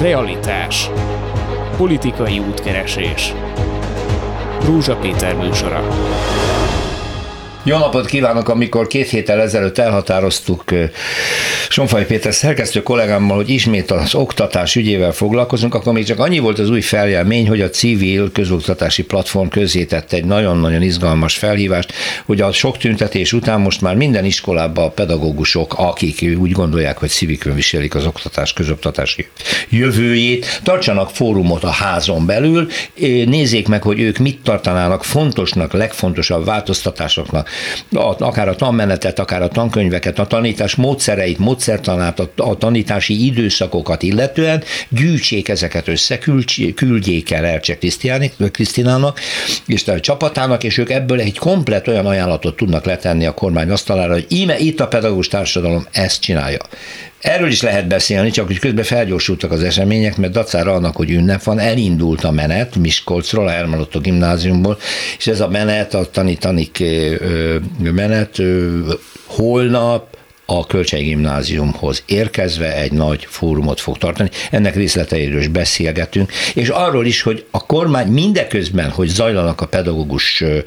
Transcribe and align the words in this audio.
Realitás. 0.00 0.90
Politikai 1.76 2.38
útkeresés. 2.38 3.34
Rúzsa 4.64 4.96
Péter 4.96 5.34
műsora. 5.34 5.88
Jó 7.62 7.78
napot 7.78 8.06
kívánok, 8.06 8.48
amikor 8.48 8.86
két 8.86 9.08
héttel 9.08 9.40
ezelőtt 9.40 9.78
elhatároztuk 9.78 10.64
Sonfaj 11.70 12.06
Péter 12.06 12.34
szerkesztő 12.34 12.82
kollégámmal, 12.82 13.36
hogy 13.36 13.48
ismét 13.48 13.90
az 13.90 14.14
oktatás 14.14 14.76
ügyével 14.76 15.12
foglalkozunk, 15.12 15.74
akkor 15.74 15.92
még 15.92 16.04
csak 16.04 16.18
annyi 16.18 16.38
volt 16.38 16.58
az 16.58 16.70
új 16.70 16.80
feljelmény, 16.80 17.48
hogy 17.48 17.60
a 17.60 17.70
civil 17.70 18.32
közoktatási 18.32 19.04
platform 19.04 19.48
közzétett 19.48 20.12
egy 20.12 20.24
nagyon-nagyon 20.24 20.82
izgalmas 20.82 21.36
felhívást, 21.36 21.92
hogy 22.26 22.40
a 22.40 22.52
sok 22.52 22.78
tüntetés 22.78 23.32
után 23.32 23.60
most 23.60 23.80
már 23.80 23.96
minden 23.96 24.24
iskolában 24.24 24.84
a 24.84 24.90
pedagógusok, 24.90 25.74
akik 25.76 26.36
úgy 26.38 26.52
gondolják, 26.52 26.98
hogy 26.98 27.08
civikön 27.08 27.54
viselik 27.54 27.94
az 27.94 28.06
oktatás, 28.06 28.52
közoktatási 28.52 29.26
jövőjét, 29.68 30.60
tartsanak 30.64 31.10
fórumot 31.10 31.64
a 31.64 31.70
házon 31.70 32.26
belül, 32.26 32.68
nézzék 33.24 33.68
meg, 33.68 33.82
hogy 33.82 34.00
ők 34.00 34.18
mit 34.18 34.40
tartanának 34.42 35.04
fontosnak, 35.04 35.72
legfontosabb 35.72 36.44
változtatásoknak, 36.44 37.48
akár 38.18 38.48
a 38.48 38.54
tanmenetet, 38.54 39.18
akár 39.18 39.42
a 39.42 39.48
tankönyveket, 39.48 40.18
a 40.18 40.26
tanítás 40.26 40.74
módszereit, 40.74 41.38
módszertanát, 41.58 42.20
a, 42.36 42.56
tanítási 42.58 43.24
időszakokat 43.26 44.02
illetően, 44.02 44.62
gyűjtsék 44.88 45.48
ezeket 45.48 45.88
össze, 45.88 46.18
küldjék 46.74 47.30
el 47.30 47.44
Ercse 47.44 47.78
Krisztinának 48.50 49.20
és 49.66 49.88
a 49.88 50.00
csapatának, 50.00 50.64
és 50.64 50.78
ők 50.78 50.90
ebből 50.90 51.20
egy 51.20 51.38
komplet 51.38 51.88
olyan 51.88 52.06
ajánlatot 52.06 52.56
tudnak 52.56 52.84
letenni 52.84 53.26
a 53.26 53.34
kormány 53.34 53.70
asztalára, 53.70 54.12
hogy 54.12 54.26
íme 54.28 54.58
itt 54.58 54.80
a 54.80 54.88
pedagógus 54.88 55.28
társadalom 55.28 55.86
ezt 55.90 56.20
csinálja. 56.20 56.60
Erről 57.20 57.48
is 57.48 57.62
lehet 57.62 57.88
beszélni, 57.88 58.30
csak 58.30 58.46
hogy 58.46 58.58
közben 58.58 58.84
felgyorsultak 58.84 59.52
az 59.52 59.62
események, 59.62 60.16
mert 60.16 60.32
dacára 60.32 60.72
annak, 60.72 60.96
hogy 60.96 61.10
ünnep 61.10 61.42
van, 61.42 61.58
elindult 61.58 62.24
a 62.24 62.30
menet 62.30 62.76
Miskolcról, 62.76 63.48
a 63.92 63.98
gimnáziumból, 63.98 64.78
és 65.18 65.26
ez 65.26 65.40
a 65.40 65.48
menet, 65.48 65.94
a 65.94 66.10
tanít 66.10 66.44
menet 67.78 68.36
holnap 69.26 70.17
a 70.50 70.66
Gimnáziumhoz 70.90 72.02
érkezve 72.06 72.76
egy 72.76 72.92
nagy 72.92 73.26
fórumot 73.30 73.80
fog 73.80 73.98
tartani. 73.98 74.30
Ennek 74.50 74.74
részleteiről 74.74 75.40
is 75.40 75.48
beszélgetünk, 75.48 76.32
és 76.54 76.68
arról 76.68 77.06
is, 77.06 77.22
hogy 77.22 77.46
a 77.50 77.66
kormány 77.66 78.06
mindeközben, 78.06 78.90
hogy 78.90 79.08
zajlanak 79.08 79.60
a 79.60 79.66
pedagógus 79.66 80.40
ö, 80.40 80.58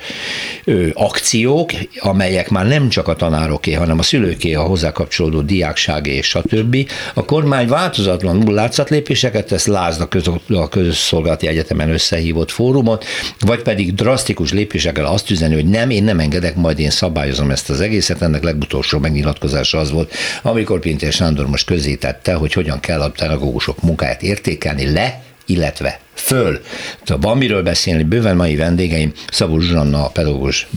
ö, 0.63 0.87
akciók, 0.93 1.71
amelyek 1.99 2.49
már 2.49 2.67
nem 2.67 2.89
csak 2.89 3.07
a 3.07 3.15
tanároké, 3.15 3.73
hanem 3.73 3.99
a 3.99 4.03
szülőké, 4.03 4.53
a 4.53 4.61
hozzá 4.61 4.91
kapcsolódó 4.91 5.41
diákságé 5.41 6.11
és 6.11 6.27
stb. 6.27 6.89
A 7.13 7.25
kormány 7.25 7.67
változatlanul 7.67 8.53
látszatlépéseket 8.53 9.47
tesz, 9.47 9.65
lázd 9.65 10.01
a, 10.01 10.07
köz, 10.07 10.27
a 10.47 10.69
közszolgálati 10.69 11.47
egyetemen 11.47 11.89
összehívott 11.89 12.51
fórumot, 12.51 13.05
vagy 13.39 13.61
pedig 13.61 13.93
drasztikus 13.93 14.51
lépésekkel 14.51 15.05
azt 15.05 15.29
üzeni, 15.29 15.53
hogy 15.53 15.65
nem, 15.65 15.89
én 15.89 16.03
nem 16.03 16.19
engedek, 16.19 16.55
majd 16.55 16.79
én 16.79 16.89
szabályozom 16.89 17.51
ezt 17.51 17.69
az 17.69 17.81
egészet, 17.81 18.21
ennek 18.21 18.43
legutolsó 18.43 18.99
megnyilatkozás 18.99 19.70
megoldása 19.71 19.77
az 19.77 19.91
volt, 19.91 20.13
amikor 20.41 20.79
Pintér 20.79 21.11
Sándor 21.11 21.47
most 21.47 21.65
közzétette, 21.65 22.33
hogy 22.33 22.53
hogyan 22.53 22.79
kell 22.79 23.01
a 23.01 23.09
pedagógusok 23.09 23.81
munkáját 23.81 24.23
értékelni 24.23 24.91
le, 24.91 25.23
illetve 25.45 25.99
föl. 26.13 26.61
Tehát 27.03 27.23
van 27.23 27.37
miről 27.37 27.63
beszélni, 27.63 28.03
bőven 28.03 28.35
mai 28.35 28.55
vendégeim, 28.55 29.13
Szabó 29.31 29.59
Zsuzsanna, 29.59 30.05
a 30.05 30.09
pedagógus 30.09 30.67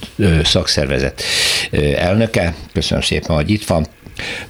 szakszervezet 0.44 1.22
elnöke, 1.96 2.54
köszönöm 2.72 3.02
szépen, 3.02 3.36
hogy 3.36 3.50
itt 3.50 3.64
van, 3.64 3.86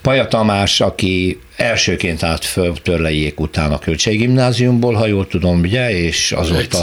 Paja 0.02 0.28
Tamás, 0.28 0.80
aki 0.80 1.38
elsőként 1.56 2.22
állt 2.22 2.44
föl 2.44 2.72
törlejék 2.82 3.40
után 3.40 3.72
a 3.72 3.78
Gimnáziumból, 4.04 4.94
ha 4.94 5.06
jól 5.06 5.26
tudom, 5.26 5.60
ugye, 5.60 5.90
és 5.90 6.32
azóta, 6.32 6.78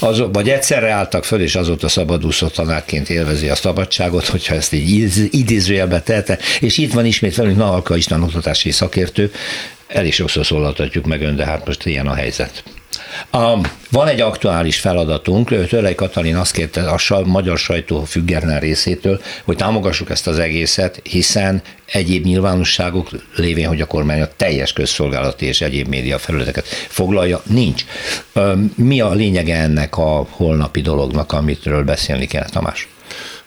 az, 0.00 0.22
vagy 0.32 0.48
egyszerre 0.48 0.90
álltak 0.90 1.24
föl, 1.24 1.40
és 1.40 1.54
azóta 1.54 1.88
szabadúszó 1.88 2.46
tanárként 2.46 3.10
élvezi 3.10 3.48
a 3.48 3.54
szabadságot, 3.54 4.26
hogyha 4.26 4.54
ezt 4.54 4.72
így 4.72 5.28
idézőjelbe 5.30 6.00
telte, 6.00 6.38
és 6.60 6.78
itt 6.78 6.92
van 6.92 7.04
ismét 7.04 7.36
velünk 7.36 7.56
Nahalka 7.56 7.96
István 7.96 8.22
oktatási 8.22 8.70
szakértő, 8.70 9.32
el 9.86 10.06
is 10.06 10.14
sokszor 10.14 10.46
szólaltatjuk 10.46 11.06
meg 11.06 11.22
ön, 11.22 11.36
de 11.36 11.44
hát 11.44 11.66
most 11.66 11.86
ilyen 11.86 12.06
a 12.06 12.14
helyzet. 12.14 12.62
A, 13.30 13.58
van 13.90 14.08
egy 14.08 14.20
aktuális 14.20 14.80
feladatunk, 14.80 15.66
Törlei 15.68 15.94
Katalin 15.94 16.36
azt 16.36 16.52
kérte 16.52 16.90
a 17.08 17.24
magyar 17.24 17.58
sajtó 17.58 18.04
független 18.04 18.60
részétől, 18.60 19.20
hogy 19.44 19.56
támogassuk 19.56 20.10
ezt 20.10 20.26
az 20.26 20.38
egészet, 20.38 21.00
hiszen 21.02 21.62
egyéb 21.86 22.24
nyilvánosságok 22.24 23.08
lévén, 23.36 23.68
hogy 23.68 23.80
a 23.80 23.86
kormány 23.86 24.20
a 24.20 24.28
teljes 24.36 24.72
közszolgálati 24.72 25.46
és 25.46 25.60
egyéb 25.60 25.88
média 25.88 26.18
felületeket 26.18 26.66
foglalja, 26.88 27.42
nincs. 27.44 27.84
Mi 28.74 29.00
a 29.00 29.12
lényege 29.12 29.56
ennek 29.56 29.96
a 29.96 30.26
holnapi 30.30 30.80
dolognak, 30.80 31.32
amitről 31.32 31.84
beszélni 31.84 32.26
kell, 32.26 32.48
Tamás? 32.48 32.88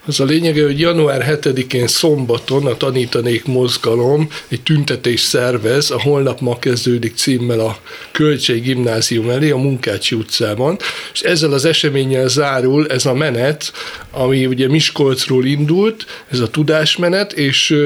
Az 0.08 0.20
a 0.20 0.24
lényege, 0.24 0.64
hogy 0.64 0.80
január 0.80 1.38
7-én 1.42 1.86
szombaton 1.86 2.66
a 2.66 2.76
Tanítanék 2.76 3.44
Mozgalom 3.44 4.28
egy 4.48 4.62
tüntetés 4.62 5.20
szervez, 5.20 5.90
a 5.90 6.00
Holnap 6.00 6.40
ma 6.40 6.58
kezdődik 6.58 7.16
címmel 7.16 7.60
a 7.60 7.78
Kölcsei 8.12 8.60
Gimnázium 8.60 9.30
elé, 9.30 9.50
a 9.50 9.56
Munkácsi 9.56 10.14
utcában, 10.14 10.78
és 11.12 11.20
ezzel 11.20 11.52
az 11.52 11.64
eseménnyel 11.64 12.28
zárul 12.28 12.86
ez 12.86 13.06
a 13.06 13.14
menet, 13.14 13.72
ami 14.10 14.46
ugye 14.46 14.68
Miskolcról 14.68 15.44
indult, 15.44 16.06
ez 16.30 16.40
a 16.40 16.48
tudásmenet, 16.48 17.32
és 17.32 17.76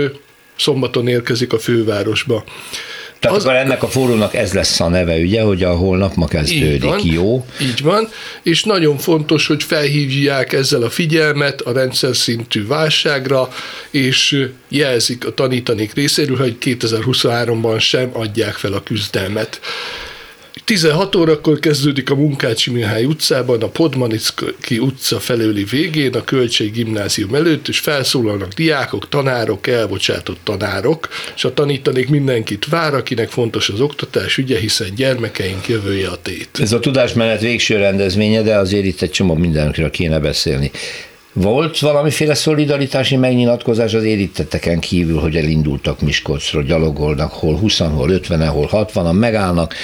szombaton 0.56 1.08
érkezik 1.08 1.52
a 1.52 1.58
fővárosba. 1.58 2.44
Tehát 3.22 3.36
az, 3.36 3.44
akkor 3.44 3.56
ennek 3.56 3.82
a 3.82 3.88
fórumnak 3.88 4.34
ez 4.34 4.52
lesz 4.52 4.80
a 4.80 4.88
neve, 4.88 5.16
ugye, 5.16 5.42
hogy 5.42 5.62
a 5.62 5.72
holnap 5.72 6.14
ma 6.14 6.26
kezdődik, 6.26 6.72
így 6.74 6.80
van, 6.82 7.00
jó? 7.04 7.46
Így 7.60 7.82
van, 7.82 8.08
és 8.42 8.64
nagyon 8.64 8.98
fontos, 8.98 9.46
hogy 9.46 9.62
felhívják 9.62 10.52
ezzel 10.52 10.82
a 10.82 10.90
figyelmet 10.90 11.60
a 11.60 11.72
rendszer 11.72 12.16
szintű 12.16 12.66
válságra, 12.66 13.48
és 13.90 14.48
jelzik 14.68 15.26
a 15.26 15.34
tanítanék 15.34 15.94
részéről, 15.94 16.36
hogy 16.36 16.56
2023-ban 16.60 17.80
sem 17.80 18.10
adják 18.12 18.54
fel 18.54 18.72
a 18.72 18.82
küzdelmet. 18.82 19.60
16 20.64 21.14
órakor 21.14 21.58
kezdődik 21.58 22.10
a 22.10 22.14
Munkácsi 22.14 22.70
Mihály 22.70 23.04
utcában, 23.04 23.62
a 23.62 23.68
Podmanicki 23.68 24.78
utca 24.78 25.20
felőli 25.20 25.64
végén, 25.64 26.14
a 26.14 26.24
Kölcsei 26.24 26.68
Gimnázium 26.68 27.34
előtt, 27.34 27.68
és 27.68 27.78
felszólalnak 27.78 28.52
diákok, 28.52 29.08
tanárok, 29.08 29.66
elbocsátott 29.66 30.38
tanárok, 30.42 31.08
és 31.34 31.44
a 31.44 31.54
tanítanék 31.54 32.08
mindenkit 32.08 32.66
vár, 32.66 32.94
akinek 32.94 33.28
fontos 33.28 33.68
az 33.68 33.80
oktatás 33.80 34.38
ügye, 34.38 34.58
hiszen 34.58 34.94
gyermekeink 34.94 35.68
jövője 35.68 36.08
a 36.08 36.16
tét. 36.22 36.48
Ez 36.60 36.72
a 36.72 36.80
tudásmenet 36.80 37.40
végső 37.40 37.76
rendezvénye, 37.76 38.42
de 38.42 38.56
azért 38.56 38.84
itt 38.84 39.02
egy 39.02 39.10
csomó 39.10 39.34
mindenkiről 39.34 39.90
kéne 39.90 40.18
beszélni. 40.18 40.70
Volt 41.34 41.78
valamiféle 41.78 42.34
szolidaritási 42.34 43.16
megnyilatkozás 43.16 43.94
az 43.94 44.04
érintetteken 44.04 44.80
kívül, 44.80 45.18
hogy 45.18 45.36
elindultak 45.36 46.00
Miskolcról, 46.00 46.62
gyalogolnak, 46.62 47.32
hol 47.32 47.56
20 47.56 47.78
hol 47.78 48.10
50 48.10 48.48
hol 48.48 48.68
60-an 48.72 49.18
megállnak. 49.18 49.74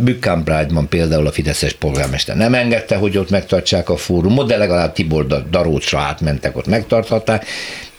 Bükkámbrágyban 0.00 0.88
például 0.88 1.26
a 1.26 1.32
Fideszes 1.32 1.72
polgármester 1.72 2.36
nem 2.36 2.54
engedte, 2.54 2.96
hogy 2.96 3.18
ott 3.18 3.30
megtartsák 3.30 3.88
a 3.88 3.96
fórumot, 3.96 4.46
de 4.46 4.56
legalább 4.56 4.92
Tibor 4.92 5.26
Darócsra 5.50 5.98
átmentek, 5.98 6.56
ott 6.56 6.66
megtarthatták. 6.66 7.46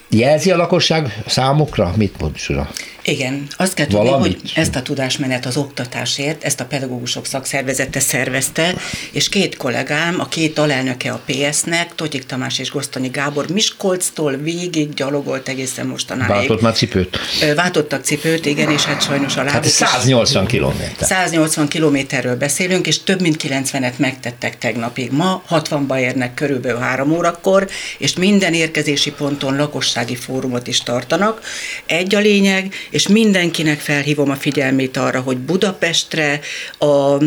Jelzi 0.10 0.52
a 0.52 0.58
lakosság 0.58 1.24
számukra? 1.28 1.94
Mit 1.96 2.20
mond, 2.20 2.38
Sura? 2.38 2.70
Igen, 3.04 3.48
azt 3.58 3.74
kell 3.74 3.86
tudni, 3.86 4.06
Valamit? 4.10 4.40
hogy 4.40 4.52
ezt 4.56 4.76
a 4.76 4.82
tudásmenet 4.82 5.46
az 5.46 5.58
oktatásért, 5.58 6.44
ezt 6.44 6.60
a 6.60 6.66
pedagógusok 6.66 7.26
szakszervezete 7.26 8.00
szervezte, 8.00 8.76
és 9.12 9.30
két 9.30 9.58
kollégám, 9.58 10.20
a 10.20 10.28
két 10.28 10.60
alelnöke 10.60 11.12
a 11.12 11.22
PS-nek, 11.26 11.96
Totyik 11.96 12.26
Tamás 12.26 12.60
és 12.60 12.72
Gosztonyi 12.72 13.08
Gábor 13.08 13.50
Miskolctól 13.50 14.36
végig 14.36 14.94
gyalogolt 14.94 15.48
egészen 15.48 15.88
mostanáig. 15.88 16.30
Váltott 16.30 16.62
már 16.62 16.74
cipőt? 16.74 17.20
Váltottak 17.56 18.04
cipőt, 18.04 18.46
igen, 18.46 18.72
és 18.72 18.84
hát 18.84 19.02
sajnos 19.04 19.36
a 19.36 19.44
lábuk 19.44 19.54
Hát 19.54 19.66
180 19.66 20.46
kilométer. 20.46 21.08
180 21.08 21.68
kilométerről 21.68 22.36
beszélünk, 22.36 22.88
és 22.88 23.04
több 23.04 23.22
mint 23.22 23.44
90-et 23.44 23.98
megtettek 23.98 24.58
tegnapig. 24.58 25.12
Ma 25.12 25.44
60-ba 25.50 26.00
érnek 26.00 26.34
körülbelül 26.34 26.80
3 26.80 27.12
órakor, 27.12 27.70
és 27.98 28.14
minden 28.14 28.54
érkezési 28.54 29.12
ponton 29.12 29.56
lakossági 29.56 30.16
fórumot 30.16 30.68
is 30.68 30.82
tartanak. 30.82 31.42
Egy 31.86 32.16
a 32.16 32.20
lényeg, 32.20 32.74
és 32.92 33.08
mindenkinek 33.08 33.80
felhívom 33.80 34.30
a 34.30 34.36
figyelmét 34.36 34.98
arra, 34.98 35.20
hogy 35.20 35.38
Budapestre 35.38 36.40
a 36.78 37.18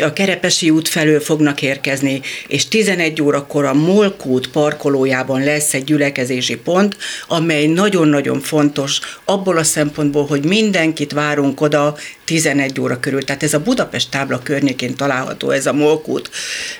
a 0.00 0.12
Kerepesi 0.12 0.70
út 0.70 0.88
felől 0.88 1.20
fognak 1.20 1.62
érkezni, 1.62 2.20
és 2.46 2.68
11 2.68 3.22
órakor 3.22 3.64
a 3.64 3.74
Molkút 3.74 4.48
parkolójában 4.48 5.44
lesz 5.44 5.74
egy 5.74 5.84
gyülekezési 5.84 6.56
pont, 6.56 6.96
amely 7.28 7.66
nagyon-nagyon 7.66 8.40
fontos 8.40 8.98
abból 9.24 9.56
a 9.56 9.62
szempontból, 9.62 10.26
hogy 10.26 10.44
mindenkit 10.44 11.12
várunk 11.12 11.60
oda 11.60 11.96
11 12.24 12.80
óra 12.80 13.00
körül. 13.00 13.24
Tehát 13.24 13.42
ez 13.42 13.54
a 13.54 13.60
Budapest 13.60 14.10
tábla 14.10 14.38
környékén 14.42 14.94
található, 14.94 15.50
ez 15.50 15.66
a 15.66 15.72
Molkút. 15.72 16.30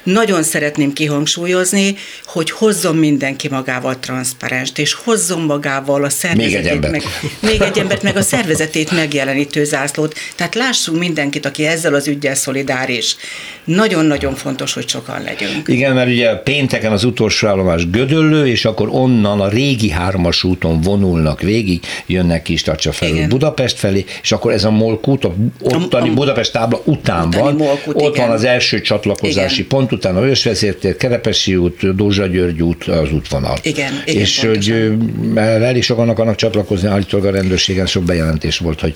Nagyon 0.03 0.43
szeretném 0.43 0.93
kihangsúlyozni, 0.93 1.97
hogy 2.25 2.51
hozzon 2.51 2.97
mindenki 2.97 3.49
magával 3.49 3.99
transzparenst, 3.99 4.79
és 4.79 4.93
hozzon 4.93 5.41
magával 5.41 6.05
a 6.05 6.11
szervezetét. 6.11 6.57
Még 6.57 6.67
egy 6.67 6.73
embert. 6.73 6.93
Meg, 6.93 7.05
még 7.41 7.61
egy 7.61 7.79
embert, 7.79 8.03
meg 8.03 8.17
a 8.17 8.20
szervezetét 8.23 8.91
megjelenítő 8.91 9.65
zászlót. 9.65 10.15
Tehát 10.37 10.55
lássunk 10.55 10.99
mindenkit, 10.99 11.47
aki 11.47 11.67
ezzel 11.67 11.95
az 11.95 12.09
ügyel 12.09 12.35
szolidáris. 12.35 13.17
Nagyon-nagyon 13.65 14.35
fontos, 14.35 14.73
hogy 14.73 14.89
sokan 14.89 15.23
legyünk. 15.23 15.69
Igen, 15.69 15.95
mert 15.95 16.09
ugye 16.09 16.35
pénteken 16.35 16.93
az 16.93 17.05
utolsó 17.05 17.49
állomás 17.49 17.91
Gödöllő, 17.91 18.47
és 18.47 18.65
akkor 18.65 18.89
onnan 18.91 19.41
a 19.41 19.49
régi 19.49 19.91
hármas 19.91 20.45
úton 20.45 20.81
vonulnak 20.81 21.41
végig, 21.41 21.81
jönnek 22.07 22.43
kis 22.43 22.63
Tacsa 22.63 22.93
felül 22.93 23.15
Igen. 23.17 23.29
Budapest 23.29 23.79
felé, 23.79 24.05
és 24.23 24.33
akkor 24.33 24.53
ez 24.53 24.65
a 24.65 24.71
Molkút, 24.71 25.25
a 25.25 25.35
ottani 25.61 26.09
a, 26.09 26.13
a, 26.13 26.15
Budapest 26.15 26.53
tábla 26.53 26.81
után 26.85 27.31
van, 27.31 27.55
Molkút, 27.55 27.95
ott 27.95 28.15
igen. 28.15 28.27
van 28.27 28.37
az 28.37 28.45
első 28.45 28.81
csatlakozási 28.81 29.55
igen. 29.55 29.69
pont, 29.69 29.93
utána 29.93 30.19
a 30.19 30.27
Ősvezértér, 30.27 30.97
Kerepesi 30.97 31.57
út, 31.57 31.95
Dózsa 31.95 32.27
György 32.27 32.63
út, 32.63 32.85
az 32.85 33.13
útvonal. 33.13 33.59
Igen, 33.63 34.03
igen 34.05 34.23
És 34.23 34.41
pontosan. 34.41 34.89
hogy 34.89 35.41
elég 35.63 35.83
sokan 35.83 36.09
akarnak 36.09 36.35
csatlakozni, 36.35 36.89
állítólag 36.89 37.27
a 37.27 37.31
rendőrségen 37.31 37.87
sok 37.87 38.05
bejelentés 38.11 38.59
volt, 38.59 38.81
hogy 38.81 38.95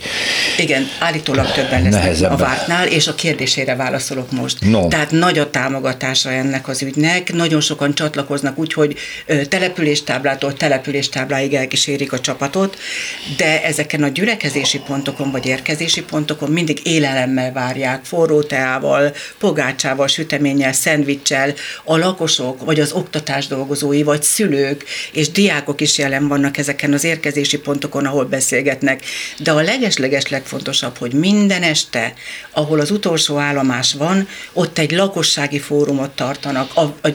igen, 0.59 0.89
állítólag 0.99 1.53
többen 1.53 1.83
lesznek 1.83 2.03
nehezebb. 2.03 2.33
a 2.33 2.37
vártnál, 2.37 2.87
és 2.87 3.07
a 3.07 3.15
kérdésére 3.15 3.75
válaszolok 3.77 4.33
most. 4.33 4.57
No. 4.61 4.89
Tehát 4.89 5.11
nagy 5.11 5.39
a 5.39 5.51
támogatása 5.51 6.31
ennek 6.31 6.69
az 6.69 6.83
ügynek, 6.83 7.33
nagyon 7.33 7.61
sokan 7.61 7.95
csatlakoznak 7.95 8.59
úgy, 8.59 8.73
hogy 8.73 8.97
településtáblától 9.49 10.53
településtábláig 10.55 11.55
elkísérik 11.55 12.13
a 12.13 12.21
csapatot, 12.21 12.79
de 13.37 13.65
ezeken 13.65 14.03
a 14.03 14.09
gyülekezési 14.09 14.79
pontokon 14.79 15.31
vagy 15.31 15.47
érkezési 15.47 16.03
pontokon 16.03 16.51
mindig 16.51 16.81
élelemmel 16.83 17.53
várják, 17.53 18.05
forró 18.05 18.43
teával, 18.43 19.13
pogácsával, 19.39 20.07
süteménnyel, 20.07 20.73
szendvicssel 20.73 21.55
a 21.85 21.97
lakosok, 21.97 22.65
vagy 22.65 22.81
az 22.81 22.93
oktatás 22.93 23.47
dolgozói, 23.47 24.03
vagy 24.03 24.23
szülők 24.23 24.85
és 25.13 25.31
diákok 25.31 25.81
is 25.81 25.99
jelen 25.99 26.29
vannak 26.29 26.59
ezeken 26.59 26.93
az 26.93 27.05
érkezési 27.05 27.59
pontokon, 27.59 28.07
ahol 28.07 28.25
beszélgetnek. 28.25 29.04
De 29.39 29.51
a 29.51 29.63
legesleges 29.63 30.29
legfontosabb, 30.29 30.99
hogy 30.99 31.13
minden 31.13 31.63
este, 31.63 32.15
ahol 32.51 32.81
az 32.81 32.91
utolsó 32.91 33.39
állomás 33.39 33.93
van, 33.93 34.29
ott 34.53 34.79
egy 34.79 34.91
lakossági 34.91 35.59
fórumot 35.59 36.11
tartanak 36.11 36.71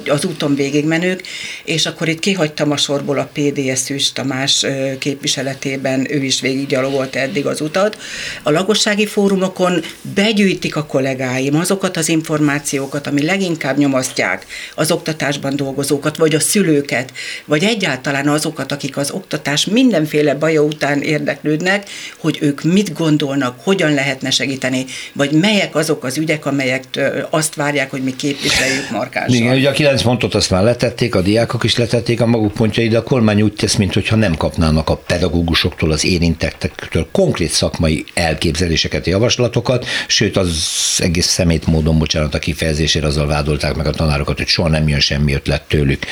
az 0.07 0.25
úton 0.25 0.55
végigmenők, 0.55 1.23
és 1.63 1.85
akkor 1.85 2.07
itt 2.07 2.19
kihagytam 2.19 2.71
a 2.71 2.77
sorból 2.77 3.17
a 3.17 3.29
PDS 3.33 3.79
Szűs 3.79 4.11
Tamás 4.11 4.65
képviseletében, 4.99 6.11
ő 6.11 6.23
is 6.23 6.41
végiggyalogolt 6.41 7.15
eddig 7.15 7.45
az 7.45 7.61
utat. 7.61 7.97
A 8.43 8.51
lakossági 8.51 9.05
fórumokon 9.05 9.83
begyűjtik 10.01 10.75
a 10.75 10.85
kollégáim 10.85 11.55
azokat 11.55 11.97
az 11.97 12.09
információkat, 12.09 13.07
ami 13.07 13.25
leginkább 13.25 13.77
nyomasztják 13.77 14.45
az 14.75 14.91
oktatásban 14.91 15.55
dolgozókat, 15.55 16.17
vagy 16.17 16.35
a 16.35 16.39
szülőket, 16.39 17.13
vagy 17.45 17.63
egyáltalán 17.63 18.27
azokat, 18.27 18.71
akik 18.71 18.97
az 18.97 19.11
oktatás 19.11 19.65
mindenféle 19.65 20.35
baja 20.35 20.61
után 20.61 21.01
érdeklődnek, 21.01 21.78
hogy 22.17 22.37
ők 22.41 22.63
mit 22.63 22.93
gondolnak, 22.93 23.59
hogyan 23.63 23.93
lehetne 23.93 24.29
segíteni, 24.29 24.85
vagy 25.13 25.31
melyek 25.31 25.75
azok 25.75 26.03
az 26.03 26.17
ügyek, 26.17 26.45
amelyek 26.45 26.83
azt 27.29 27.55
várják, 27.55 27.89
hogy 27.89 28.03
mi 28.03 28.15
képviseljük 28.15 28.89
markánsan. 28.89 29.35
Igen, 29.35 29.55
ugye 29.55 29.69
a 29.69 29.71
kilenc 29.71 30.01
pontot 30.01 30.35
azt 30.35 30.49
már 30.49 30.63
letették, 30.63 31.15
a 31.15 31.21
diákok 31.21 31.63
is 31.63 31.77
letették 31.77 32.21
a 32.21 32.25
maguk 32.25 32.53
pontjai, 32.53 32.87
de 32.87 32.97
a 32.97 33.03
kormány 33.03 33.41
úgy 33.41 33.53
tesz, 33.53 33.75
mintha 33.75 34.15
nem 34.15 34.35
kapnának 34.35 34.89
a 34.89 34.95
pedagógusoktól, 34.95 35.91
az 35.91 36.05
érintettektől 36.05 37.07
konkrét 37.11 37.51
szakmai 37.51 38.05
elképzeléseket, 38.13 39.07
javaslatokat, 39.07 39.85
sőt 40.07 40.37
az 40.37 40.57
egész 40.97 41.27
szemét 41.27 41.65
módon, 41.65 41.97
bocsánat 41.97 42.35
a 42.35 42.39
kifejezésére, 42.39 43.07
azzal 43.07 43.27
vádolták 43.27 43.75
meg 43.75 43.87
a 43.87 43.91
tanárokat, 43.91 44.37
hogy 44.37 44.47
soha 44.47 44.69
nem 44.69 44.87
jön 44.87 44.99
semmi 44.99 45.33
ötlet 45.33 45.61
tőlük. 45.61 46.05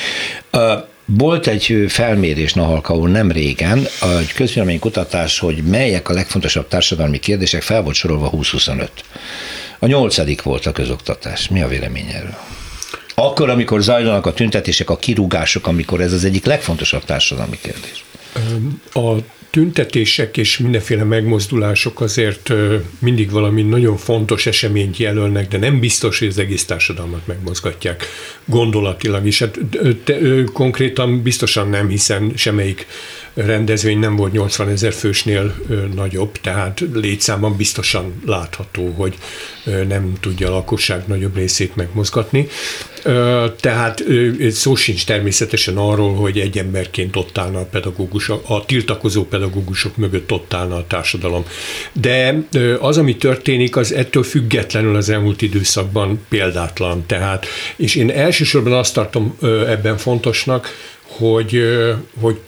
Volt 1.16 1.46
egy 1.46 1.84
felmérés 1.88 2.52
Nahalkaul 2.52 3.08
nem 3.08 3.32
régen, 3.32 3.78
egy 4.20 4.32
közvéleménykutatás, 4.34 5.38
hogy 5.38 5.62
melyek 5.62 6.08
a 6.08 6.12
legfontosabb 6.12 6.68
társadalmi 6.68 7.18
kérdések, 7.18 7.62
fel 7.62 7.82
volt 7.82 7.94
sorolva 7.94 8.30
20-25. 8.32 8.88
A 9.78 9.86
nyolcadik 9.86 10.42
volt 10.42 10.66
a 10.66 10.72
közoktatás. 10.72 11.48
Mi 11.48 11.62
a 11.62 11.68
vélemény 11.68 12.08
erről? 12.08 12.36
Akkor, 13.14 13.50
amikor 13.50 13.82
zajlanak 13.82 14.26
a 14.26 14.32
tüntetések, 14.32 14.90
a 14.90 14.96
kirúgások, 14.96 15.66
amikor 15.66 16.00
ez 16.00 16.12
az 16.12 16.24
egyik 16.24 16.44
legfontosabb 16.44 17.04
társadalmi 17.04 17.58
kérdés. 17.62 18.04
A 18.92 19.14
tüntetések 19.58 20.36
és 20.36 20.58
mindenféle 20.58 21.04
megmozdulások 21.04 22.00
azért 22.00 22.52
mindig 22.98 23.30
valami 23.30 23.62
nagyon 23.62 23.96
fontos 23.96 24.46
eseményt 24.46 24.96
jelölnek, 24.96 25.48
de 25.48 25.58
nem 25.58 25.80
biztos, 25.80 26.18
hogy 26.18 26.28
az 26.28 26.38
egész 26.38 26.64
társadalmat 26.64 27.26
megmozgatják 27.26 28.04
gondolatilag 28.44 29.26
is. 29.26 29.38
Hát, 29.38 29.58
konkrétan 30.52 31.22
biztosan 31.22 31.68
nem, 31.68 31.88
hiszen 31.88 32.32
semmelyik 32.34 32.86
rendezvény 33.46 33.98
nem 33.98 34.16
volt 34.16 34.32
80 34.32 34.68
ezer 34.68 34.92
fősnél 34.92 35.54
nagyobb, 35.94 36.32
tehát 36.40 36.84
létszámban 36.92 37.56
biztosan 37.56 38.22
látható, 38.26 38.94
hogy 38.96 39.14
nem 39.88 40.12
tudja 40.20 40.48
a 40.48 40.50
lakosság 40.50 41.02
nagyobb 41.06 41.36
részét 41.36 41.76
megmozgatni. 41.76 42.48
Tehát 43.60 44.04
szó 44.50 44.74
sincs 44.74 45.06
természetesen 45.06 45.76
arról, 45.76 46.14
hogy 46.14 46.38
egy 46.38 46.58
emberként 46.58 47.16
ott 47.16 47.38
állna 47.38 47.58
a 47.58 47.64
pedagógus, 47.64 48.28
a 48.28 48.64
tiltakozó 48.66 49.24
pedagógusok 49.24 49.96
mögött 49.96 50.32
ott 50.32 50.54
állna 50.54 50.76
a 50.76 50.86
társadalom. 50.86 51.44
De 51.92 52.42
az, 52.80 52.98
ami 52.98 53.16
történik, 53.16 53.76
az 53.76 53.92
ettől 53.92 54.22
függetlenül 54.22 54.96
az 54.96 55.08
elmúlt 55.08 55.42
időszakban 55.42 56.26
példátlan. 56.28 57.06
Tehát, 57.06 57.46
és 57.76 57.94
én 57.94 58.10
elsősorban 58.10 58.72
azt 58.72 58.94
tartom 58.94 59.38
ebben 59.66 59.96
fontosnak, 59.96 60.68
hogy, 61.02 61.62
hogy 62.20 62.38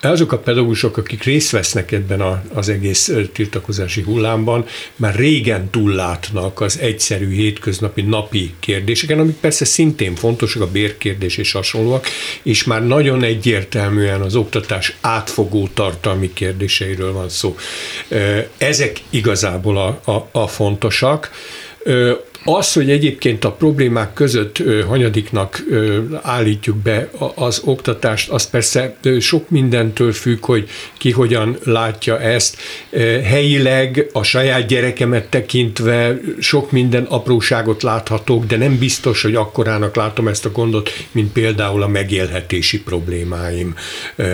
azok 0.00 0.32
a 0.32 0.38
pedagógusok, 0.38 0.96
akik 0.96 1.22
részt 1.22 1.50
vesznek 1.50 1.92
ebben 1.92 2.20
a, 2.20 2.42
az 2.54 2.68
egész 2.68 3.12
tiltakozási 3.32 4.02
hullámban, 4.02 4.66
már 4.96 5.14
régen 5.14 5.70
túllátnak 5.70 6.60
az 6.60 6.78
egyszerű 6.78 7.30
hétköznapi 7.30 8.02
napi 8.02 8.54
kérdéseken, 8.60 9.18
amik 9.18 9.36
persze 9.36 9.64
szintén 9.64 10.14
fontosak, 10.14 10.62
a 10.62 10.70
bérkérdés 10.70 11.36
és 11.36 11.52
hasonlóak, 11.52 12.06
és 12.42 12.64
már 12.64 12.86
nagyon 12.86 13.22
egyértelműen 13.22 14.20
az 14.20 14.36
oktatás 14.36 14.96
átfogó 15.00 15.68
tartalmi 15.74 16.32
kérdéseiről 16.32 17.12
van 17.12 17.28
szó. 17.28 17.56
Ezek 18.56 19.00
igazából 19.10 19.78
a, 19.78 20.12
a, 20.12 20.28
a 20.32 20.46
fontosak. 20.46 21.30
Az, 22.44 22.72
hogy 22.72 22.90
egyébként 22.90 23.44
a 23.44 23.52
problémák 23.52 24.12
között 24.12 24.62
hanyadiknak 24.86 25.64
állítjuk 26.22 26.76
be 26.76 27.10
az 27.34 27.60
oktatást, 27.64 28.30
az 28.30 28.50
persze 28.50 28.96
sok 29.20 29.50
mindentől 29.50 30.12
függ, 30.12 30.44
hogy 30.44 30.68
ki 30.98 31.10
hogyan 31.10 31.58
látja 31.64 32.20
ezt. 32.20 32.56
Helyileg 33.24 34.06
a 34.12 34.22
saját 34.22 34.66
gyerekemet 34.66 35.28
tekintve 35.28 36.20
sok 36.38 36.70
minden 36.70 37.04
apróságot 37.04 37.82
láthatok, 37.82 38.44
de 38.44 38.56
nem 38.56 38.78
biztos, 38.78 39.22
hogy 39.22 39.34
akkorának 39.34 39.96
látom 39.96 40.28
ezt 40.28 40.44
a 40.44 40.52
gondot, 40.52 40.90
mint 41.12 41.32
például 41.32 41.82
a 41.82 41.88
megélhetési 41.88 42.82
problémáim, 42.82 43.74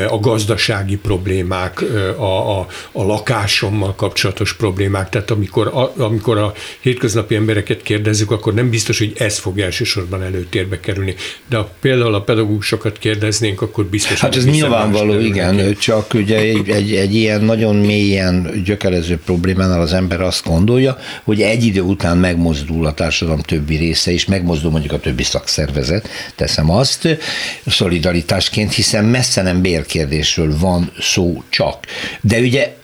a 0.09 0.19
gazdasági 0.21 0.97
problémák, 0.97 1.83
a, 2.17 2.59
a, 2.59 2.67
a 2.93 3.03
lakásommal 3.03 3.95
kapcsolatos 3.95 4.53
problémák. 4.53 5.09
Tehát 5.09 5.31
amikor 5.31 5.67
a, 5.67 5.93
amikor 5.97 6.39
a 6.39 6.53
hétköznapi 6.81 7.35
embereket 7.35 7.83
kérdezzük, 7.95 8.31
akkor 8.31 8.55
nem 8.55 8.71
biztos, 8.71 8.99
hogy 8.99 9.13
ez 9.19 9.39
fog 9.39 9.59
elsősorban 9.59 10.23
előtérbe 10.23 10.81
kerülni. 10.81 11.15
De 11.49 11.57
ha 11.57 11.71
például 11.81 12.15
a 12.15 12.21
pedagógusokat 12.23 12.99
kérdeznénk, 12.99 13.63
akkor 13.63 13.85
biztos, 13.85 14.21
Hát 14.21 14.37
ez 14.37 14.45
nyilvánvaló, 14.45 15.19
igen, 15.19 15.57
ki. 15.57 15.75
csak 15.75 16.15
ugye 16.15 16.39
egy, 16.39 16.69
egy, 16.69 16.95
egy 16.95 17.15
ilyen 17.15 17.45
nagyon 17.45 17.77
mélyen 17.77 18.63
gyökerező 18.65 19.19
problémánál 19.25 19.81
az 19.81 19.93
ember 19.93 20.21
azt 20.21 20.45
gondolja, 20.45 20.99
hogy 21.25 21.43
egy 21.43 21.65
idő 21.65 21.81
után 21.81 22.17
megmozdul 22.17 22.87
a 22.87 22.95
társadalom 22.95 23.41
többi 23.41 23.77
része, 23.77 24.13
és 24.13 24.25
megmozdul 24.25 24.71
mondjuk 24.71 24.93
a 24.93 24.99
többi 24.99 25.23
szakszervezet, 25.23 26.09
teszem 26.37 26.71
azt, 26.71 27.19
szolidaritásként, 27.67 28.73
hiszen 28.73 29.05
messze 29.05 29.43
nem 29.43 29.61
bérkérdésről 29.61 30.59
van 30.59 30.93
szó 31.01 31.43
csak. 31.49 31.87
De 32.21 32.39
ugye 32.39 32.83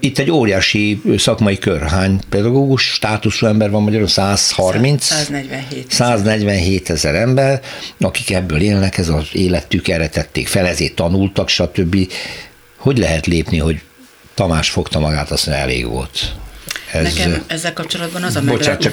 itt 0.00 0.18
egy 0.18 0.30
óriási 0.30 1.02
szakmai 1.16 1.58
kör. 1.58 1.82
Hány 1.82 2.20
pedagógus 2.28 2.82
státuszú 2.82 3.46
ember 3.46 3.70
van 3.70 3.82
magyarul? 3.82 4.08
130? 4.08 5.04
147. 5.04 5.90
147 5.90 6.90
ezer 6.90 7.14
ember, 7.14 7.60
akik 8.00 8.30
ebből 8.30 8.60
élnek, 8.60 8.98
ez 8.98 9.08
az 9.08 9.28
életük 9.32 9.88
erre 9.88 10.08
tették 10.08 10.48
fel, 10.48 10.66
ezért 10.66 10.94
tanultak, 10.94 11.48
stb. 11.48 12.12
Hogy 12.76 12.98
lehet 12.98 13.26
lépni, 13.26 13.58
hogy 13.58 13.80
Tamás 14.34 14.70
fogta 14.70 14.98
magát, 14.98 15.30
azt 15.30 15.46
mondja, 15.46 15.64
elég 15.64 15.86
volt. 15.86 16.34
Ez, 16.92 17.14
Nekem 17.14 17.44
ezzel 17.46 17.72
kapcsolatban 17.72 18.22
az 18.22 18.36
a 18.36 18.42
meglepő. 18.42 18.90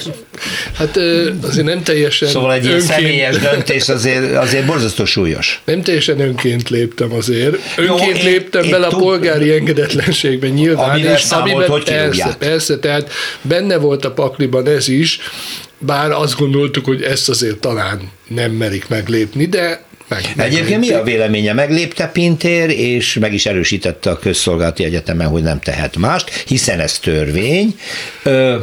Hát 0.73 0.97
azért 1.41 1.65
nem 1.65 1.83
teljesen 1.83 2.27
Szóval 2.27 2.53
egy 2.53 2.65
ilyen 2.65 2.79
személyes 2.79 3.37
döntés 3.37 3.89
azért, 3.89 4.35
azért 4.35 4.65
borzasztó 4.65 5.05
súlyos. 5.05 5.61
Nem 5.65 5.81
teljesen 5.81 6.19
önként 6.19 6.69
léptem 6.69 7.13
azért. 7.13 7.55
Önként 7.77 8.17
Jó, 8.17 8.23
léptem 8.23 8.63
én, 8.63 8.69
bele 8.69 8.87
én 8.87 8.93
a 8.93 8.97
polgári 8.97 9.51
engedetlenségben 9.51 10.49
nyilván. 10.49 10.89
Amivel 10.89 11.15
és 11.15 11.21
számolt, 11.21 11.51
amiben, 11.51 11.69
hogy 11.69 11.83
persze, 11.83 12.35
persze, 12.39 12.79
tehát 12.79 13.11
benne 13.41 13.77
volt 13.77 14.05
a 14.05 14.11
pakliban 14.11 14.67
ez 14.67 14.87
is, 14.87 15.19
bár 15.77 16.11
azt 16.11 16.37
gondoltuk, 16.37 16.85
hogy 16.85 17.01
ezt 17.01 17.29
azért 17.29 17.57
talán 17.57 18.11
nem 18.27 18.51
merik 18.51 18.87
meglépni, 18.87 19.45
de 19.45 19.87
meg, 20.09 20.33
Egyébként 20.37 20.79
mi 20.79 20.91
a 20.91 21.03
véleménye? 21.03 21.53
Meglépte 21.53 22.07
Pintér, 22.07 22.69
és 22.69 23.13
meg 23.13 23.33
is 23.33 23.45
erősítette 23.45 24.09
a 24.09 24.19
közszolgálati 24.19 24.83
egyetemen, 24.83 25.27
hogy 25.27 25.43
nem 25.43 25.59
tehet 25.59 25.97
mást, 25.97 26.29
hiszen 26.29 26.79
ez 26.79 26.99
törvény. 26.99 27.75
Ö, 28.23 28.57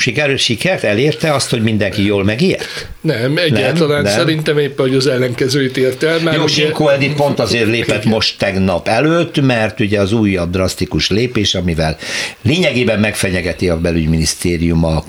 siker, 0.00 0.38
sikert 0.38 0.84
elérte 0.84 1.32
azt, 1.32 1.50
hogy 1.50 1.62
mindenki 1.62 2.06
jól 2.06 2.24
megijedt? 2.24 2.88
Nem, 3.00 3.36
egyáltalán 3.36 4.02
nem, 4.02 4.12
szerintem 4.12 4.58
éppen, 4.58 4.86
hogy 4.86 4.96
az 4.96 5.06
ellenkezőit 5.06 5.76
ért 5.76 6.02
el. 6.02 6.18
Már 6.18 6.34
Jó, 6.34 6.42
ugye... 6.42 6.52
Sinko 6.52 6.88
Edith 6.88 7.14
pont 7.14 7.38
azért 7.38 7.66
lépett 7.76 8.04
most 8.04 8.38
tegnap 8.38 8.88
előtt, 8.88 9.40
mert 9.40 9.80
ugye 9.80 10.00
az 10.00 10.12
újabb 10.12 10.50
drasztikus 10.50 11.10
lépés, 11.10 11.54
amivel 11.54 11.96
lényegében 12.42 13.00
megfenyegeti 13.00 13.68
a 13.68 13.78
belügyminisztérium 13.78 14.84
a 14.84 15.04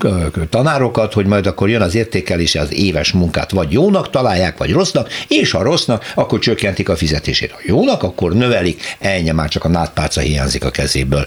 tanárokat, 0.50 1.12
hogy 1.12 1.26
majd 1.26 1.46
akkor 1.46 1.68
jön 1.68 1.80
az 1.80 1.94
értékelése, 1.94 2.60
az 2.60 2.74
éves 2.74 3.12
munkát 3.12 3.50
vagy 3.50 3.72
jónak 3.72 4.10
találják, 4.10 4.56
vagy 4.56 4.72
rossznak, 4.72 5.08
és 5.28 5.50
ha 5.50 5.62
rossznak, 5.62 6.12
akkor 6.14 6.38
csökkentik 6.38 6.88
a 6.88 6.96
fizetését. 6.96 7.50
Ha 7.50 7.58
jónak, 7.62 8.02
akkor 8.02 8.32
növelik, 8.34 8.96
ennyi 8.98 9.30
már 9.30 9.48
csak 9.48 9.64
a 9.64 9.68
nádpálca 9.68 10.20
hiányzik 10.20 10.64
a 10.64 10.70
kezéből. 10.70 11.26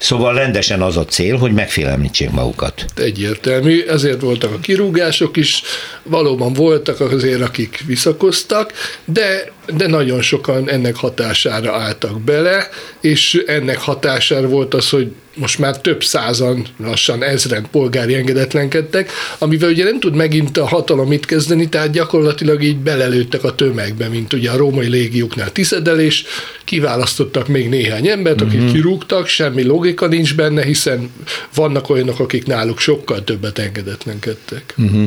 Szóval 0.00 0.34
rendesen 0.34 0.82
az 0.82 0.96
a 0.96 1.04
cél, 1.04 1.36
hogy 1.36 1.52
megfélemlítsék 1.52 2.30
magukat. 2.30 2.84
Egyértelmű, 2.96 3.82
ezért 3.82 4.20
voltak 4.20 4.52
a 4.52 4.58
kirúgások 4.58 5.36
is, 5.36 5.62
valóban 6.02 6.52
voltak 6.52 7.00
azért, 7.00 7.40
akik 7.40 7.82
visszakoztak, 7.86 8.72
de, 9.04 9.52
de 9.74 9.86
nagyon 9.86 10.22
sokan 10.22 10.70
ennek 10.70 10.96
hatására 10.96 11.74
álltak 11.74 12.20
bele, 12.20 12.68
és 13.00 13.42
ennek 13.46 13.78
hatására 13.78 14.48
volt 14.48 14.74
az, 14.74 14.88
hogy 14.88 15.12
most 15.40 15.58
már 15.58 15.80
több 15.80 16.04
százan, 16.04 16.66
lassan 16.76 17.24
ezren 17.24 17.66
polgári 17.70 18.14
engedetlenkedtek, 18.14 19.10
amivel 19.38 19.70
ugye 19.70 19.84
nem 19.84 20.00
tud 20.00 20.14
megint 20.14 20.56
a 20.56 20.66
hatalom 20.66 21.08
mit 21.08 21.26
kezdeni, 21.26 21.68
tehát 21.68 21.90
gyakorlatilag 21.90 22.62
így 22.62 22.76
belelőttek 22.76 23.44
a 23.44 23.54
tömegbe, 23.54 24.08
mint 24.08 24.32
ugye 24.32 24.50
a 24.50 24.56
római 24.56 24.88
légióknál 24.88 25.52
tiszedelés, 25.52 26.24
kiválasztottak 26.64 27.48
még 27.48 27.68
néhány 27.68 28.08
embert, 28.08 28.40
akik 28.40 28.60
mm-hmm. 28.60 28.72
kirúgtak, 28.72 29.26
semmi 29.26 29.62
logika 29.62 30.06
nincs 30.06 30.34
benne, 30.34 30.64
hiszen 30.64 31.10
vannak 31.54 31.88
olyanok, 31.88 32.20
akik 32.20 32.46
náluk 32.46 32.78
sokkal 32.78 33.24
többet 33.24 33.58
engedetlenkedtek. 33.58 34.74
Mm-hmm. 34.82 35.04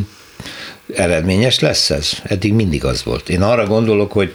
Eredményes 0.94 1.60
lesz 1.60 1.90
ez? 1.90 2.12
Eddig 2.24 2.54
mindig 2.54 2.84
az 2.86 3.04
volt. 3.04 3.30
Én 3.30 3.42
arra 3.42 3.66
gondolok, 3.66 4.12
hogy 4.12 4.34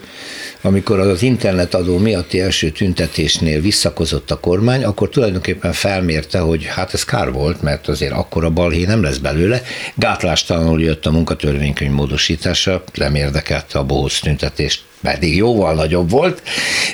amikor 0.62 1.00
az 1.00 1.22
internetadó 1.22 1.98
miatti 1.98 2.40
első 2.40 2.70
tüntetésnél 2.70 3.60
visszakozott 3.60 4.30
a 4.30 4.40
kormány, 4.40 4.84
akkor 4.84 5.08
tulajdonképpen 5.08 5.72
felmérte, 5.72 6.38
hogy 6.38 6.64
hát 6.64 6.94
ez 6.94 7.04
kár 7.04 7.32
volt, 7.32 7.62
mert 7.62 7.88
azért 7.88 8.12
akkora 8.12 8.50
balhé 8.50 8.84
nem 8.84 9.02
lesz 9.02 9.18
belőle. 9.18 9.62
Gátlástalanul 9.94 10.80
jött 10.80 11.06
a 11.06 11.10
munkatörvénykönyv 11.10 11.92
módosítása, 11.92 12.84
nem 12.94 13.14
érdekelte 13.14 13.78
a 13.78 13.84
bohóc 13.84 14.20
tüntetést 14.20 14.86
pedig 15.02 15.36
jóval 15.36 15.74
nagyobb 15.74 16.10
volt, 16.10 16.42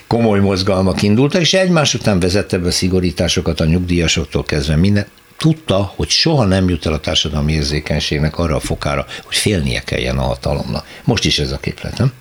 komoly 0.07 0.41
mozgalmak 0.41 1.03
indultak, 1.03 1.41
és 1.41 1.55
egymás 1.55 1.95
után 1.95 2.21
vezette 2.21 2.59
be 2.59 2.71
szigorításokat 2.71 3.61
a 3.61 3.65
nyugdíjasoktól 3.65 4.45
kezdve 4.45 4.77
minden, 4.77 5.07
tudta, 5.37 5.93
hogy 5.97 6.09
soha 6.09 6.45
nem 6.45 6.69
jut 6.69 6.87
el 6.87 6.93
a 6.93 7.01
társadalmi 7.01 7.53
érzékenységnek 7.53 8.39
arra 8.39 8.57
a 8.57 8.61
fokára, 8.61 9.07
hogy 9.25 9.37
félnie 9.37 9.81
kelljen 9.81 10.19
a 10.19 10.23
hatalomnak. 10.23 10.87
Most 11.05 11.25
is 11.25 11.39
ez 11.39 11.53
a 11.53 11.59
képlet, 11.59 11.99
nem? 11.99 12.13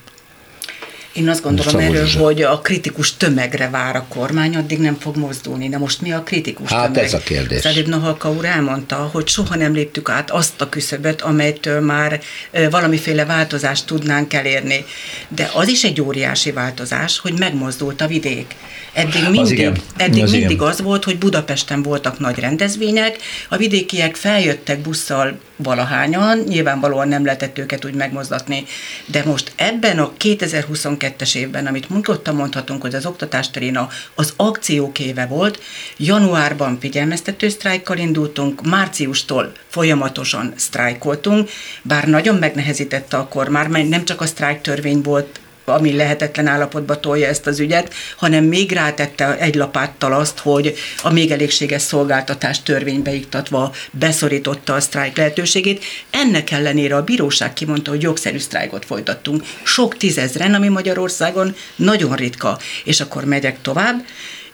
Én 1.14 1.30
azt 1.30 1.42
gondolom 1.42 1.76
erről, 1.76 2.08
hogy 2.08 2.42
a 2.42 2.60
kritikus 2.60 3.18
tömegre 3.18 3.70
vár 3.70 3.96
a 3.96 4.06
kormány, 4.10 4.56
addig 4.56 4.80
nem 4.80 4.98
fog 5.00 5.18
mozdulni. 5.18 5.70
De 5.70 5.78
most 5.78 6.02
mi 6.02 6.12
a 6.12 6.24
kritikus 6.24 6.70
hát 6.70 6.86
tömeg? 6.86 7.04
ez 7.04 7.14
a 7.14 7.18
kérdés. 7.18 7.62
Szedib 7.62 7.88
Nahalka 7.88 8.32
úr 8.32 8.46
elmondta, 8.46 8.96
hogy 8.96 9.28
soha 9.28 9.56
nem 9.56 9.74
léptük 9.74 10.10
át 10.10 10.32
azt 10.32 10.62
a 10.62 10.70
küszöböt, 10.70 11.22
amelytől 11.22 11.82
már 11.82 12.22
valamiféle 12.70 13.26
változást 13.26 13.86
tudnánk 13.86 14.34
elérni. 14.34 14.86
De 15.28 15.52
az 15.54 15.68
is 15.68 15.84
egy 15.84 16.02
óriási 16.02 16.52
változás, 16.52 17.20
hogy 17.20 17.34
megmozdult 17.40 18.02
a 18.02 18.08
vidék. 18.08 18.56
Eddig 18.94 19.30
mindig, 19.30 19.68
az, 19.68 19.80
eddig 19.98 20.24
az, 20.24 20.32
mindig 20.32 20.62
az 20.62 20.82
volt, 20.82 21.04
hogy 21.04 21.18
Budapesten 21.18 21.84
voltak 21.84 22.20
nagy 22.20 22.40
rendezvények, 22.40 23.18
a 23.50 23.58
vidékiek 23.58 24.16
feljöttek 24.16 24.80
busszal 24.80 25.40
valahányan, 25.56 26.38
nyilvánvalóan 26.38 27.08
nem 27.08 27.26
lehetett 27.26 27.58
őket 27.58 27.86
úgy 27.86 27.94
megmozdatni, 27.94 28.66
de 29.06 29.24
most 29.26 29.52
ebben 29.56 30.00
a 30.00 30.12
2022-es 30.20 31.36
évben, 31.36 31.68
amit 31.68 31.90
nyugodtan 31.90 32.36
mondhatunk, 32.36 32.82
hogy 32.82 32.96
az 32.96 33.06
oktatás 33.06 33.52
terén 33.52 33.80
az 34.16 34.34
akciók 34.36 35.00
éve 35.00 35.26
volt, 35.26 35.62
januárban 35.98 36.80
figyelmeztető 36.80 37.50
sztrájkkal 37.50 37.98
indultunk, 37.98 38.62
márciustól 38.62 39.52
folyamatosan 39.68 40.54
sztrájkoltunk, 40.56 41.50
bár 41.82 42.08
nagyon 42.08 42.36
megnehezítette 42.36 43.18
a 43.18 43.28
kormány, 43.28 43.70
mert 43.70 43.90
nem 43.90 44.06
csak 44.06 44.22
a 44.22 44.26
sztrájk 44.26 44.62
törvény 44.62 45.02
volt 45.02 45.40
ami 45.66 45.96
lehetetlen 45.96 46.48
állapotba 46.48 47.00
tolja 47.00 47.28
ezt 47.28 47.48
az 47.48 47.60
ügyet, 47.60 47.94
hanem 48.18 48.44
még 48.44 48.72
rátette 48.72 49.38
egy 49.38 49.56
lapáttal 49.56 50.14
azt, 50.14 50.40
hogy 50.40 50.76
a 51.02 51.12
még 51.12 51.32
elégséges 51.32 51.82
szolgáltatás 51.82 52.64
törvénybe 52.64 53.14
iktatva 53.14 53.74
beszorította 53.92 54.74
a 54.74 54.80
sztrájk 54.80 55.18
lehetőségét. 55.18 55.84
Ennek 56.10 56.52
ellenére 56.52 56.96
a 56.96 57.04
bíróság 57.04 57.54
kimondta, 57.54 57.92
hogy 57.92 58.02
jogszerű 58.02 58.38
sztrájkot 58.38 58.86
folytattunk. 58.86 59.44
Sok 59.64 59.98
tízezren, 59.98 60.54
ami 60.54 60.68
Magyarországon 60.68 61.56
nagyon 61.76 62.16
ritka. 62.16 62.60
És 62.84 63.00
akkor 63.00 63.26
megyek 63.26 63.62
tovább. 63.62 64.06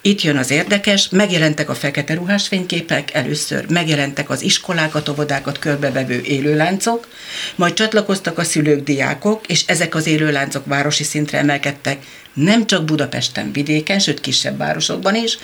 Itt 0.01 0.21
jön 0.21 0.37
az 0.37 0.51
érdekes, 0.51 1.09
megjelentek 1.09 1.69
a 1.69 1.75
fekete 1.75 2.13
ruhás 2.13 2.47
fényképek 2.47 3.13
először, 3.13 3.65
megjelentek 3.69 4.29
az 4.29 4.41
iskolákat, 4.41 5.09
óvodákat 5.09 5.59
körbevevő 5.59 6.21
élőláncok, 6.21 7.07
majd 7.55 7.73
csatlakoztak 7.73 8.37
a 8.37 8.43
szülők, 8.43 8.83
diákok, 8.83 9.47
és 9.47 9.63
ezek 9.65 9.95
az 9.95 10.07
élőláncok 10.07 10.65
városi 10.65 11.03
szintre 11.03 11.37
emelkedtek, 11.37 12.05
nem 12.33 12.65
csak 12.65 12.83
Budapesten, 12.83 13.51
vidéken, 13.51 13.99
sőt 13.99 14.21
kisebb 14.21 14.57
városokban 14.57 15.15
is. 15.15 15.37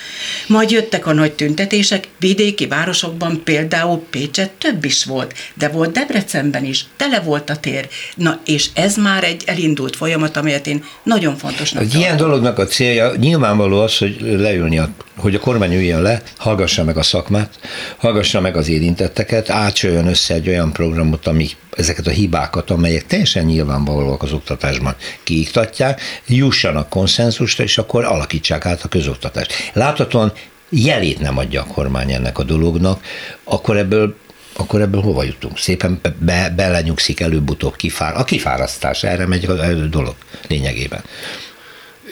Majd 0.47 0.71
jöttek 0.71 1.07
a 1.07 1.13
nagy 1.13 1.33
tüntetések, 1.33 2.07
vidéki 2.19 2.67
városokban 2.67 3.41
például 3.43 4.05
Pécset 4.09 4.51
több 4.51 4.85
is 4.85 5.03
volt, 5.03 5.33
de 5.53 5.67
volt 5.67 5.91
Debrecenben 5.91 6.65
is, 6.65 6.85
tele 6.97 7.19
volt 7.19 7.49
a 7.49 7.55
tér. 7.55 7.87
Na, 8.15 8.39
és 8.45 8.69
ez 8.73 8.95
már 8.95 9.23
egy 9.23 9.43
elindult 9.45 9.95
folyamat, 9.95 10.37
amelyet 10.37 10.67
én 10.67 10.83
nagyon 11.03 11.37
fontosnak 11.37 11.83
Egy 11.83 11.93
ilyen 11.93 12.17
dolognak 12.17 12.57
a 12.57 12.65
célja 12.65 13.15
nyilvánvaló 13.15 13.79
az, 13.79 13.97
hogy 13.97 14.17
leülni, 14.21 14.77
a, 14.77 14.89
hogy 15.15 15.35
a 15.35 15.39
kormány 15.39 15.73
üljön 15.73 16.01
le, 16.01 16.21
hallgassa 16.37 16.83
meg 16.83 16.97
a 16.97 17.03
szakmát, 17.03 17.59
hallgassa 17.97 18.41
meg 18.41 18.57
az 18.57 18.67
érintetteket, 18.67 19.49
átsöljön 19.49 20.07
össze 20.07 20.33
egy 20.33 20.47
olyan 20.47 20.71
programot, 20.73 21.27
ami 21.27 21.49
ezeket 21.75 22.07
a 22.07 22.09
hibákat, 22.09 22.69
amelyek 22.69 23.05
teljesen 23.05 23.45
nyilvánvalóak 23.45 24.23
az 24.23 24.31
oktatásban 24.31 24.95
kiiktatják, 25.23 26.01
jussanak 26.27 26.74
konszenzusra, 26.83 27.63
és 27.63 27.77
akkor 27.77 28.03
alakítsák 28.03 28.65
át 28.65 28.83
a 28.83 28.87
közoktatást. 28.87 29.53
Láthatóan 29.73 30.33
jelét 30.69 31.19
nem 31.19 31.37
adja 31.37 31.61
a 31.61 31.73
kormány 31.73 32.11
ennek 32.11 32.37
a 32.37 32.43
dolognak, 32.43 33.03
akkor 33.43 33.77
ebből 33.77 34.15
akkor 34.57 34.81
ebből 34.81 35.01
hova 35.01 35.23
jutunk? 35.23 35.57
Szépen 35.57 35.99
be, 36.19 36.53
belenyugszik 36.55 37.19
előbb-utóbb 37.19 37.75
kifár, 37.75 38.17
a 38.17 38.23
kifárasztás, 38.23 39.03
erre 39.03 39.27
megy 39.27 39.45
a 39.45 39.73
dolog 39.73 40.15
lényegében. 40.47 41.03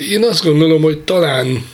Én 0.10 0.24
azt 0.24 0.44
gondolom, 0.44 0.82
hogy 0.82 1.00
talán 1.00 1.66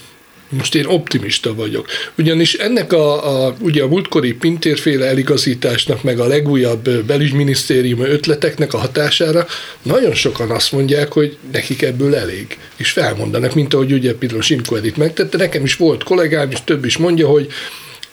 most 0.49 0.75
én 0.75 0.85
optimista 0.85 1.55
vagyok. 1.55 1.87
Ugyanis 2.17 2.53
ennek 2.53 2.93
a, 2.93 3.45
a 3.45 3.55
ugye 3.59 3.83
a 3.83 3.87
múltkori 3.87 4.33
pintérféle 4.33 5.05
eligazításnak, 5.05 6.03
meg 6.03 6.19
a 6.19 6.27
legújabb 6.27 6.89
belügyminisztérium 6.89 8.01
ötleteknek 8.01 8.73
a 8.73 8.77
hatására 8.77 9.47
nagyon 9.81 10.13
sokan 10.13 10.51
azt 10.51 10.71
mondják, 10.71 11.11
hogy 11.11 11.37
nekik 11.51 11.81
ebből 11.81 12.15
elég. 12.15 12.57
És 12.75 12.91
felmondanak, 12.91 13.53
mint 13.53 13.73
ahogy 13.73 13.91
ugye 13.91 14.13
például 14.13 14.41
Simko 14.41 14.75
Edith 14.75 14.97
megtette. 14.97 15.37
Nekem 15.37 15.63
is 15.63 15.75
volt 15.75 16.03
kollégám, 16.03 16.51
és 16.51 16.63
több 16.63 16.85
is 16.85 16.97
mondja, 16.97 17.27
hogy 17.27 17.47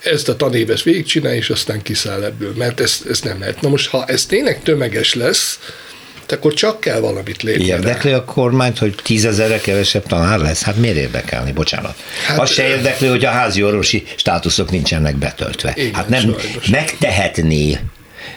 ezt 0.00 0.28
a 0.28 0.36
tanévet 0.36 0.82
végigcsinál, 0.82 1.34
és 1.34 1.50
aztán 1.50 1.82
kiszáll 1.82 2.22
ebből, 2.22 2.52
mert 2.56 2.80
ezt, 2.80 3.06
ezt 3.06 3.24
nem 3.24 3.38
lehet. 3.38 3.60
Na 3.60 3.68
most, 3.68 3.88
ha 3.88 4.04
ez 4.04 4.26
tényleg 4.26 4.62
tömeges 4.62 5.14
lesz, 5.14 5.58
akkor 6.32 6.54
csak 6.54 6.80
kell 6.80 7.00
valamit 7.00 7.42
lépni. 7.42 7.64
Érdekli 7.64 8.12
a 8.12 8.24
kormányt, 8.24 8.78
hogy 8.78 8.94
tízezerre 9.02 9.60
kevesebb 9.60 10.06
tanár 10.06 10.38
lesz? 10.38 10.62
Hát 10.62 10.76
miért 10.76 10.96
érdekelni, 10.96 11.52
bocsánat. 11.52 11.94
Hát, 12.26 12.38
az 12.38 12.50
se 12.50 12.68
érdekli, 12.68 13.06
hogy 13.06 13.24
a 13.24 13.30
házi 13.30 13.62
orvosi 13.62 14.04
státuszok 14.16 14.70
nincsenek 14.70 15.16
betöltve. 15.16 15.72
Igen, 15.76 15.94
hát 15.94 16.08
nem 16.08 16.20
sajnos. 16.20 16.66
megtehetné 16.70 17.78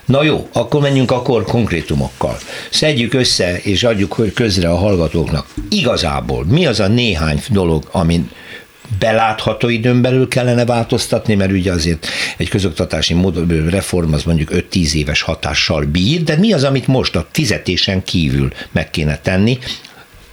Na 0.05 0.23
jó, 0.23 0.49
akkor 0.53 0.81
menjünk 0.81 1.11
akkor 1.11 1.43
konkrétumokkal. 1.43 2.37
Szedjük 2.69 3.13
össze 3.13 3.57
és 3.57 3.83
adjuk 3.83 4.33
közre 4.33 4.69
a 4.69 4.75
hallgatóknak. 4.75 5.47
Igazából 5.69 6.45
mi 6.45 6.65
az 6.65 6.79
a 6.79 6.87
néhány 6.87 7.41
dolog, 7.49 7.87
amin 7.91 8.31
belátható 8.99 9.69
időn 9.69 10.01
belül 10.01 10.27
kellene 10.27 10.65
változtatni, 10.65 11.35
mert 11.35 11.51
ugye 11.51 11.71
azért 11.71 12.07
egy 12.37 12.49
közoktatási 12.49 13.15
reform 13.69 14.13
az 14.13 14.23
mondjuk 14.23 14.49
5-10 14.53 14.93
éves 14.93 15.21
hatással 15.21 15.83
bír, 15.83 16.23
de 16.23 16.35
mi 16.37 16.53
az, 16.53 16.63
amit 16.63 16.87
most 16.87 17.15
a 17.15 17.27
fizetésen 17.31 18.03
kívül 18.03 18.51
meg 18.71 18.89
kéne 18.89 19.17
tenni, 19.17 19.57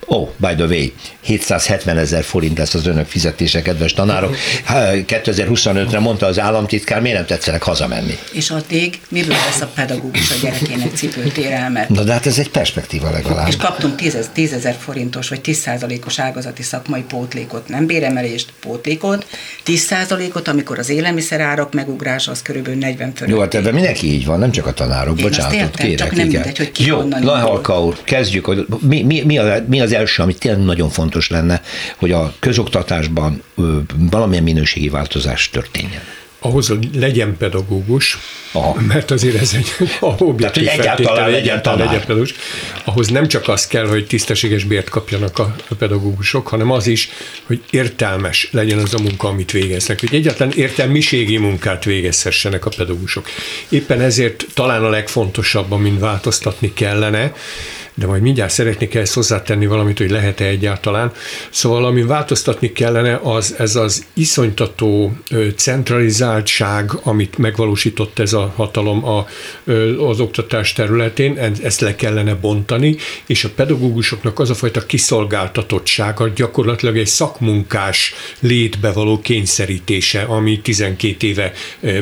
Oh, 0.09 0.29
by 0.37 0.55
the 0.55 0.65
way, 0.65 0.93
770 1.21 1.99
ezer 1.99 2.25
forint 2.25 2.59
lesz 2.59 2.75
az 2.75 2.87
önök 2.87 3.07
fizetése, 3.07 3.63
kedves 3.63 3.93
tanárok. 3.93 4.37
2025-re 4.69 5.99
mondta 5.99 6.27
az 6.27 6.39
államtitkár, 6.39 7.01
miért 7.01 7.17
nem 7.17 7.27
tetszenek 7.27 7.63
hazamenni? 7.63 8.19
És 8.33 8.51
addig 8.51 9.01
miből 9.09 9.37
lesz 9.47 9.61
a 9.61 9.71
pedagógus 9.75 10.31
a 10.31 10.35
gyerekének 10.43 10.95
cipőtérelmet? 10.95 11.89
Na 11.89 12.03
de 12.03 12.13
hát 12.13 12.27
ez 12.27 12.39
egy 12.39 12.51
perspektíva 12.51 13.11
legalább. 13.11 13.49
És 13.49 13.57
kaptunk 13.57 13.95
10 14.33 14.53
ezer 14.53 14.77
forintos 14.79 15.29
vagy 15.29 15.41
10 15.41 15.59
százalékos 15.59 16.19
ágazati 16.19 16.63
szakmai 16.63 17.03
pótlékot, 17.03 17.69
nem 17.69 17.87
béremelést, 17.87 18.53
pótlékot, 18.61 19.27
10 19.63 19.81
százalékot, 19.81 20.49
amikor 20.49 20.79
az 20.79 20.89
élelmiszerárak 20.89 21.75
megugrása 21.75 22.31
az 22.31 22.43
körülbelül 22.43 22.79
40 22.79 23.13
fölött. 23.15 23.35
Jó, 23.35 23.41
hát 23.41 23.55
ebben 23.55 23.75
mindenki 23.75 24.13
így 24.13 24.27
van, 24.27 24.39
nem 24.39 24.51
csak 24.51 24.67
a 24.67 24.73
tanárok, 24.73 25.17
bocsánat, 25.17 25.77
kérek. 25.77 25.97
Csak 25.97 26.17
nem 26.17 26.27
mindegy, 26.27 26.57
hogy 26.57 26.73
ki 26.73 26.87
Jó, 26.87 27.09
Lahalka 27.21 27.85
úr, 27.85 27.99
kezdjük, 28.05 28.45
hogy 28.45 28.67
mi, 28.81 29.03
mi, 29.03 29.23
mi, 29.23 29.39
a, 29.39 29.65
mi 29.69 29.81
az 29.81 29.95
első, 29.97 30.23
ami 30.23 30.35
tényleg 30.35 30.65
nagyon 30.65 30.89
fontos 30.89 31.29
lenne, 31.29 31.63
hogy 31.97 32.13
a 32.13 32.35
közoktatásban 32.39 33.43
valamilyen 34.11 34.45
minőségi 34.45 34.89
változás 34.89 35.51
történjen 35.51 36.03
ahhoz, 36.47 36.69
hogy 36.69 36.89
legyen 36.95 37.37
pedagógus, 37.37 38.19
Aha. 38.53 38.81
mert 38.81 39.11
azért 39.11 39.41
ez 39.41 39.55
egy 39.55 39.89
objektív 40.19 40.65
Tehát, 40.65 40.79
egyáltalán 40.79 41.31
legyen 41.31 41.63
tanár. 41.63 41.87
Legyen 41.87 42.01
pedagógus, 42.01 42.35
ahhoz 42.85 43.09
nem 43.09 43.29
csak 43.29 43.49
az 43.49 43.67
kell, 43.67 43.87
hogy 43.87 44.07
tisztességes 44.07 44.65
bért 44.65 44.89
kapjanak 44.89 45.39
a 45.39 45.55
pedagógusok, 45.79 46.49
hanem 46.49 46.71
az 46.71 46.87
is, 46.87 47.11
hogy 47.47 47.63
értelmes 47.71 48.49
legyen 48.53 48.79
az 48.79 48.95
a 48.95 48.99
munka, 48.99 49.29
amit 49.29 49.51
végeznek, 49.51 50.01
hogy 50.01 50.15
egyáltalán 50.15 50.53
értelmiségi 50.57 51.37
munkát 51.37 51.85
végezhessenek 51.85 52.67
a 52.67 52.71
pedagógusok. 52.77 53.29
Éppen 53.69 54.01
ezért 54.01 54.47
talán 54.55 54.85
a 54.85 54.89
legfontosabb, 54.89 55.73
amin 55.73 55.99
változtatni 55.99 56.73
kellene, 56.73 57.33
de 57.99 58.07
majd 58.07 58.23
mindjárt 58.23 58.53
szeretnék 58.53 58.95
ezt 58.95 59.15
hozzátenni 59.15 59.67
valamit, 59.67 59.99
hogy 59.99 60.11
lehet-e 60.11 60.45
egyáltalán. 60.45 61.13
Szóval 61.51 61.85
ami 61.85 62.03
változtatni 62.03 62.73
kellene, 62.73 63.21
az 63.23 63.55
ez 63.59 63.77
az 63.77 64.05
iszonytató 64.15 65.17
centralizáltság, 65.57 66.91
amit 67.03 67.39
megvalósított 67.39 68.19
ez 68.19 68.33
a 68.33 68.53
hatalom 68.57 69.05
a, 69.05 69.27
az 70.09 70.21
oktatás 70.21 70.73
területén, 70.73 71.39
ezt 71.63 71.81
le 71.81 71.95
kellene 71.95 72.35
bontani, 72.35 72.97
és 73.27 73.45
a 73.45 73.51
pedagógusoknak 73.55 74.39
az 74.39 74.51
a 74.51 74.55
fajta 74.55 74.87
kiszolgáltatottsága 74.87 76.29
gyakorlatilag 76.29 76.99
egy 76.99 77.07
szakmunkás 77.07 78.15
létbe 78.41 78.93
való 78.93 79.21
kényszerítése, 79.21 80.23
ami 80.23 80.61
12 80.61 81.27
éve 81.27 81.53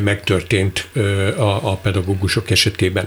megtörtént 0.05 0.89
a, 1.37 1.71
a 1.71 1.77
pedagógusok 1.83 2.51
esetében. 2.51 3.07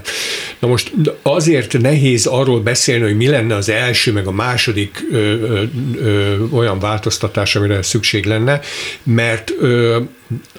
Na 0.58 0.68
most 0.68 0.92
azért 1.22 1.78
nehéz 1.78 2.26
arról 2.26 2.60
beszélni, 2.60 2.76
beszélni, 2.78 3.04
hogy 3.04 3.16
mi 3.16 3.28
lenne 3.28 3.54
az 3.54 3.68
első, 3.68 4.12
meg 4.12 4.26
a 4.26 4.30
második 4.30 5.06
ö, 5.12 5.16
ö, 5.16 5.62
ö, 5.96 6.36
olyan 6.50 6.78
változtatás, 6.78 7.56
amire 7.56 7.82
szükség 7.82 8.24
lenne, 8.24 8.60
mert 9.02 9.50
ö, 9.58 10.00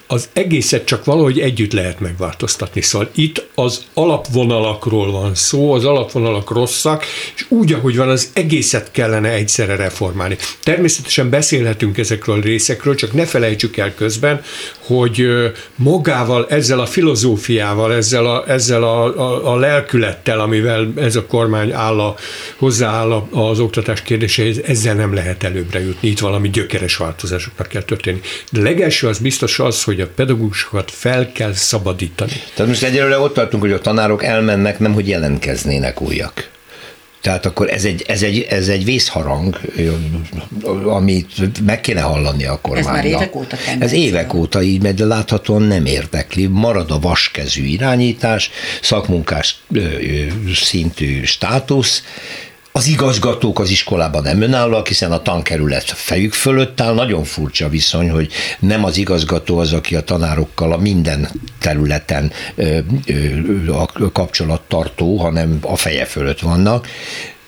az 0.06 0.28
egészet 0.32 0.84
csak 0.84 1.04
valahogy 1.04 1.40
együtt 1.40 1.72
lehet 1.72 2.00
megváltoztatni. 2.00 2.80
Szóval 2.80 3.08
itt 3.14 3.46
az 3.54 3.84
alapvonalakról 3.94 5.10
van 5.10 5.34
szó, 5.34 5.72
az 5.72 5.84
alapvonalak 5.84 6.50
rosszak, 6.50 7.04
és 7.34 7.44
úgy, 7.48 7.72
ahogy 7.72 7.96
van, 7.96 8.08
az 8.08 8.30
egészet 8.32 8.90
kellene 8.90 9.28
egyszerre 9.28 9.76
reformálni. 9.76 10.36
Természetesen 10.62 11.30
beszélhetünk 11.30 11.98
ezekről 11.98 12.36
a 12.36 12.40
részekről, 12.40 12.94
csak 12.94 13.12
ne 13.12 13.26
felejtsük 13.26 13.76
el 13.76 13.94
közben, 13.94 14.42
hogy 14.78 15.26
magával, 15.74 16.46
ezzel 16.48 16.80
a 16.80 16.86
filozófiával, 16.86 17.94
ezzel 17.94 18.26
a, 18.26 18.44
ezzel 18.48 18.82
a, 18.82 19.18
a, 19.18 19.52
a 19.52 19.56
lelkülettel, 19.56 20.40
amivel 20.40 20.92
ez 20.96 21.16
a 21.16 21.26
kormány 21.26 21.72
áll 21.72 22.00
a, 22.00 22.14
hozzááll 22.56 23.28
az 23.30 23.60
oktatás 23.60 24.02
kérdéséhez, 24.02 24.58
ezzel 24.58 24.94
nem 24.94 25.14
lehet 25.14 25.42
előbbre 25.42 25.80
jutni. 25.80 26.08
Itt 26.08 26.18
valami 26.18 26.50
gyökeres 26.50 26.96
változásoknak 26.96 27.66
kell 27.66 27.82
történni. 27.82 28.20
De 28.52 28.60
legelső 28.60 29.06
az 29.06 29.18
biztos 29.18 29.58
az, 29.60 29.82
hogy 29.82 30.00
a 30.00 30.08
pedagógusokat 30.08 30.90
fel 30.90 31.32
kell 31.32 31.52
szabadítani. 31.52 32.42
Tehát 32.54 32.70
most 32.70 32.82
egyelőre 32.82 33.18
ott 33.18 33.34
tartunk, 33.34 33.62
hogy 33.62 33.72
a 33.72 33.80
tanárok 33.80 34.24
elmennek, 34.24 34.78
nem 34.78 34.92
hogy 34.92 35.08
jelentkeznének 35.08 36.00
újak. 36.00 36.50
Tehát 37.20 37.46
akkor 37.46 37.70
ez 37.70 37.84
egy, 37.84 38.04
ez 38.06 38.22
egy, 38.22 38.46
ez 38.50 38.68
egy 38.68 38.84
vészharang, 38.84 39.60
amit 40.84 41.64
meg 41.64 41.80
kéne 41.80 42.00
hallani 42.00 42.44
a 42.44 42.58
kormánynak. 42.60 42.96
Ez 42.96 42.96
már 42.96 43.04
évek 43.04 43.36
óta 43.36 43.56
tendencia. 43.56 43.86
Ez 43.86 43.92
évek 43.92 44.34
óta 44.34 44.62
így 44.62 44.82
megy, 44.82 44.94
de 44.94 45.04
láthatóan 45.04 45.62
nem 45.62 45.86
érdekli. 45.86 46.46
Marad 46.46 46.90
a 46.90 46.98
vaskezű 46.98 47.64
irányítás, 47.64 48.50
szakmunkás 48.82 49.56
szintű 50.54 51.24
státusz, 51.24 52.02
az 52.72 52.86
igazgatók 52.86 53.58
az 53.58 53.70
iskolában 53.70 54.22
nem 54.22 54.42
önállóak, 54.42 54.88
hiszen 54.88 55.12
a 55.12 55.22
tankerület 55.22 55.84
fejük 55.84 56.32
fölött 56.32 56.80
áll. 56.80 56.94
Nagyon 56.94 57.24
furcsa 57.24 57.68
viszony, 57.68 58.10
hogy 58.10 58.32
nem 58.58 58.84
az 58.84 58.96
igazgató 58.96 59.58
az, 59.58 59.72
aki 59.72 59.96
a 59.96 60.04
tanárokkal 60.04 60.72
a 60.72 60.76
minden 60.76 61.28
területen 61.58 62.32
ö, 62.54 62.78
ö, 63.06 64.10
kapcsolattartó, 64.12 65.16
hanem 65.16 65.58
a 65.60 65.76
feje 65.76 66.04
fölött 66.04 66.40
vannak. 66.40 66.86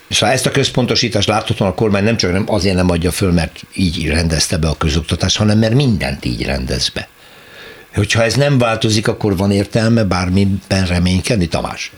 Szóval 0.09 0.35
ezt 0.35 0.47
a 0.47 0.51
központosítást 0.51 1.29
láthatóan 1.29 1.71
a 1.71 1.75
kormány 1.75 2.05
nem 2.05 2.17
csak 2.17 2.33
nem 2.33 2.45
azért 2.47 2.77
nem 2.77 2.91
adja 2.91 3.11
föl, 3.11 3.33
mert 3.33 3.61
így 3.75 4.09
rendezte 4.09 4.57
be 4.57 4.69
a 4.69 4.77
közoktatást, 4.77 5.37
hanem 5.37 5.59
mert 5.59 5.75
mindent 5.75 6.25
így 6.25 6.45
rendez 6.45 6.89
be. 6.89 7.09
Hogyha 7.95 8.23
ez 8.23 8.35
nem 8.35 8.59
változik, 8.59 9.09
akkor 9.09 9.37
van 9.37 9.51
értelme 9.51 10.05
bármiben 10.05 10.87
reménykedni, 10.87 11.47
Tamás? 11.47 11.93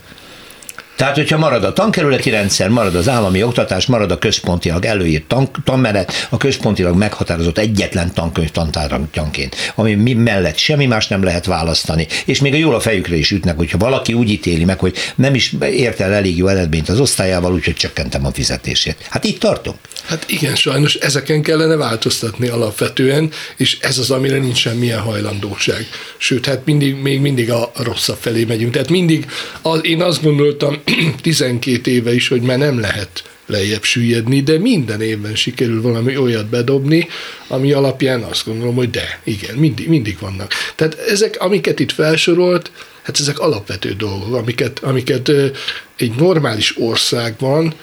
Tehát, 0.96 1.14
hogyha 1.14 1.38
marad 1.38 1.64
a 1.64 1.72
tankerületi 1.72 2.30
rendszer, 2.30 2.68
marad 2.68 2.94
az 2.94 3.08
állami 3.08 3.42
oktatás, 3.42 3.86
marad 3.86 4.10
a 4.10 4.18
központilag 4.18 4.84
előírt 4.84 5.24
tan- 5.24 5.56
tanmeret, 5.64 6.26
a 6.30 6.36
központilag 6.36 6.96
meghatározott 6.96 7.58
egyetlen 7.58 8.12
tankönyv 8.14 8.50
tantárgyanként, 8.50 9.56
ami 9.74 10.14
mellett 10.14 10.56
semmi 10.56 10.86
más 10.86 11.08
nem 11.08 11.22
lehet 11.22 11.46
választani, 11.46 12.06
és 12.24 12.40
még 12.40 12.52
a 12.52 12.56
jól 12.56 12.74
a 12.74 12.80
fejükre 12.80 13.16
is 13.16 13.30
ütnek, 13.30 13.56
hogyha 13.56 13.78
valaki 13.78 14.12
úgy 14.12 14.30
ítéli 14.30 14.64
meg, 14.64 14.78
hogy 14.78 14.96
nem 15.14 15.34
is 15.34 15.54
ért 15.60 16.00
el 16.00 16.12
elég 16.12 16.36
jó 16.36 16.46
eredményt 16.46 16.88
az 16.88 17.00
osztályával, 17.00 17.52
úgyhogy 17.52 17.74
csökkentem 17.74 18.26
a 18.26 18.32
fizetését. 18.32 19.06
Hát 19.08 19.24
itt 19.24 19.40
tartunk. 19.40 19.76
Hát 20.04 20.24
igen, 20.30 20.54
sajnos 20.54 20.94
ezeken 20.94 21.42
kellene 21.42 21.76
változtatni 21.76 22.48
alapvetően, 22.48 23.30
és 23.56 23.78
ez 23.80 23.98
az, 23.98 24.10
amire 24.10 24.38
nincs 24.38 24.58
semmilyen 24.58 25.00
hajlandóság. 25.00 25.88
Sőt, 26.16 26.46
hát 26.46 26.64
mindig, 26.64 26.94
még 26.94 27.20
mindig 27.20 27.50
a 27.50 27.70
rosszabb 27.76 28.16
felé 28.20 28.44
megyünk. 28.44 28.72
Tehát 28.72 28.90
mindig, 28.90 29.26
az, 29.62 29.84
én 29.84 30.02
azt 30.02 30.22
gondoltam 30.22 30.82
12 31.22 31.90
éve 31.90 32.14
is, 32.14 32.28
hogy 32.28 32.40
már 32.40 32.58
nem 32.58 32.80
lehet 32.80 33.24
lejjebb 33.46 33.82
süllyedni, 33.82 34.42
de 34.42 34.58
minden 34.58 35.00
évben 35.00 35.34
sikerül 35.34 35.82
valami 35.82 36.16
olyat 36.16 36.46
bedobni, 36.46 37.08
ami 37.48 37.72
alapján 37.72 38.22
azt 38.22 38.44
gondolom, 38.44 38.74
hogy 38.74 38.90
de, 38.90 39.20
igen, 39.24 39.54
mindig, 39.54 39.88
mindig 39.88 40.16
vannak. 40.20 40.52
Tehát 40.74 40.94
ezek, 40.94 41.36
amiket 41.40 41.80
itt 41.80 41.92
felsorolt, 41.92 42.70
hát 43.02 43.20
ezek 43.20 43.38
alapvető 43.38 43.92
dolgok, 43.92 44.34
amiket, 44.34 44.78
amiket 44.78 45.30
egy 45.96 46.12
normális 46.16 46.78
országban 46.78 47.74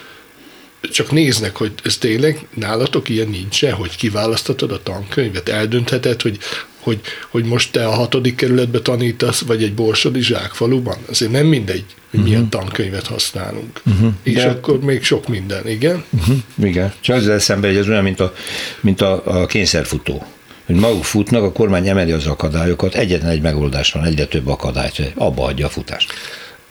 csak 0.82 1.12
néznek, 1.12 1.56
hogy 1.56 1.72
ez 1.84 1.98
tényleg 1.98 2.48
nálatok 2.54 3.10
ilyen 3.10 3.28
nincsen, 3.28 3.74
hogy 3.74 3.96
kiválasztatod 3.96 4.72
a 4.72 4.84
tankönyvet, 4.84 5.50
eldöntheted, 5.50 6.22
hogy, 6.22 6.38
hogy, 6.80 7.00
hogy 7.30 7.46
most 7.46 7.72
te 7.72 7.86
a 7.86 7.92
hatodik 7.92 8.36
kerületbe 8.36 8.80
tanítasz, 8.80 9.42
vagy 9.42 9.64
egy 9.64 9.74
borsodi 9.74 10.22
zsákfaluban. 10.22 10.98
Azért 11.10 11.32
nem 11.32 11.46
mindegy, 11.46 11.86
hogy 12.10 12.20
uh-huh. 12.20 12.26
milyen 12.26 12.50
tankönyvet 12.50 13.08
használunk. 13.08 13.82
Uh-huh. 13.86 14.14
És 14.24 14.34
De... 14.34 14.50
akkor 14.50 14.80
még 14.80 15.04
sok 15.04 15.28
minden, 15.28 15.68
igen? 15.68 16.04
Uh-huh. 16.10 16.38
Igen. 16.64 16.94
Csak 17.00 17.16
az 17.16 17.28
eszembe, 17.28 17.68
hogy 17.68 17.78
ez 17.78 17.88
olyan, 17.88 18.04
mint 18.04 18.20
a, 18.20 18.34
mint 18.82 19.02
a, 19.02 19.42
a 19.42 19.46
kényszerfutó 19.46 20.26
hogy 20.66 20.76
maguk 20.76 21.04
futnak, 21.04 21.44
a 21.44 21.52
kormány 21.52 21.88
emeli 21.88 22.12
az 22.12 22.28
akadályokat, 22.28 22.96
egyetlen 22.96 23.30
egy 23.30 23.42
megoldás 23.42 23.92
van, 23.92 24.06
egyre 24.06 24.26
több 24.26 24.48
akadályt, 24.48 25.12
abba 25.16 25.46
adja 25.46 25.66
a 25.66 25.70
futást. 25.70 26.14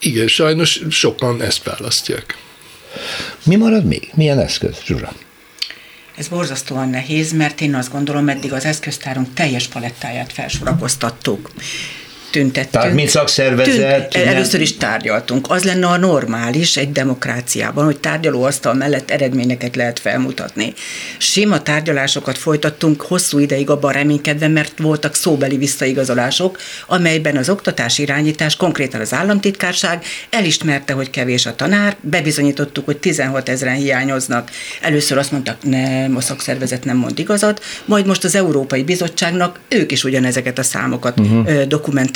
Igen, 0.01 0.27
sajnos 0.27 0.81
sokan 0.91 1.43
ezt 1.43 1.65
választják. 1.65 2.37
Mi 3.45 3.57
marad 3.57 3.85
még? 3.85 4.11
Milyen 4.15 4.39
eszköz, 4.39 4.83
Zsura? 4.85 5.13
Ez 6.17 6.29
borzasztóan 6.29 6.89
nehéz, 6.89 7.33
mert 7.33 7.61
én 7.61 7.75
azt 7.75 7.91
gondolom, 7.91 8.29
eddig 8.29 8.53
az 8.53 8.65
eszköztárunk 8.65 9.35
teljes 9.35 9.69
palettáját 9.69 10.33
felsorakoztattuk. 10.33 11.51
Tüntettünk. 12.31 12.71
Tehát 12.71 12.95
mint 12.95 13.09
szakszervezet? 13.09 14.09
Tünt, 14.09 14.27
először 14.27 14.61
is 14.61 14.77
tárgyaltunk. 14.77 15.47
Az 15.51 15.65
lenne 15.65 15.87
a 15.87 15.97
normális 15.97 16.77
egy 16.77 16.93
demokráciában, 16.93 17.85
hogy 17.85 17.99
tárgyalóasztal 17.99 18.75
mellett 18.75 19.11
eredményeket 19.11 19.77
lehet 19.77 19.99
felmutatni. 19.99 20.75
Sima 21.19 21.63
tárgyalásokat 21.63 22.39
folytattunk 22.39 23.03
hosszú 23.03 23.39
ideig 23.39 23.71
abban 23.71 23.93
reménykedve, 23.93 24.49
mert 24.49 24.79
voltak 24.79 25.15
szóbeli 25.15 25.57
visszaigazolások, 25.57 26.59
amelyben 26.87 27.37
az 27.37 27.49
oktatás 27.49 27.99
irányítás, 27.99 28.57
konkrétan 28.57 29.01
az 29.01 29.13
államtitkárság 29.13 30.05
elismerte, 30.31 30.93
hogy 30.93 31.11
kevés 31.11 31.47
a 31.47 31.55
tanár, 31.55 31.97
bebizonyítottuk, 32.01 32.85
hogy 32.85 32.97
16 32.97 33.49
ezeren 33.49 33.75
hiányoznak. 33.75 34.51
Először 34.81 35.19
azt 35.19 35.33
mondtak, 35.33 35.57
nem, 35.63 36.17
a 36.17 36.21
szakszervezet 36.21 36.85
nem 36.85 36.97
mond 36.97 37.19
igazat, 37.19 37.63
majd 37.85 38.07
most 38.07 38.25
az 38.25 38.35
Európai 38.35 38.83
Bizottságnak 38.83 39.59
ők 39.69 39.93
is 39.93 40.05
ugyanezeket 40.05 40.59
a 40.59 40.63
számokat 40.63 41.21
uh-huh. 41.21 41.63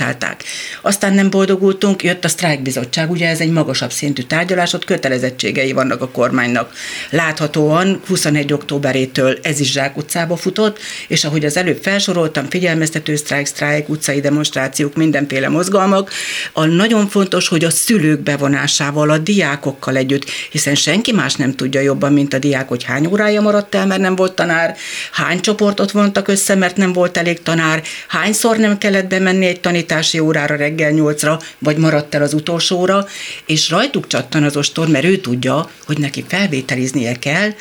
Dokumentálták. 0.04 0.44
Aztán 0.82 1.14
nem 1.14 1.30
boldogultunk, 1.30 2.02
jött 2.02 2.24
a 2.24 2.28
sztrájkbizottság, 2.28 3.10
ugye 3.10 3.28
ez 3.28 3.40
egy 3.40 3.50
magasabb 3.50 3.92
szintű 3.92 4.22
tárgyalás, 4.22 4.72
ott 4.72 4.84
kötelezettségei 4.84 5.72
vannak 5.72 6.02
a 6.02 6.08
kormánynak. 6.08 6.72
Láthatóan 7.10 8.00
21. 8.06 8.52
októberétől 8.52 9.38
ez 9.42 9.60
is 9.60 9.78
utcába 9.94 10.36
futott, 10.36 10.78
és 11.08 11.24
ahogy 11.24 11.44
az 11.44 11.56
előbb 11.56 11.82
felsoroltam, 11.82 12.48
figyelmeztető 12.48 13.16
sztrájk, 13.16 13.46
sztrájk, 13.46 13.88
utcai 13.88 14.20
demonstrációk, 14.20 14.94
mindenféle 14.94 15.48
mozgalmak, 15.48 16.10
a 16.52 16.64
nagyon 16.64 17.08
fontos, 17.08 17.48
hogy 17.48 17.64
a 17.64 17.70
szülők 17.70 18.20
bevonásával, 18.20 19.10
a 19.10 19.18
diákokkal 19.18 19.96
együtt, 19.96 20.24
hiszen 20.50 20.74
senki 20.74 21.12
más 21.12 21.34
nem 21.34 21.54
tudja 21.54 21.80
jobban, 21.80 22.12
mint 22.12 22.34
a 22.34 22.38
diák, 22.38 22.68
hogy 22.68 22.84
hány 22.84 23.06
órája 23.06 23.40
maradt 23.40 23.74
el, 23.74 23.86
mert 23.86 24.00
nem 24.00 24.16
volt 24.16 24.34
tanár, 24.34 24.76
hány 25.12 25.40
csoportot 25.40 25.90
vontak 25.90 26.28
össze, 26.28 26.54
mert 26.54 26.76
nem 26.76 26.92
volt 26.92 27.16
elég 27.16 27.42
tanár, 27.42 27.82
hányszor 28.08 28.56
nem 28.56 28.78
kellett 28.78 29.06
bemenni 29.06 29.46
egy 29.46 29.60
tanítási 29.94 30.18
órára 30.18 30.56
reggel 30.56 30.90
nyolcra, 30.90 31.40
vagy 31.58 31.76
maradt 31.76 32.14
el 32.14 32.22
az 32.22 32.34
utolsóra, 32.34 33.06
és 33.46 33.70
rajtuk 33.70 34.06
csattan 34.06 34.42
az 34.42 34.56
ostor, 34.56 34.88
mert 34.88 35.04
ő 35.04 35.16
tudja, 35.16 35.70
hogy 35.86 35.98
neki 35.98 36.24
felvételiznie 36.28 37.18
kell, 37.18 37.54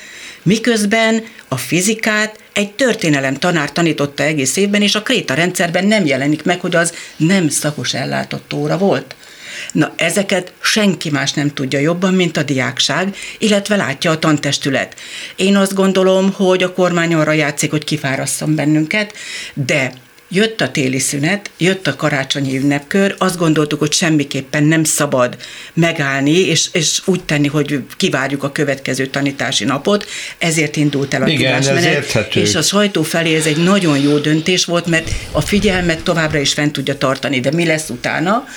miközben 0.43 1.23
a 1.47 1.57
fizikát 1.57 2.39
egy 2.53 2.71
történelem 2.71 3.33
tanár 3.33 3.71
tanította 3.71 4.23
egész 4.23 4.55
évben, 4.57 4.81
és 4.81 4.95
a 4.95 5.01
kréta 5.01 5.33
rendszerben 5.33 5.85
nem 5.85 6.05
jelenik 6.05 6.43
meg, 6.43 6.59
hogy 6.59 6.75
az 6.75 6.93
nem 7.17 7.49
szakos 7.49 7.93
ellátott 7.93 8.53
óra 8.53 8.77
volt. 8.77 9.15
Na, 9.71 9.93
ezeket 9.95 10.53
senki 10.61 11.09
más 11.09 11.33
nem 11.33 11.53
tudja 11.53 11.79
jobban, 11.79 12.13
mint 12.13 12.37
a 12.37 12.43
diákság, 12.43 13.15
illetve 13.37 13.75
látja 13.75 14.11
a 14.11 14.19
tantestület. 14.19 14.95
Én 15.35 15.55
azt 15.55 15.73
gondolom, 15.73 16.31
hogy 16.33 16.63
a 16.63 16.73
kormány 16.73 17.13
arra 17.13 17.31
játszik, 17.31 17.71
hogy 17.71 17.83
kifárasszon 17.83 18.55
bennünket, 18.55 19.13
de 19.53 19.91
Jött 20.35 20.61
a 20.61 20.71
téli 20.71 20.99
szünet, 20.99 21.51
jött 21.57 21.87
a 21.87 21.95
karácsonyi 21.95 22.57
ünnepkör, 22.57 23.15
azt 23.17 23.37
gondoltuk, 23.37 23.79
hogy 23.79 23.91
semmiképpen 23.91 24.63
nem 24.63 24.83
szabad 24.83 25.37
megállni, 25.73 26.39
és, 26.39 26.69
és 26.71 27.01
úgy 27.05 27.23
tenni, 27.23 27.47
hogy 27.47 27.79
kivárjuk 27.97 28.43
a 28.43 28.51
következő 28.51 29.07
tanítási 29.07 29.63
napot, 29.63 30.05
ezért 30.37 30.75
indult 30.75 31.13
el 31.13 31.21
a 31.21 31.27
Igen, 31.27 31.61
tudásmenet, 31.61 32.35
és 32.35 32.55
a 32.55 32.61
sajtó 32.61 33.03
felé 33.03 33.35
ez 33.35 33.45
egy 33.45 33.63
nagyon 33.63 33.99
jó 33.99 34.17
döntés 34.17 34.65
volt, 34.65 34.85
mert 34.85 35.09
a 35.31 35.41
figyelmet 35.41 36.03
továbbra 36.03 36.39
is 36.39 36.53
fent 36.53 36.71
tudja 36.71 36.97
tartani, 36.97 37.39
de 37.39 37.51
mi 37.51 37.65
lesz 37.65 37.89
utána? 37.89 38.47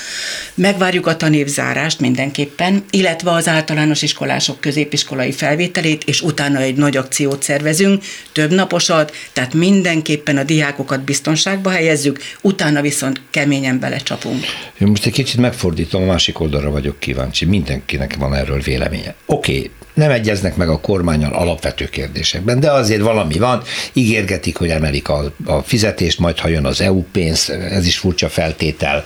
Megvárjuk 0.55 1.07
a 1.07 1.17
tanévzárást 1.17 2.01
mindenképpen, 2.01 2.85
illetve 2.91 3.31
az 3.31 3.49
általános 3.49 4.03
iskolások 4.03 4.61
középiskolai 4.61 5.33
felvételét, 5.33 6.03
és 6.05 6.21
utána 6.21 6.61
egy 6.61 6.77
nagy 6.77 6.97
akciót 6.97 7.43
szervezünk, 7.43 8.05
több 8.33 8.53
naposat, 8.53 9.17
tehát 9.33 9.55
mindenképpen 9.55 10.37
a 10.37 10.43
diákokat 10.43 11.05
biztonságban 11.05 11.65
sarokba 11.67 11.71
helyezzük, 11.71 12.19
utána 12.41 12.81
viszont 12.81 13.21
keményen 13.31 13.79
belecsapunk. 13.79 14.45
Én 14.81 14.89
most 14.89 15.07
egy 15.07 15.13
kicsit 15.13 15.41
megfordítom, 15.41 16.03
a 16.03 16.07
másik 16.07 16.41
oldalra 16.41 16.71
vagyok 16.71 17.01
kíváncsi. 17.01 17.45
Mindenkinek 17.45 18.15
van 18.19 18.35
erről 18.35 18.61
véleménye. 18.61 19.15
Oké, 19.27 19.57
okay, 19.57 19.71
nem 19.95 20.11
egyeznek 20.11 20.57
meg 20.57 20.69
a 20.69 20.81
kormányon 20.81 21.33
alapvető 21.33 21.85
kérdésekben, 21.85 22.61
de 22.61 22.71
azért 22.71 23.01
valami 23.01 23.39
van, 23.39 23.63
ígérgetik, 23.93 24.57
hogy 24.57 24.69
emelik 24.69 25.09
a, 25.09 25.33
a 25.45 25.63
fizetést, 25.63 26.19
majd 26.19 26.39
ha 26.39 26.49
jön 26.49 26.65
az 26.65 26.81
EU 26.81 27.03
pénz, 27.13 27.51
ez 27.51 27.87
is 27.87 27.99
furcsa 27.99 28.29
feltétel, 28.29 29.05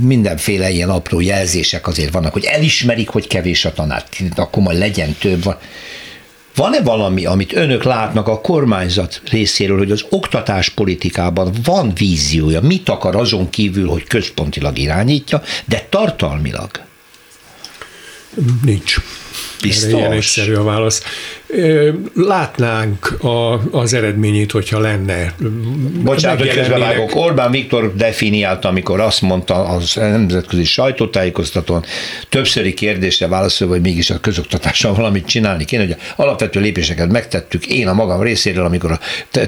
mindenféle 0.00 0.70
ilyen 0.70 0.90
apró 0.90 1.20
jelzések 1.20 1.86
azért 1.86 2.12
vannak, 2.12 2.32
hogy 2.32 2.44
elismerik, 2.44 3.08
hogy 3.08 3.26
kevés 3.26 3.64
a 3.64 3.72
tanár, 3.72 4.04
akkor 4.36 4.62
majd 4.62 4.78
legyen 4.78 5.16
több. 5.20 5.42
Van. 5.42 5.56
Van-e 6.54 6.82
valami, 6.82 7.24
amit 7.24 7.52
önök 7.52 7.82
látnak 7.82 8.28
a 8.28 8.40
kormányzat 8.40 9.20
részéről, 9.30 9.78
hogy 9.78 9.90
az 9.90 10.04
oktatáspolitikában 10.08 11.52
van 11.64 11.92
víziója, 11.94 12.60
mit 12.60 12.88
akar 12.88 13.16
azon 13.16 13.50
kívül, 13.50 13.88
hogy 13.88 14.04
központilag 14.04 14.78
irányítja, 14.78 15.42
de 15.64 15.86
tartalmilag? 15.90 16.70
Nincs. 18.64 18.96
Biztos. 19.62 19.88
Erre 19.88 19.98
ilyen 19.98 20.12
egyszerű 20.12 20.54
a 20.54 20.62
válasz. 20.62 21.02
Látnánk 22.14 23.22
a, 23.22 23.60
az 23.70 23.92
eredményét, 23.92 24.50
hogyha 24.50 24.78
lenne. 24.78 25.34
Bocsánat, 26.02 26.38
hogy 26.38 26.48
közbevágok. 26.48 27.14
Orbán 27.14 27.50
Viktor 27.50 27.94
definiálta, 27.96 28.68
amikor 28.68 29.00
azt 29.00 29.20
mondta 29.20 29.54
az 29.54 29.92
nemzetközi 29.94 30.64
sajtótájékoztatón, 30.64 31.84
többszöri 32.28 32.74
kérdésre 32.74 33.26
válaszolva, 33.26 33.74
hogy 33.74 33.82
mégis 33.82 34.10
a 34.10 34.20
közoktatással 34.20 34.94
valamit 34.94 35.26
csinálni 35.26 35.64
kéne, 35.64 35.84
hogy 35.84 35.96
alapvető 36.16 36.60
lépéseket 36.60 37.10
megtettük 37.10 37.66
én 37.66 37.88
a 37.88 37.92
magam 37.92 38.22
részéről, 38.22 38.64
amikor 38.64 38.90
a 38.90 39.00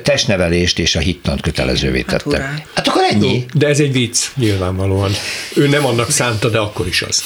testnevelést 0.03 0.79
és 0.79 0.97
a 0.97 1.01
hittant 1.01 1.41
kötelezővé 1.41 2.05
hát 2.07 2.25
tettem. 2.25 2.41
Hát, 2.41 2.67
hát 2.75 2.89
akkor 2.89 3.03
ennyi. 3.11 3.45
De 3.55 3.67
ez 3.67 3.81
egy 3.81 3.93
vicc, 3.93 4.27
nyilvánvalóan. 4.37 5.11
Ő 5.55 5.69
nem 5.69 5.87
annak 5.87 6.11
szánta, 6.11 6.49
de 6.49 6.59
akkor 6.59 6.87
is 6.87 7.03
az 7.03 7.23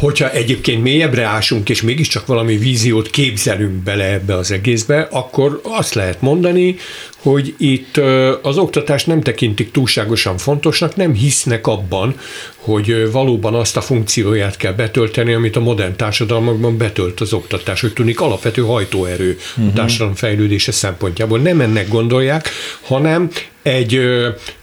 hogyha 0.00 0.30
egyébként 0.30 0.82
mélyebbre 0.82 1.24
ásunk, 1.24 1.68
és 1.68 1.82
mégiscsak 1.82 2.26
valami 2.26 2.56
víziót 2.56 3.10
képzelünk 3.10 3.72
bele 3.72 4.12
ebbe 4.12 4.36
az 4.36 4.50
egészbe, 4.50 5.08
akkor 5.10 5.60
azt 5.62 5.94
lehet 5.94 6.20
mondani, 6.20 6.76
hogy 7.22 7.54
itt 7.58 7.96
az 8.42 8.58
oktatást 8.58 9.06
nem 9.06 9.20
tekintik 9.20 9.70
túlságosan 9.70 10.38
fontosnak, 10.38 10.96
nem 10.96 11.14
hisznek 11.14 11.66
abban, 11.66 12.14
hogy 12.56 13.10
valóban 13.10 13.54
azt 13.54 13.76
a 13.76 13.80
funkcióját 13.80 14.56
kell 14.56 14.72
betölteni, 14.72 15.32
amit 15.32 15.56
a 15.56 15.60
modern 15.60 15.96
társadalmakban 15.96 16.76
betölt 16.76 17.20
az 17.20 17.32
oktatás, 17.32 17.80
hogy 17.80 17.92
tudnik 17.92 18.20
alapvető 18.20 18.62
hajtóerő 18.62 19.38
uh-huh. 19.56 19.66
a 19.66 19.72
társadalom 19.72 20.14
fejlődése 20.14 20.72
szempontjából. 20.72 21.38
Nem 21.38 21.60
ennek 21.60 21.88
gondolják, 21.88 22.48
hanem 22.82 23.30
egy 23.62 24.00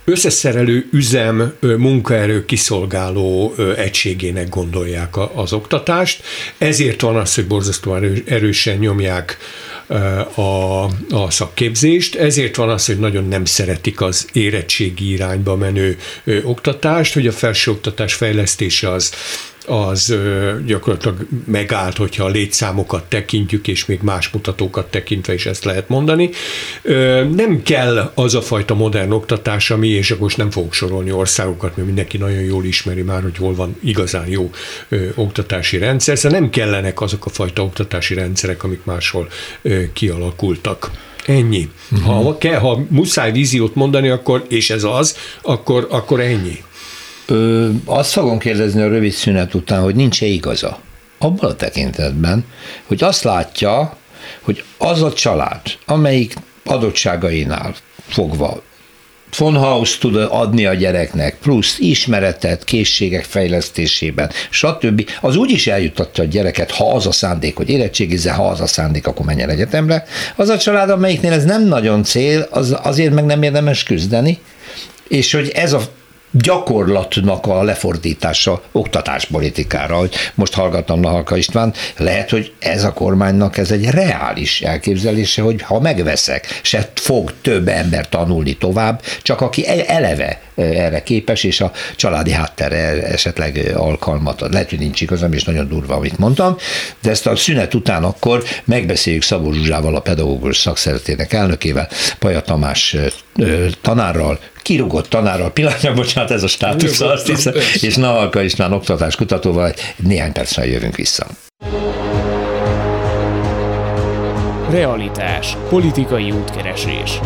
összeszerelő 0.05 0.87
üzem 0.91 1.53
munkaerő 1.59 2.45
kiszolgáló 2.45 3.53
egységének 3.77 4.49
gondolják 4.49 5.15
az 5.35 5.53
oktatást. 5.53 6.23
Ezért 6.57 7.01
van 7.01 7.15
az, 7.15 7.35
hogy 7.35 7.47
borzasztóan 7.47 8.23
erősen 8.25 8.77
nyomják 8.77 9.37
a, 10.35 10.83
a 11.09 11.29
szakképzést, 11.29 12.15
ezért 12.15 12.55
van 12.55 12.69
az, 12.69 12.85
hogy 12.85 12.99
nagyon 12.99 13.27
nem 13.27 13.45
szeretik 13.45 14.01
az 14.01 14.27
érettségi 14.33 15.11
irányba 15.11 15.55
menő 15.55 15.97
oktatást, 16.43 17.13
hogy 17.13 17.27
a 17.27 17.31
felsőoktatás 17.31 18.13
fejlesztése 18.13 18.91
az 18.91 19.11
az 19.65 20.15
gyakorlatilag 20.65 21.27
megállt, 21.45 21.97
hogyha 21.97 22.23
a 22.23 22.29
létszámokat 22.29 23.03
tekintjük, 23.03 23.67
és 23.67 23.85
még 23.85 23.99
más 24.01 24.29
mutatókat 24.29 24.91
tekintve 24.91 25.33
is 25.33 25.45
ezt 25.45 25.63
lehet 25.63 25.89
mondani. 25.89 26.29
Nem 27.35 27.61
kell 27.63 28.11
az 28.15 28.35
a 28.35 28.41
fajta 28.41 28.73
modern 28.73 29.11
oktatás, 29.11 29.71
ami, 29.71 29.87
és 29.87 30.11
akkor 30.11 30.23
most 30.23 30.37
nem 30.37 30.51
fogok 30.51 30.73
sorolni 30.73 31.11
országokat, 31.11 31.75
mert 31.75 31.87
mindenki 31.87 32.17
nagyon 32.17 32.41
jól 32.41 32.65
ismeri 32.65 33.01
már, 33.01 33.21
hogy 33.21 33.37
hol 33.37 33.55
van 33.55 33.77
igazán 33.83 34.27
jó 34.27 34.51
oktatási 35.15 35.77
rendszer, 35.77 36.17
szóval 36.17 36.39
nem 36.39 36.49
kellenek 36.49 37.01
azok 37.01 37.25
a 37.25 37.29
fajta 37.29 37.63
oktatási 37.63 38.13
rendszerek, 38.13 38.63
amik 38.63 38.83
máshol 38.83 39.29
kialakultak. 39.93 40.91
Ennyi. 41.25 41.69
Uh-huh. 41.91 42.23
Ha, 42.23 42.37
kell, 42.37 42.59
ha 42.59 42.85
muszáj 42.89 43.31
víziót 43.31 43.75
mondani, 43.75 44.09
akkor, 44.09 44.45
és 44.47 44.69
ez 44.69 44.83
az, 44.83 45.17
akkor, 45.41 45.87
akkor 45.89 46.19
ennyi. 46.19 46.63
Ö, 47.29 47.69
azt 47.85 48.11
fogom 48.11 48.37
kérdezni 48.37 48.81
a 48.81 48.87
rövid 48.87 49.11
szünet 49.11 49.53
után, 49.53 49.81
hogy 49.81 49.95
nincs-e 49.95 50.25
igaza. 50.25 50.79
Abban 51.17 51.49
a 51.49 51.55
tekintetben, 51.55 52.45
hogy 52.85 53.03
azt 53.03 53.23
látja, 53.23 53.97
hogy 54.41 54.63
az 54.77 55.01
a 55.01 55.13
család, 55.13 55.61
amelyik 55.85 56.33
adottságainál 56.63 57.75
fogva 58.07 58.61
Fonhaus 59.31 59.97
tud 59.97 60.15
adni 60.15 60.65
a 60.65 60.73
gyereknek, 60.73 61.37
plusz 61.41 61.79
ismeretet, 61.79 62.63
készségek 62.63 63.23
fejlesztésében, 63.23 64.31
stb. 64.49 65.09
Az 65.21 65.35
úgy 65.35 65.51
is 65.51 65.67
eljutatja 65.67 66.23
a 66.23 66.27
gyereket, 66.27 66.71
ha 66.71 66.93
az 66.93 67.05
a 67.05 67.11
szándék, 67.11 67.55
hogy 67.55 67.69
érettségizze, 67.69 68.31
ha 68.31 68.47
az 68.47 68.61
a 68.61 68.67
szándék, 68.67 69.07
akkor 69.07 69.25
menjen 69.25 69.49
egyetemre. 69.49 70.03
Az 70.35 70.49
a 70.49 70.57
család, 70.57 70.89
amelyiknél 70.89 71.31
ez 71.31 71.45
nem 71.45 71.67
nagyon 71.67 72.03
cél, 72.03 72.47
az 72.51 72.75
azért 72.81 73.13
meg 73.13 73.25
nem 73.25 73.43
érdemes 73.43 73.83
küzdeni, 73.83 74.39
és 75.07 75.33
hogy 75.33 75.49
ez 75.53 75.73
a 75.73 75.81
gyakorlatnak 76.31 77.45
a 77.45 77.63
lefordítása 77.63 78.61
oktatáspolitikára, 78.71 79.97
hogy 79.97 80.15
most 80.35 80.53
hallgattam 80.53 80.99
Nahalka 80.99 81.37
István, 81.37 81.73
lehet, 81.97 82.29
hogy 82.29 82.53
ez 82.59 82.83
a 82.83 82.93
kormánynak 82.93 83.57
ez 83.57 83.71
egy 83.71 83.89
reális 83.89 84.61
elképzelése, 84.61 85.41
hogy 85.41 85.61
ha 85.61 85.79
megveszek, 85.79 86.59
se 86.61 86.89
fog 86.95 87.33
több 87.41 87.67
ember 87.67 88.09
tanulni 88.09 88.57
tovább, 88.57 89.01
csak 89.21 89.41
aki 89.41 89.67
e- 89.67 89.83
eleve 89.87 90.41
e, 90.55 90.61
erre 90.61 91.03
képes, 91.03 91.43
és 91.43 91.61
a 91.61 91.71
családi 91.95 92.31
háttere 92.31 93.03
esetleg 93.03 93.71
alkalmat 93.75 94.41
ad. 94.41 94.53
Lehet, 94.53 94.69
hogy 94.69 94.79
nincs 94.79 95.01
igazam, 95.01 95.33
és 95.33 95.43
nagyon 95.43 95.67
durva, 95.67 95.95
amit 95.95 96.17
mondtam, 96.17 96.57
de 97.01 97.09
ezt 97.09 97.27
a 97.27 97.35
szünet 97.35 97.73
után 97.73 98.03
akkor 98.03 98.43
megbeszéljük 98.65 99.23
Szabó 99.23 99.51
Zsuzsával, 99.51 99.95
a 99.95 99.99
pedagógus 99.99 100.57
szakszeretének 100.57 101.33
elnökével, 101.33 101.87
Paja 102.19 102.41
Tamás 102.41 102.95
tanárral, 103.81 104.39
kirúgott 104.69 105.09
tanárral 105.09 105.51
pillanatnyilag, 105.51 105.97
bocsánat, 105.97 106.31
ez 106.31 106.43
a 106.43 106.47
státusz, 106.47 106.99
azt 106.99 107.27
hiszem, 107.27 107.53
és 107.81 107.95
Navalka 107.95 108.41
István 108.41 108.73
oktatás 108.73 109.15
kutatóval 109.15 109.73
néhány 109.95 110.31
percre 110.31 110.65
jövünk 110.65 110.95
vissza. 110.95 111.27
Realitás. 114.69 115.57
Politikai 115.69 116.31
útkeresés. 116.31 117.19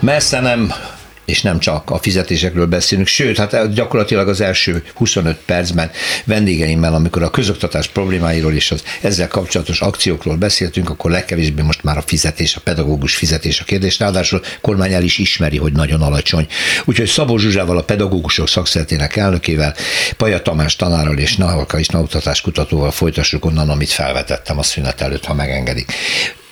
Messze 0.00 0.40
nem 0.40 0.72
és 1.24 1.42
nem 1.42 1.58
csak 1.58 1.90
a 1.90 1.98
fizetésekről 1.98 2.66
beszélünk, 2.66 3.06
sőt, 3.06 3.36
hát 3.36 3.74
gyakorlatilag 3.74 4.28
az 4.28 4.40
első 4.40 4.84
25 4.94 5.36
percben 5.36 5.90
vendégeimmel, 6.24 6.94
amikor 6.94 7.22
a 7.22 7.30
közoktatás 7.30 7.88
problémáiról 7.88 8.52
és 8.52 8.70
az 8.70 8.82
ezzel 9.00 9.28
kapcsolatos 9.28 9.80
akciókról 9.80 10.36
beszéltünk, 10.36 10.90
akkor 10.90 11.10
legkevésbé 11.10 11.62
most 11.62 11.82
már 11.82 11.96
a 11.96 12.02
fizetés, 12.02 12.56
a 12.56 12.60
pedagógus 12.60 13.14
fizetés 13.14 13.60
a 13.60 13.64
kérdés, 13.64 13.98
ráadásul 13.98 14.40
a 14.42 14.58
kormány 14.60 14.92
el 14.92 15.02
is 15.02 15.18
ismeri, 15.18 15.56
hogy 15.56 15.72
nagyon 15.72 16.02
alacsony. 16.02 16.46
Úgyhogy 16.84 17.08
Szabó 17.08 17.36
Zsuzsával, 17.36 17.78
a 17.78 17.82
pedagógusok 17.82 18.48
szakszeretének 18.48 19.16
elnökével, 19.16 19.74
Paja 20.16 20.42
Tamás 20.42 20.76
tanárral 20.76 21.18
és 21.18 21.36
Nahalka 21.36 21.78
is 21.78 21.88
oktatás 21.92 22.40
kutatóval 22.40 22.90
folytassuk 22.90 23.44
onnan, 23.44 23.68
amit 23.68 23.90
felvetettem 23.90 24.58
a 24.58 24.62
szünet 24.62 25.00
előtt, 25.00 25.24
ha 25.24 25.34
megengedik. 25.34 25.92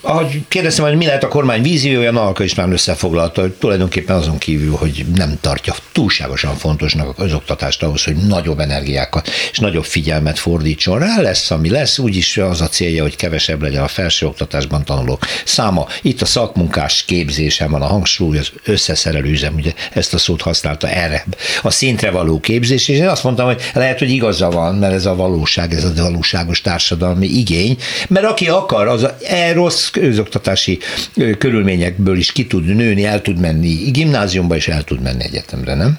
Ahogy 0.02 0.40
kérdeztem, 0.48 0.84
hogy 0.84 0.96
mi 0.96 1.06
lehet 1.06 1.24
a 1.24 1.28
kormány 1.28 1.62
víziója, 1.62 2.10
Nalka 2.10 2.44
már 2.56 2.68
összefoglalta, 2.72 3.40
hogy 3.40 3.52
tulajdonképpen 3.52 4.16
azon 4.16 4.38
kívül, 4.38 4.74
hogy 4.74 5.04
nem 5.14 5.38
tartja 5.40 5.74
túlságosan 5.92 6.56
fontosnak 6.56 7.08
a 7.08 7.14
közoktatást 7.14 7.82
ahhoz, 7.82 8.04
hogy 8.04 8.16
nagyobb 8.16 8.58
energiákat 8.58 9.28
és 9.50 9.58
nagyobb 9.58 9.84
figyelmet 9.84 10.38
fordítson 10.38 10.98
rá, 10.98 11.20
lesz, 11.20 11.50
ami 11.50 11.70
lesz, 11.70 11.98
úgyis 11.98 12.36
az 12.36 12.60
a 12.60 12.68
célja, 12.68 13.02
hogy 13.02 13.16
kevesebb 13.16 13.62
legyen 13.62 13.82
a 13.82 13.88
felsőoktatásban 13.88 14.84
tanulók 14.84 15.26
száma. 15.44 15.86
Itt 16.02 16.20
a 16.20 16.26
szakmunkás 16.26 17.04
képzésen 17.04 17.70
van 17.70 17.82
a 17.82 17.86
hangsúly, 17.86 18.38
az 18.38 18.50
összeszerelő 18.64 19.30
üzem, 19.30 19.54
ugye 19.54 19.72
ezt 19.92 20.14
a 20.14 20.18
szót 20.18 20.42
használta 20.42 20.88
erre, 20.88 21.24
a 21.62 21.70
szintre 21.70 22.10
való 22.10 22.40
képzés, 22.40 22.88
és 22.88 22.98
én 22.98 23.08
azt 23.08 23.24
mondtam, 23.24 23.46
hogy 23.46 23.62
lehet, 23.74 23.98
hogy 23.98 24.10
igaza 24.10 24.50
van, 24.50 24.74
mert 24.74 24.94
ez 24.94 25.06
a 25.06 25.14
valóság, 25.14 25.74
ez 25.74 25.84
a 25.84 25.92
valóságos 25.96 26.60
társadalmi 26.60 27.26
igény, 27.26 27.76
mert 28.08 28.26
aki 28.26 28.48
akar, 28.48 28.88
az 28.88 29.06
e 29.22 29.52
rossz 29.52 29.89
közoktatási 29.90 30.78
körülményekből 31.38 32.16
is 32.16 32.32
ki 32.32 32.46
tud 32.46 32.64
nőni, 32.64 33.04
el 33.04 33.22
tud 33.22 33.40
menni 33.40 33.90
gimnáziumba, 33.90 34.56
és 34.56 34.68
el 34.68 34.84
tud 34.84 35.00
menni 35.00 35.24
egyetemre, 35.24 35.74
nem? 35.74 35.98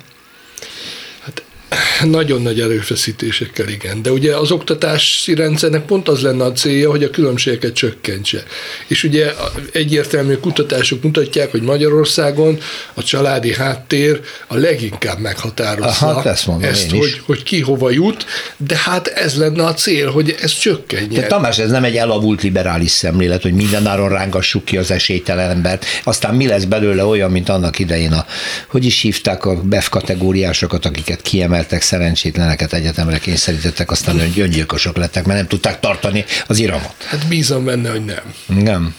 Nagyon 2.03 2.41
nagy 2.41 2.59
erőfeszítésekkel, 2.59 3.67
igen. 3.67 4.01
De 4.01 4.11
ugye 4.11 4.35
az 4.35 4.51
oktatási 4.51 5.35
rendszernek 5.35 5.85
pont 5.85 6.07
az 6.07 6.21
lenne 6.21 6.43
a 6.43 6.51
célja, 6.51 6.89
hogy 6.89 7.03
a 7.03 7.09
különbségeket 7.09 7.73
csökkentse. 7.73 8.43
És 8.87 9.03
ugye 9.03 9.33
egyértelmű 9.71 10.33
kutatások 10.35 11.03
mutatják, 11.03 11.51
hogy 11.51 11.61
Magyarországon 11.61 12.59
a 12.93 13.03
családi 13.03 13.53
háttér 13.53 14.19
a 14.47 14.55
leginkább 14.55 15.19
meghatározza 15.19 16.07
Aha, 16.07 16.29
ezt, 16.29 16.47
mondom 16.47 16.69
ezt 16.69 16.91
hogy, 16.91 17.21
hogy 17.25 17.43
ki 17.43 17.59
hova 17.59 17.91
jut, 17.91 18.25
de 18.57 18.77
hát 18.77 19.07
ez 19.07 19.37
lenne 19.37 19.65
a 19.65 19.73
cél, 19.73 20.11
hogy 20.11 20.35
ez 20.41 20.51
csökkenjen. 20.51 21.21
De 21.21 21.27
Tamás, 21.27 21.57
ez 21.59 21.71
nem 21.71 21.83
egy 21.83 21.95
elavult 21.95 22.41
liberális 22.41 22.91
szemlélet, 22.91 23.41
hogy 23.41 23.53
mindenáron 23.53 24.09
rángassuk 24.09 24.65
ki 24.65 24.77
az 24.77 24.91
esélytelen 24.91 25.49
embert, 25.49 25.85
aztán 26.03 26.35
mi 26.35 26.47
lesz 26.47 26.63
belőle 26.63 27.05
olyan, 27.05 27.31
mint 27.31 27.49
annak 27.49 27.79
idején 27.79 28.11
a, 28.11 28.25
hogy 28.67 28.85
is 28.85 29.01
hívták 29.01 29.45
a 29.45 29.61
BEF 29.61 29.89
kategóriásokat, 29.89 30.85
akiket 30.85 31.21
kiemel 31.21 31.60
emeltek 31.61 31.81
szerencsétleneket 31.81 32.73
egyetemre 32.73 33.17
kényszerítettek, 33.17 33.91
aztán 33.91 34.19
öngyilkosok 34.19 34.97
lettek, 34.97 35.25
mert 35.25 35.39
nem 35.39 35.47
tudták 35.47 35.79
tartani 35.79 36.25
az 36.47 36.59
iramot. 36.59 36.95
Hát 37.05 37.27
bízom 37.27 37.65
benne, 37.65 37.89
hogy 37.89 38.05
nem. 38.05 38.33
Nem. 38.63 38.95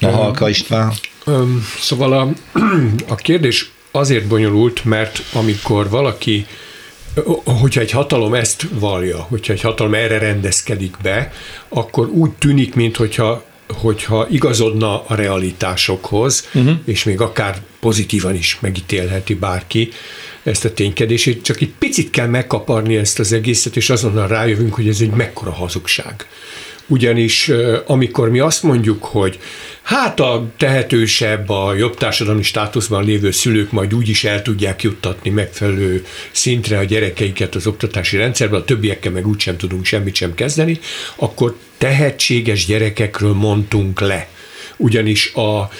A 0.00 0.06
Halka 0.06 0.48
István? 0.48 0.92
Szóval 1.80 2.12
a, 2.12 2.28
a 3.14 3.14
kérdés 3.14 3.70
azért 3.90 4.26
bonyolult, 4.26 4.84
mert 4.84 5.22
amikor 5.32 5.90
valaki 5.90 6.46
hogyha 7.60 7.80
egy 7.80 7.90
hatalom 7.90 8.34
ezt 8.34 8.66
vallja, 8.70 9.20
hogyha 9.20 9.52
egy 9.52 9.60
hatalom 9.60 9.94
erre 9.94 10.18
rendezkedik 10.18 10.96
be, 11.02 11.32
akkor 11.68 12.08
úgy 12.08 12.30
tűnik, 12.30 12.74
mintha 12.74 13.44
hogyha 13.66 14.26
igazodna 14.30 15.04
a 15.06 15.14
realitásokhoz, 15.14 16.48
uh-huh. 16.54 16.72
és 16.84 17.04
még 17.04 17.20
akár 17.20 17.58
pozitívan 17.80 18.34
is 18.34 18.58
megítélheti 18.60 19.34
bárki, 19.34 19.90
ezt 20.46 20.64
a 20.64 20.72
ténykedését, 20.72 21.42
csak 21.42 21.60
egy 21.60 21.72
picit 21.78 22.10
kell 22.10 22.26
megkaparni 22.26 22.96
ezt 22.96 23.18
az 23.18 23.32
egészet, 23.32 23.76
és 23.76 23.90
azonnal 23.90 24.28
rájövünk, 24.28 24.74
hogy 24.74 24.88
ez 24.88 25.00
egy 25.00 25.10
mekkora 25.10 25.52
hazugság. 25.52 26.26
Ugyanis 26.88 27.50
amikor 27.86 28.30
mi 28.30 28.38
azt 28.38 28.62
mondjuk, 28.62 29.04
hogy 29.04 29.38
hát 29.82 30.20
a 30.20 30.50
tehetősebb, 30.56 31.48
a 31.48 31.74
jobb 31.74 31.96
társadalmi 31.96 32.42
státuszban 32.42 33.04
lévő 33.04 33.30
szülők 33.30 33.70
majd 33.70 33.94
úgy 33.94 34.08
is 34.08 34.24
el 34.24 34.42
tudják 34.42 34.82
juttatni 34.82 35.30
megfelelő 35.30 36.04
szintre 36.30 36.78
a 36.78 36.84
gyerekeiket 36.84 37.54
az 37.54 37.66
oktatási 37.66 38.16
rendszerbe, 38.16 38.56
a 38.56 38.64
többiekkel 38.64 39.12
meg 39.12 39.26
úgysem 39.26 39.56
tudunk 39.56 39.84
semmit 39.84 40.14
sem 40.14 40.34
kezdeni, 40.34 40.78
akkor 41.16 41.56
tehetséges 41.78 42.66
gyerekekről 42.66 43.32
mondtunk 43.32 44.00
le. 44.00 44.28
Ugyanis 44.76 45.34
a 45.34 45.70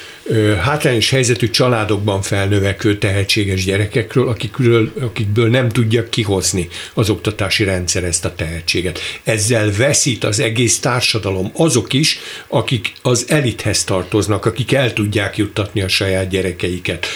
hátrányos 0.61 1.11
helyzetű 1.11 1.51
családokban 1.51 2.23
felnövekvő 2.23 2.99
tehetséges 2.99 3.65
gyerekekről, 3.65 4.29
akikről, 4.29 4.93
akikből 5.01 5.49
nem 5.49 5.69
tudja 5.69 6.09
kihozni 6.09 6.69
az 6.95 7.11
oktatási 7.11 7.65
rendszer 7.65 8.05
ezt 8.05 8.25
a 8.25 8.35
tehetséget. 8.35 9.01
Ezzel 9.25 9.71
veszít 9.77 10.25
az 10.25 10.41
egész 10.41 10.81
társadalom 10.81 11.51
azok 11.55 11.93
is, 11.93 12.19
akik 12.49 12.93
az 13.03 13.25
elithez 13.29 13.85
tartoznak, 13.85 14.45
akik 14.45 14.73
el 14.73 14.93
tudják 14.93 15.37
juttatni 15.37 15.81
a 15.81 15.89
saját 15.89 16.29
gyerekeiket 16.29 17.07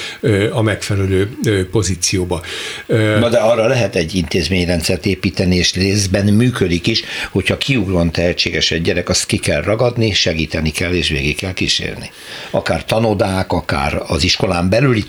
a 0.50 0.62
megfelelő 0.62 1.28
pozícióba. 1.70 2.42
Na 2.86 3.28
de 3.28 3.38
arra 3.38 3.66
lehet 3.66 3.96
egy 3.96 4.14
intézményrendszert 4.14 5.06
építeni, 5.06 5.56
és 5.56 5.74
részben 5.74 6.26
működik 6.26 6.86
is, 6.86 7.02
hogyha 7.30 7.58
kiugron 7.58 8.12
tehetséges 8.12 8.70
egy 8.70 8.82
gyerek, 8.82 9.08
azt 9.08 9.26
ki 9.26 9.36
kell 9.36 9.62
ragadni, 9.62 10.12
segíteni 10.12 10.70
kell, 10.70 10.92
és 10.92 11.08
végig 11.08 11.36
kell 11.36 11.52
kísérni. 11.52 12.10
Akár 12.50 12.84
tan 12.84 12.99
tanodák, 13.00 13.52
akár 13.52 14.02
az 14.06 14.24
iskolán 14.24 14.68
belüli 14.68 15.04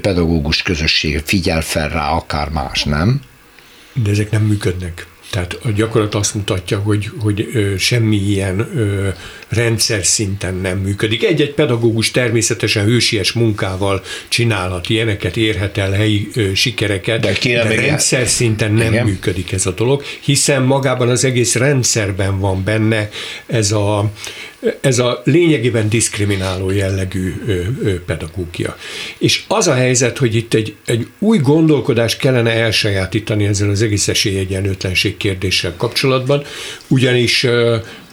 pedagógus 0.00 0.62
közösség 0.62 1.22
figyel 1.24 1.60
fel 1.60 1.88
rá, 1.88 2.08
akár 2.10 2.48
más, 2.48 2.84
nem? 2.84 3.20
De 3.92 4.10
ezek 4.10 4.30
nem 4.30 4.42
működnek. 4.42 5.06
Tehát 5.30 5.58
a 5.62 5.70
gyakorlat 5.70 6.14
azt 6.14 6.34
mutatja, 6.34 6.78
hogy, 6.78 7.10
hogy 7.18 7.48
semmi 7.78 8.16
ilyen 8.16 8.68
rendszer 9.48 10.04
szinten 10.04 10.54
nem 10.54 10.78
működik. 10.78 11.24
Egy-egy 11.24 11.54
pedagógus 11.54 12.10
természetesen 12.10 12.84
hősies 12.84 13.32
munkával 13.32 14.02
csinálhat 14.28 14.88
ilyeneket, 14.88 15.36
érhet 15.36 15.78
el 15.78 15.92
helyi 15.92 16.30
sikereket, 16.54 17.20
de, 17.20 17.32
de 17.42 17.74
rendszer 17.74 18.26
szinten 18.26 18.72
nem 18.72 18.92
Igen. 18.92 19.04
működik 19.04 19.52
ez 19.52 19.66
a 19.66 19.70
dolog, 19.70 20.02
hiszen 20.20 20.62
magában 20.62 21.08
az 21.08 21.24
egész 21.24 21.54
rendszerben 21.54 22.38
van 22.38 22.64
benne 22.64 23.08
ez 23.46 23.72
a 23.72 24.10
ez 24.80 24.98
a 24.98 25.20
lényegében 25.24 25.88
diszkrimináló 25.88 26.70
jellegű 26.70 27.34
pedagógia. 28.06 28.76
És 29.18 29.44
az 29.48 29.66
a 29.66 29.74
helyzet, 29.74 30.18
hogy 30.18 30.34
itt 30.34 30.54
egy, 30.54 30.74
egy 30.86 31.06
új 31.18 31.38
gondolkodást 31.38 32.18
kellene 32.18 32.50
elsajátítani 32.50 33.44
ezzel 33.44 33.70
az 33.70 33.82
egész 33.82 34.08
esélyegyenlőtlenség 34.08 35.16
kérdéssel 35.16 35.74
kapcsolatban, 35.76 36.44
ugyanis 36.88 37.46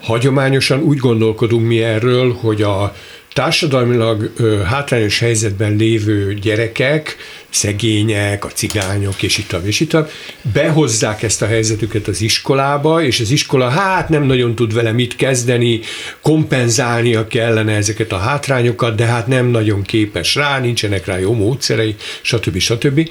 hagyományosan 0.02 0.82
úgy 0.82 0.98
gondolkodunk 0.98 1.68
mi 1.68 1.82
erről, 1.82 2.34
hogy 2.34 2.62
a 2.62 2.96
társadalmilag 3.34 4.32
hátrányos 4.66 5.20
helyzetben 5.20 5.76
lévő 5.76 6.34
gyerekek 6.34 7.18
szegények, 7.52 8.46
a 8.46 8.48
cigányok, 8.48 9.24
és 9.24 9.38
itt 9.38 9.56
és 9.64 9.80
itt 9.80 9.98
behozzák 10.54 11.24
ezt 11.24 11.42
a 11.42 11.46
helyzetüket 11.46 12.08
az 12.08 12.22
iskolába, 12.22 13.04
és 13.04 13.20
az 13.20 13.32
iskola 13.32 13.70
hát 13.70 14.10
nem 14.10 14.24
nagyon 14.24 14.56
tud 14.56 14.74
vele 14.74 14.92
mit 14.92 15.16
kezdeni, 15.16 15.80
kompenzálnia 16.22 17.28
kellene 17.28 17.76
ezeket 17.76 18.12
a 18.12 18.18
hátrányokat, 18.18 18.96
de 18.96 19.06
hát 19.06 19.28
nem 19.28 19.46
nagyon 19.46 19.82
képes 19.82 20.36
rá, 20.36 20.60
nincsenek 20.60 21.06
rá 21.06 21.20
jó 21.20 21.34
módszerei, 21.34 21.96
stb. 22.22 22.58
stb. 22.58 23.10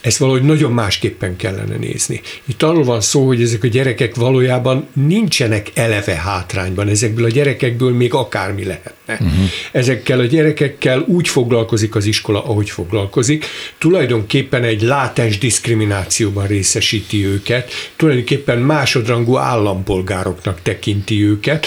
Ezt 0.00 0.18
valahogy 0.18 0.42
nagyon 0.42 0.72
másképpen 0.72 1.36
kellene 1.36 1.76
nézni. 1.76 2.20
Itt 2.44 2.62
arról 2.62 2.84
van 2.84 3.00
szó, 3.00 3.26
hogy 3.26 3.42
ezek 3.42 3.64
a 3.64 3.66
gyerekek 3.66 4.14
valójában 4.14 4.86
nincsenek 4.92 5.70
eleve 5.74 6.14
hátrányban, 6.14 6.88
ezekből 6.88 7.24
a 7.24 7.28
gyerekekből 7.28 7.92
még 7.92 8.14
akármi 8.14 8.64
lehetne. 8.64 9.12
Uh-huh. 9.12 9.50
Ezekkel 9.72 10.18
a 10.18 10.24
gyerekekkel 10.24 11.04
úgy 11.06 11.28
foglalkozik 11.28 11.94
az 11.94 12.04
iskola, 12.04 12.44
ahogy 12.44 12.70
foglalkozik, 12.70 13.44
tulajdonképpen 13.78 14.64
egy 14.64 14.82
látens 14.82 15.38
diszkriminációban 15.38 16.46
részesíti 16.46 17.26
őket, 17.26 17.72
tulajdonképpen 17.96 18.58
másodrangú 18.58 19.36
állampolgároknak 19.36 20.62
tekinti 20.62 21.24
őket, 21.24 21.66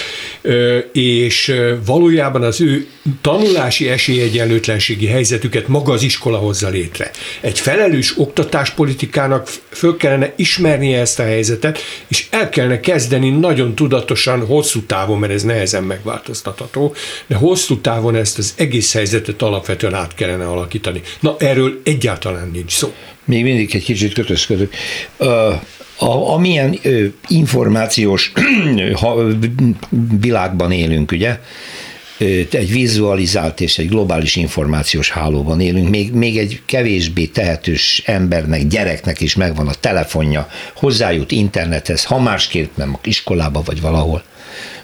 és 0.92 1.54
valójában 1.86 2.44
az 2.44 2.62
ő 2.62 2.88
tanulási 3.22 3.90
esélyegyenlőtlenségi 3.90 5.06
helyzetüket 5.06 5.68
maga 5.68 5.94
az 5.94 6.04
iskola 6.04 6.38
hozza 6.38 6.70
létre. 6.70 7.12
Egy 7.42 7.60
felelős 7.60 8.18
oktatáspolitikának 8.24 9.50
föl 9.70 9.98
kellene 9.98 10.34
ismernie 10.36 11.00
ezt 11.00 11.20
a 11.20 11.24
helyzetet, 11.24 11.80
és 12.08 12.28
el 12.30 12.50
kellene 12.50 12.80
kezdeni 12.80 13.30
nagyon 13.30 13.76
tudatosan, 13.76 14.46
hosszú 14.46 14.82
távon, 14.82 15.20
mert 15.20 15.34
ez 15.34 15.44
nehezen 15.44 15.84
megváltoztatható, 15.84 16.94
de 17.28 17.36
hosszú 17.36 17.82
távon 17.82 18.16
ezt 18.16 18.38
az 18.38 18.54
egész 18.58 18.94
helyzetet 18.94 19.42
alapvetően 19.42 19.94
át 19.94 20.16
kellene 20.16 20.46
alakítani. 20.46 21.02
Na, 21.20 21.36
erről 21.40 21.82
egyáltalán 21.84 22.50
nincs 22.54 22.72
szó. 22.72 22.94
Még 23.26 23.44
mindig 23.44 23.76
egy 23.76 23.84
kicsit 23.84 24.14
kötözködök. 24.14 24.74
A, 25.98 26.32
amilyen 26.34 26.80
ö, 26.82 27.06
információs 27.28 28.32
ha, 29.02 29.28
világban 30.20 30.72
élünk, 30.72 31.12
ugye, 31.12 31.40
egy 32.52 32.72
vizualizált 32.72 33.62
és 33.62 33.78
egy 33.78 33.90
globális 33.90 34.36
információs 34.36 35.10
hálóban 35.10 35.60
élünk, 35.60 35.90
még, 35.90 36.14
még 36.14 36.38
egy 36.38 36.62
kevésbé 36.66 37.26
tehetős 37.26 38.02
embernek, 38.06 38.68
gyereknek 38.68 39.22
is 39.22 39.36
megvan 39.36 39.68
a 39.68 39.74
telefonja, 39.74 40.48
hozzájut 40.76 41.32
internethez, 41.32 42.04
ha 42.04 42.20
másképp 42.20 42.76
nem 42.76 42.98
iskolába 43.04 43.62
vagy 43.66 43.82
valahol. 43.82 44.24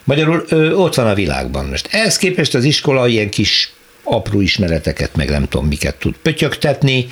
Magyarul 0.03 0.45
ö, 0.49 0.71
ott 0.71 0.95
van 0.95 1.07
a 1.07 1.13
világban. 1.13 1.65
Most 1.65 1.87
ehhez 1.91 2.17
képest 2.17 2.55
az 2.55 2.63
iskola 2.63 3.07
ilyen 3.07 3.29
kis 3.29 3.73
apró 4.03 4.41
ismereteket, 4.41 5.15
meg 5.15 5.29
nem 5.29 5.47
tudom 5.47 5.67
miket 5.67 5.95
tud 5.95 6.15
pötyögtetni, 6.21 7.07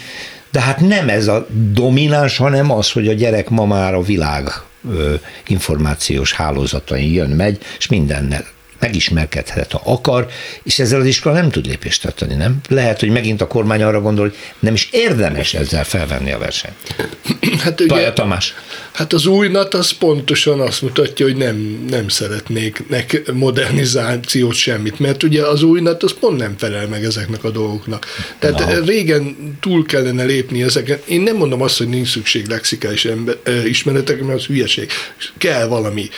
de 0.52 0.62
hát 0.62 0.80
nem 0.80 1.10
ez 1.10 1.28
a 1.28 1.48
domináns, 1.74 2.38
hanem 2.38 2.72
az, 2.72 2.92
hogy 2.92 3.08
a 3.08 3.14
gyerek 3.14 3.50
ma 3.50 3.66
már 3.66 3.94
a 3.94 4.02
világ 4.02 4.50
ö, 4.90 5.14
információs 5.48 6.34
hálózatain 6.34 7.14
jön, 7.14 7.30
megy, 7.30 7.58
és 7.78 7.88
mindennel 7.88 8.56
megismerkedhet, 8.80 9.72
ha 9.72 9.82
akar, 9.86 10.28
és 10.64 10.80
ezzel 10.80 11.00
az 11.00 11.06
iskola 11.06 11.36
nem 11.36 11.50
tud 11.50 11.66
lépést 11.66 12.02
tartani, 12.02 12.34
nem? 12.34 12.58
Lehet, 12.70 13.00
hogy 13.00 13.10
megint 13.10 13.42
a 13.42 13.48
kormány 13.48 13.84
arra 13.84 14.02
gondol, 14.02 14.26
hogy 14.28 14.38
nem 14.60 14.74
is 14.74 14.90
érdemes 14.92 15.54
ezzel 15.54 15.84
felvenni 15.84 16.32
a 16.32 16.38
versenyt. 16.38 16.76
Hát 17.58 17.82
ugye, 17.82 17.94
Taja 17.94 18.14
Tamás. 18.14 18.54
Hát 18.92 19.14
az 19.14 19.26
új 19.26 19.48
NAT 19.48 19.74
az 19.74 19.92
pontosan 19.92 20.60
azt 20.60 20.82
mutatja, 20.82 21.26
hogy 21.26 21.36
nem, 21.36 21.86
nem 21.90 22.08
szeretnék 22.08 22.90
nek 22.90 23.32
modernizációt 23.34 24.54
semmit, 24.54 25.00
mert 25.00 25.24
ugye 25.24 25.42
az 25.46 25.64
új 25.64 25.82
NAT 25.82 26.04
az 26.04 26.14
pont 26.20 26.38
nem 26.38 26.56
felel 26.58 26.88
meg 26.88 27.04
ezeknek 27.04 27.44
a 27.44 27.50
dolgoknak. 27.50 28.06
Tehát 28.40 28.60
Na. 28.60 28.80
régen 28.86 29.58
túl 29.60 29.86
kellene 29.86 30.24
lépni 30.24 30.64
ezeken. 30.64 31.00
Én 31.06 31.22
nem 31.22 31.36
mondom 31.36 31.62
azt, 31.62 31.78
hogy 31.78 31.88
nincs 31.88 32.12
szükség 32.12 32.48
lexikális 32.48 33.06
ember, 33.06 33.36
ismeretekre, 33.66 34.26
mert 34.26 34.40
az 34.40 34.46
hülyeség. 34.46 34.92
Kell 35.38 35.66
valami. 35.68 36.10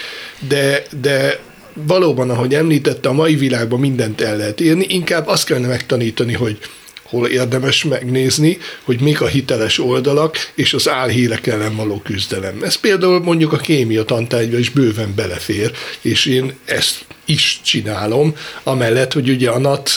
De, 0.47 0.83
de 1.01 1.39
valóban, 1.87 2.29
ahogy 2.29 2.53
említette, 2.55 3.09
a 3.09 3.13
mai 3.13 3.35
világban 3.35 3.79
mindent 3.79 4.21
el 4.21 4.37
lehet 4.37 4.61
érni, 4.61 4.85
inkább 4.89 5.27
azt 5.27 5.45
kellene 5.45 5.67
megtanítani, 5.67 6.33
hogy 6.33 6.57
hol 7.03 7.27
érdemes 7.27 7.83
megnézni, 7.83 8.57
hogy 8.83 9.01
mik 9.01 9.21
a 9.21 9.27
hiteles 9.27 9.79
oldalak, 9.79 10.37
és 10.55 10.73
az 10.73 10.89
álhírek 10.89 11.47
ellen 11.47 11.75
való 11.75 12.01
küzdelem. 12.03 12.63
Ez 12.63 12.75
például 12.75 13.19
mondjuk 13.19 13.53
a 13.53 13.57
kémia 13.57 14.03
tantárgyba 14.03 14.57
is 14.57 14.69
bőven 14.69 15.13
belefér, 15.15 15.71
és 16.01 16.25
én 16.25 16.53
ezt 16.65 17.05
is 17.25 17.59
csinálom, 17.63 18.35
amellett, 18.63 19.13
hogy 19.13 19.29
ugye 19.29 19.49
a 19.49 19.59
NAT 19.59 19.91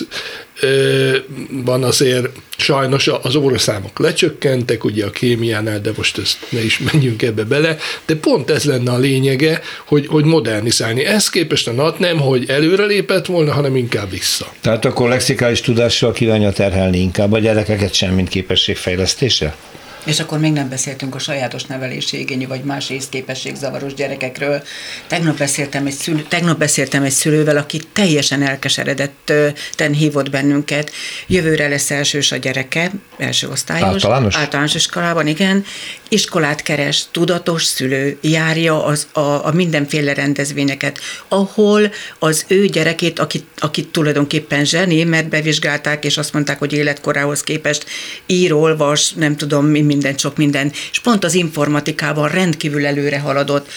van 1.64 1.82
azért 1.82 2.26
sajnos 2.56 3.08
az 3.22 3.34
óraszámok 3.34 3.98
lecsökkentek, 3.98 4.84
ugye 4.84 5.04
a 5.04 5.10
kémiánál, 5.10 5.80
de 5.80 5.90
most 5.96 6.18
ezt 6.18 6.38
ne 6.48 6.64
is 6.64 6.78
menjünk 6.92 7.22
ebbe 7.22 7.44
bele, 7.44 7.76
de 8.06 8.14
pont 8.14 8.50
ez 8.50 8.64
lenne 8.64 8.90
a 8.90 8.98
lényege, 8.98 9.60
hogy, 9.84 10.06
hogy 10.06 10.24
modernizálni. 10.24 11.04
Ez 11.04 11.30
képest 11.30 11.68
a 11.68 11.72
NAT 11.72 11.98
nem, 11.98 12.18
hogy 12.18 12.44
előre 12.48 12.84
lépett 12.84 13.26
volna, 13.26 13.52
hanem 13.52 13.76
inkább 13.76 14.10
vissza. 14.10 14.52
Tehát 14.60 14.84
akkor 14.84 15.08
lexikális 15.08 15.60
tudással 15.60 16.12
kívánja 16.12 16.52
terhelni 16.52 16.98
inkább 16.98 17.32
a 17.32 17.38
gyerekeket 17.38 17.94
sem, 17.94 18.14
mint 18.14 18.28
képességfejlesztésre? 18.28 19.56
És 20.04 20.20
akkor 20.20 20.38
még 20.38 20.52
nem 20.52 20.68
beszéltünk 20.68 21.14
a 21.14 21.18
sajátos 21.18 21.64
nevelési 21.64 22.18
igényű 22.18 22.46
vagy 22.46 22.64
más 22.64 22.88
részképességzavaros 22.88 23.94
gyerekekről. 23.94 24.62
Tegnap 25.06 25.38
beszéltem, 25.38 25.86
egy 25.86 25.92
szülő, 25.92 26.24
tegnap 26.28 26.58
beszéltem 26.58 27.02
egy 27.02 27.12
szülővel, 27.12 27.56
aki 27.56 27.80
teljesen 27.92 28.42
elkeseredetten 28.42 29.92
hívott 29.92 30.30
bennünket. 30.30 30.92
Jövőre 31.26 31.68
lesz 31.68 31.90
elsős 31.90 32.32
a 32.32 32.36
gyereke, 32.36 32.90
első 33.18 33.48
osztályos. 33.48 33.86
Általános? 33.86 34.36
Általános 34.36 34.74
iskolában, 34.74 35.26
igen. 35.26 35.64
Iskolát 36.08 36.62
keres, 36.62 37.04
tudatos 37.10 37.64
szülő, 37.64 38.18
járja 38.20 38.84
az, 38.84 39.06
a, 39.12 39.20
a 39.20 39.52
mindenféle 39.54 40.14
rendezvényeket, 40.14 41.00
ahol 41.28 41.92
az 42.18 42.44
ő 42.48 42.66
gyerekét, 42.66 43.18
akit, 43.18 43.46
akit 43.58 43.88
tulajdonképpen 43.88 44.64
zseni, 44.64 45.04
mert 45.04 45.28
bevizsgálták, 45.28 46.04
és 46.04 46.18
azt 46.18 46.32
mondták, 46.32 46.58
hogy 46.58 46.72
életkorához 46.72 47.42
képest 47.42 47.86
ír, 48.26 48.52
olvas, 48.52 49.12
nem 49.12 49.36
tudom, 49.36 49.66
mi 49.66 49.91
minden, 49.92 50.18
sok 50.18 50.36
minden, 50.36 50.72
és 50.90 51.00
pont 51.00 51.24
az 51.24 51.34
informatikában 51.34 52.28
rendkívül 52.28 52.86
előre 52.86 53.18
haladott. 53.18 53.70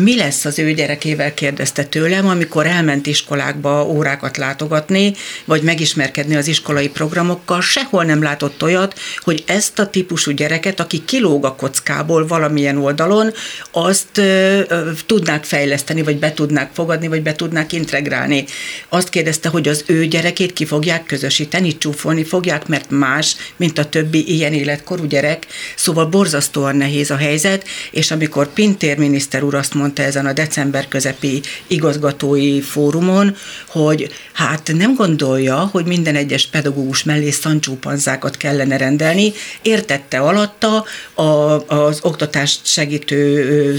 Mi 0.00 0.16
lesz 0.16 0.44
az 0.44 0.58
ő 0.58 0.72
gyerekével, 0.72 1.34
kérdezte 1.34 1.84
tőlem, 1.84 2.28
amikor 2.28 2.66
elment 2.66 3.06
iskolákba 3.06 3.86
órákat 3.86 4.36
látogatni, 4.36 5.14
vagy 5.44 5.62
megismerkedni 5.62 6.36
az 6.36 6.46
iskolai 6.46 6.88
programokkal, 6.88 7.60
sehol 7.60 8.04
nem 8.04 8.22
látott 8.22 8.62
olyat, 8.62 8.98
hogy 9.20 9.44
ezt 9.46 9.78
a 9.78 9.90
típusú 9.90 10.30
gyereket, 10.30 10.80
aki 10.80 11.04
kilóg 11.04 11.44
a 11.44 11.54
kockából 11.54 12.26
valamilyen 12.26 12.76
oldalon, 12.76 13.32
azt 13.70 14.18
ö, 14.18 14.60
ö, 14.68 14.90
tudnák 15.06 15.44
fejleszteni, 15.44 16.02
vagy 16.02 16.18
be 16.18 16.32
tudnák 16.32 16.70
fogadni, 16.72 17.08
vagy 17.08 17.22
be 17.22 17.34
tudnák 17.34 17.72
integrálni. 17.72 18.44
Azt 18.88 19.08
kérdezte, 19.08 19.48
hogy 19.48 19.68
az 19.68 19.84
ő 19.86 20.06
gyerekét 20.06 20.52
ki 20.52 20.64
fogják 20.64 21.06
közösíteni, 21.06 21.78
csúfolni 21.78 22.24
fogják, 22.24 22.66
mert 22.66 22.90
más, 22.90 23.36
mint 23.56 23.78
a 23.78 23.88
többi 23.88 24.34
ilyen 24.34 24.52
életkorú 24.52 25.04
gyerek. 25.04 25.46
Szóval 25.76 26.06
borzasztóan 26.06 26.76
nehéz 26.76 27.10
a 27.10 27.16
helyzet, 27.16 27.64
és 27.90 28.10
amikor 28.10 28.52
Pintér 28.52 28.98
miniszter 28.98 29.42
úr 29.42 29.54
azt 29.54 29.74
mondta 29.74 29.86
ezen 29.96 30.26
a 30.26 30.32
december 30.32 30.88
közepi 30.88 31.40
igazgatói 31.66 32.60
fórumon, 32.60 33.36
hogy 33.66 34.10
hát 34.32 34.72
nem 34.76 34.94
gondolja, 34.94 35.56
hogy 35.56 35.84
minden 35.84 36.14
egyes 36.14 36.46
pedagógus 36.46 37.02
mellé 37.02 37.30
szancsópanzákat 37.30 38.36
kellene 38.36 38.76
rendelni, 38.76 39.32
értette 39.62 40.18
alatta 40.18 40.84
a, 41.14 41.22
az 41.66 41.98
oktatást 42.02 42.66
segítő 42.66 43.76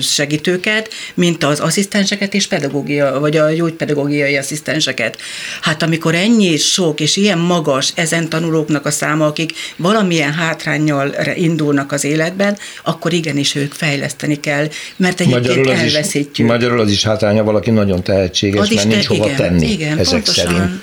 segítőket, 0.00 0.88
mint 1.14 1.44
az 1.44 1.60
asszisztenseket 1.60 2.34
és 2.34 2.46
pedagógia, 2.46 3.20
vagy 3.20 3.36
a 3.36 3.52
gyógypedagógiai 3.52 4.36
asszisztenseket. 4.36 5.18
Hát 5.60 5.82
amikor 5.82 6.14
ennyi 6.14 6.56
sok 6.56 7.00
és 7.00 7.16
ilyen 7.16 7.38
magas 7.38 7.92
ezen 7.94 8.28
tanulóknak 8.28 8.86
a 8.86 8.90
száma, 8.90 9.26
akik 9.26 9.52
valamilyen 9.76 10.32
hátrányjal 10.32 11.14
indulnak 11.34 11.92
az 11.92 12.04
életben, 12.04 12.58
akkor 12.84 13.12
igenis 13.12 13.54
ők 13.54 13.72
fejleszteni 13.72 14.40
kell, 14.40 14.68
mert 14.96 15.20
egyébként 15.20 15.31
magyarul 15.40 15.68
az 15.68 15.78
elveszítjük. 15.78 16.46
Is, 16.46 16.52
magyarul 16.52 16.80
az 16.80 16.90
is 16.90 17.04
hátránya 17.04 17.44
valaki 17.44 17.70
nagyon 17.70 18.02
tehetséges, 18.02 18.60
az 18.60 18.74
mert 18.74 18.88
nincs 18.88 19.06
te, 19.06 19.14
hova 19.14 19.24
igen, 19.24 19.36
tenni 19.36 19.70
igen, 19.70 19.98
ezek 19.98 20.12
pontosan. 20.12 20.46
szerint. 20.46 20.80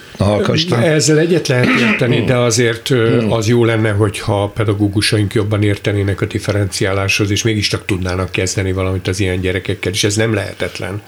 Ezzel 0.84 1.18
egyet 1.18 1.48
lehet 1.48 1.80
érteni, 1.80 2.24
de 2.24 2.36
azért 2.36 2.88
hmm. 2.88 3.32
az 3.32 3.48
jó 3.48 3.66
lenne, 3.66 3.92
hogyha 3.92 4.44
a 4.44 4.48
pedagógusaink 4.48 5.34
jobban 5.34 5.64
értenének 5.64 6.22
a 6.22 6.26
differenciáláshoz, 6.26 7.32
és 7.32 7.44
mégiscsak 7.44 7.86
tudnának 7.86 8.32
kezdeni 8.32 8.72
valamit 8.72 9.08
az 9.08 9.20
ilyen 9.20 9.42
gyerekekkel, 9.42 9.92
és 9.92 10.04
ez 10.04 10.16
nem 10.16 10.34
lehetetlen. 10.34 11.02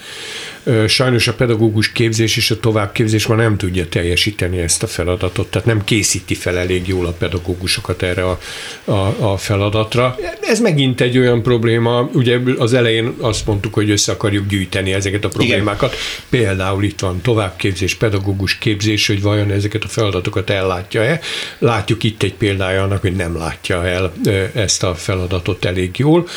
Sajnos 0.88 1.28
a 1.28 1.34
pedagógus 1.34 1.92
képzés 1.92 2.38
és 2.38 2.52
a 2.52 2.60
továbbképzés 2.60 3.26
ma 3.26 3.36
nem 3.36 3.58
tudja 3.58 3.88
teljesíteni 3.88 4.58
ezt 4.58 4.84
a 4.84 4.88
feladatot, 4.88 5.48
tehát 5.48 5.68
nem 5.68 5.84
készíti 5.84 6.34
fel 6.34 6.58
elég 6.58 6.88
jól 6.88 7.06
a 7.06 7.12
pedagógusokat 7.12 8.02
erre 8.02 8.24
a, 8.24 8.40
a, 8.84 9.32
a 9.32 9.38
feladatra. 9.38 10.16
Ez 10.42 10.60
megint 10.60 11.02
egy 11.02 11.18
olyan 11.18 11.42
probléma, 11.42 12.10
ugye 12.14 12.40
az 12.58 12.74
elején 12.74 13.14
azt 13.20 13.46
mondtuk, 13.46 13.74
hogy 13.74 13.90
össze 13.90 14.12
akarjuk 14.12 14.48
gyűjteni 14.48 14.94
ezeket 14.94 15.26
a 15.26 15.30
problémákat. 15.30 15.94
Igen. 15.94 16.04
Például 16.30 16.84
itt 16.84 17.00
van 17.00 17.22
továbbképzés, 17.22 17.96
pedagógus 17.96 18.58
képzés, 18.58 19.08
hogy 19.08 19.22
vajon 19.22 19.52
ezeket 19.52 19.84
a 19.84 19.88
feladatokat 19.88 20.50
ellátja-e. 20.50 21.20
Látjuk 21.60 22.04
itt 22.04 22.24
egy 22.24 22.34
példája 22.34 22.84
annak, 22.84 23.02
hogy 23.02 23.16
nem 23.16 23.38
látja 23.38 23.88
el 23.88 24.14
ezt 24.54 24.84
a 24.84 24.96
feladatot 24.96 25.66
elég 25.66 25.98
jól. 25.98 26.28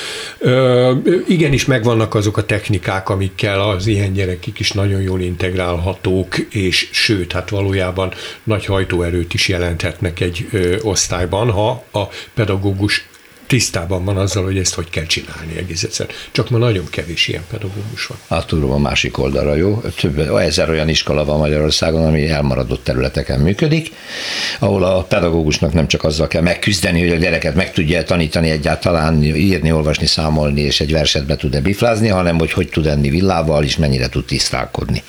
Igenis 1.29 1.65
megvannak 1.65 2.15
azok 2.15 2.37
a 2.37 2.45
technikák, 2.45 3.09
amikkel 3.09 3.61
az 3.61 3.87
ilyen 3.87 4.14
gyerekek 4.15 4.59
is 4.61 4.73
nagyon 4.73 5.01
jól 5.01 5.21
integrálhatók, 5.21 6.39
és 6.39 6.89
sőt, 6.93 7.33
hát 7.33 7.51
valójában 7.51 8.13
nagy 8.45 8.65
hajtóerőt 8.65 9.35
is 9.35 9.49
jelenthetnek 9.49 10.21
egy 10.21 10.49
ö, 10.51 10.77
osztályban, 10.83 11.51
ha 11.51 11.85
a 11.93 12.03
pedagógus 12.35 13.09
tisztában 13.47 14.05
van 14.05 14.17
azzal, 14.17 14.45
hogy 14.45 14.59
ezt 14.59 14.75
hogy 14.75 14.91
kell 14.91 15.07
csinálni 15.07 15.57
egész 15.57 15.83
egyszer. 15.83 16.07
Csak 16.33 16.51
ma 16.51 16.59
nagyon 16.59 16.87
kevés 16.91 17.29
ilyen 17.29 17.45
pedagógus 17.51 18.07
van. 18.07 18.45
Tudom, 18.47 18.71
a 18.71 18.79
másik 18.79 19.19
oldalra 19.19 19.55
jó. 19.55 19.83
Több 20.01 20.19
ezer 20.19 20.71
olyan 20.71 20.89
iskola 20.89 21.25
van 21.25 21.39
Magyarországon, 21.39 22.07
ami 22.07 22.29
elmaradott 22.29 22.85
területeken 22.85 23.41
működik, 23.41 23.93
ahol 24.59 24.85
a 24.85 25.03
pedagógusnak 25.03 25.73
nem 25.73 25.89
csak 25.89 26.05
azzal 26.05 26.29
kell 26.29 26.43
megküzdeni, 26.43 27.01
hogy 27.01 27.13
a 27.13 27.17
gyereket 27.17 27.55
meg 27.55 27.73
tudja 27.73 28.03
tanítani 28.03 28.51
egyáltalán, 28.51 29.23
írni, 29.23 29.73
olvasni, 29.73 30.07
számolni, 30.07 30.61
és 30.61 30.81
egy 30.81 30.93
verset 30.93 31.27
be 31.27 31.37
tud-e 31.37 31.61
biflázni, 31.61 32.09
hanem 32.09 32.39
hogy 32.39 32.53
hogy 32.53 32.69
tud 32.69 32.87
enni 32.87 33.11
villával, 33.11 33.65
és 33.65 33.77
mennyire 33.77 34.09
tud 34.09 34.25
tisztálkodni. 34.25 35.03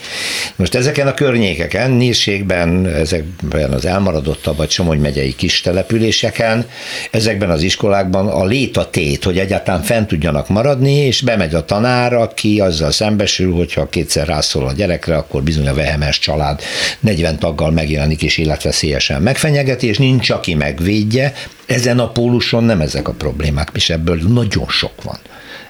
Most 0.55 0.75
ezeken 0.75 1.07
a 1.07 1.13
környékeken, 1.13 1.91
Nírségben, 1.91 2.87
ezekben 2.87 3.73
az 3.73 3.85
elmaradottabb 3.85 4.57
vagy 4.57 4.69
Somogy 4.69 4.99
megyei 4.99 5.35
kis 5.35 5.61
településeken, 5.61 6.65
ezekben 7.11 7.49
az 7.49 7.61
iskolákban 7.61 8.24
a 8.27 8.43
a 8.77 8.89
tét, 8.89 9.23
hogy 9.23 9.37
egyáltalán 9.37 9.81
fent 9.81 10.07
tudjanak 10.07 10.49
maradni, 10.49 10.93
és 10.93 11.21
bemegy 11.21 11.53
a 11.53 11.65
tanár, 11.65 12.13
aki 12.13 12.59
azzal 12.59 12.91
szembesül, 12.91 13.53
hogyha 13.53 13.89
kétszer 13.89 14.27
rászól 14.27 14.67
a 14.67 14.73
gyerekre, 14.73 15.17
akkor 15.17 15.43
bizony 15.43 15.67
a 15.67 15.73
vehemes 15.73 16.19
család 16.19 16.61
40 16.99 17.39
taggal 17.39 17.71
megjelenik 17.71 18.21
és 18.21 18.37
életveszélyesen 18.37 19.21
megfenyegeti, 19.21 19.87
és 19.87 19.97
nincs, 19.97 20.29
aki 20.29 20.53
megvédje. 20.53 21.33
Ezen 21.65 21.99
a 21.99 22.09
póluson 22.09 22.63
nem 22.63 22.81
ezek 22.81 23.07
a 23.07 23.13
problémák, 23.13 23.69
és 23.73 23.89
ebből 23.89 24.19
nagyon 24.27 24.67
sok 24.67 25.03
van. 25.03 25.17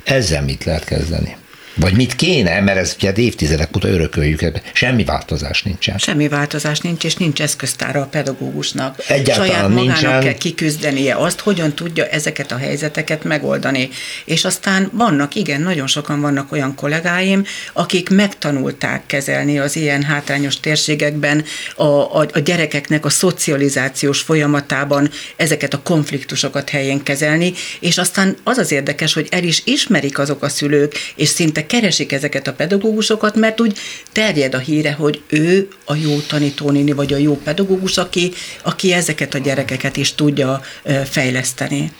Ezzel 0.04 0.44
mit 0.44 0.64
lehet 0.64 0.84
kezdeni? 0.84 1.36
Vagy 1.76 1.96
mit 1.96 2.16
kéne, 2.16 2.62
mert 2.62 2.78
ez 2.78 2.96
ugye 2.98 3.14
évtizedek 3.14 3.76
óta 3.76 3.88
örököljük, 3.88 4.44
semmi 4.74 5.04
változás 5.04 5.64
nincsen. 5.64 5.98
Semmi 5.98 6.28
változás 6.28 6.80
nincs, 6.80 7.04
és 7.04 7.16
nincs 7.16 7.42
eszköztára 7.42 8.02
a 8.02 8.06
pedagógusnak. 8.06 9.04
Egyáltalán 9.08 9.50
Saját 9.50 9.70
magának 9.70 9.86
nincsen. 9.86 10.22
kell 10.22 10.34
kiküzdenie 10.34 11.16
azt, 11.16 11.40
hogyan 11.40 11.74
tudja 11.74 12.06
ezeket 12.06 12.52
a 12.52 12.58
helyzeteket 12.58 13.24
megoldani. 13.24 13.90
És 14.26 14.46
aztán 14.46 14.90
vannak, 14.94 15.36
igen, 15.36 15.62
nagyon 15.62 15.88
sokan 15.88 16.22
vannak 16.22 16.52
olyan 16.52 16.76
kollégáim, 16.76 17.46
akik 17.74 18.10
megtanulták 18.10 19.06
kezelni 19.06 19.60
az 19.60 19.76
ilyen 19.76 20.04
hátrányos 20.04 20.60
térségekben 20.60 21.44
a, 21.76 21.84
a, 21.84 22.28
a 22.34 22.40
gyerekeknek 22.40 23.06
a 23.06 23.10
szocializációs 23.10 24.20
folyamatában 24.20 25.10
ezeket 25.36 25.74
a 25.74 25.82
konfliktusokat 25.82 26.70
helyén 26.70 27.04
kezelni, 27.04 27.54
és 27.80 27.98
aztán 27.98 28.38
az 28.44 28.58
az 28.58 28.72
érdekes, 28.72 29.14
hogy 29.14 29.28
el 29.32 29.44
is 29.44 29.62
ismerik 29.66 30.20
azok 30.20 30.44
a 30.44 30.50
szülők, 30.50 30.94
és 31.16 31.30
szinte 31.30 31.65
keresik 31.66 32.12
ezeket 32.12 32.48
a 32.48 32.54
pedagógusokat, 32.54 33.36
mert 33.36 33.62
úgy 33.62 33.78
terjed 34.12 34.54
a 34.54 34.58
híre, 34.58 34.92
hogy 34.94 35.22
ő 35.28 35.68
a 35.86 35.96
jó 35.96 36.20
tanítónéni, 36.20 36.92
vagy 36.92 37.14
a 37.14 37.18
jó 37.18 37.38
pedagógus, 37.44 37.98
aki, 37.98 38.32
aki 38.64 38.94
ezeket 38.94 39.34
a 39.34 39.38
gyerekeket 39.38 39.98
is 39.98 40.16
tudja 40.16 40.62
fejleszteni. 41.10 41.92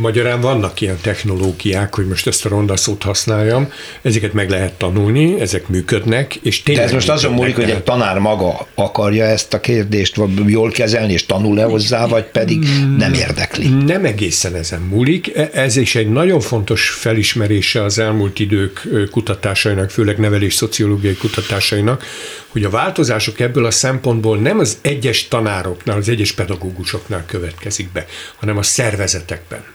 Magyarán 0.00 0.40
vannak 0.40 0.80
ilyen 0.80 0.98
technológiák, 1.02 1.94
hogy 1.94 2.06
most 2.06 2.26
ezt 2.26 2.44
a 2.44 2.48
ronda 2.48 2.76
szót 2.76 3.02
használjam, 3.02 3.72
ezeket 4.02 4.32
meg 4.32 4.50
lehet 4.50 4.72
tanulni, 4.72 5.40
ezek 5.40 5.68
működnek, 5.68 6.34
és 6.34 6.62
tényleg 6.62 6.84
De 6.84 6.88
ez 6.88 6.94
most 6.94 7.08
azon 7.08 7.32
múlik, 7.32 7.54
hogy 7.54 7.70
egy 7.70 7.82
tanár 7.82 8.18
maga 8.18 8.66
akarja 8.74 9.24
ezt 9.24 9.54
a 9.54 9.60
kérdést 9.60 10.20
jól 10.46 10.70
kezelni, 10.70 11.12
és 11.12 11.26
tanul-e 11.26 11.64
hozzá, 11.64 12.06
vagy 12.06 12.24
pedig 12.24 12.66
nem 12.96 13.12
érdekli? 13.12 13.68
Nem 13.68 14.04
egészen 14.04 14.54
ezen 14.54 14.80
múlik. 14.80 15.36
E- 15.36 15.50
ez 15.52 15.76
is 15.76 15.94
egy 15.94 16.08
nagyon 16.08 16.40
fontos 16.40 16.88
felismerése 16.88 17.82
az 17.82 17.98
elmúlt 17.98 18.38
idők 18.38 18.88
kutatásainak, 19.10 19.90
főleg 19.90 20.18
nevelés 20.18 20.54
szociológiai 20.54 21.16
kutatásainak, 21.16 22.04
hogy 22.48 22.64
a 22.64 22.70
változások 22.70 23.40
ebből 23.40 23.64
a 23.64 23.70
szempontból 23.70 24.38
nem 24.38 24.58
az 24.58 24.78
egyes 24.80 25.28
tanároknál, 25.28 25.96
az 25.96 26.08
egyes 26.08 26.32
pedagógusoknál 26.32 27.24
következik 27.26 27.92
be, 27.92 28.06
hanem 28.36 28.56
a 28.56 28.62
szervezetekben. 28.62 29.67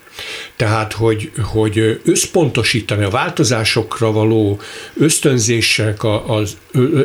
Tehát, 0.55 0.93
hogy, 0.93 1.31
hogy 1.41 2.01
összpontosítani 2.05 3.03
a 3.03 3.09
változásokra 3.09 4.11
való 4.11 4.59
ösztönzések, 4.93 6.03
az 6.27 6.57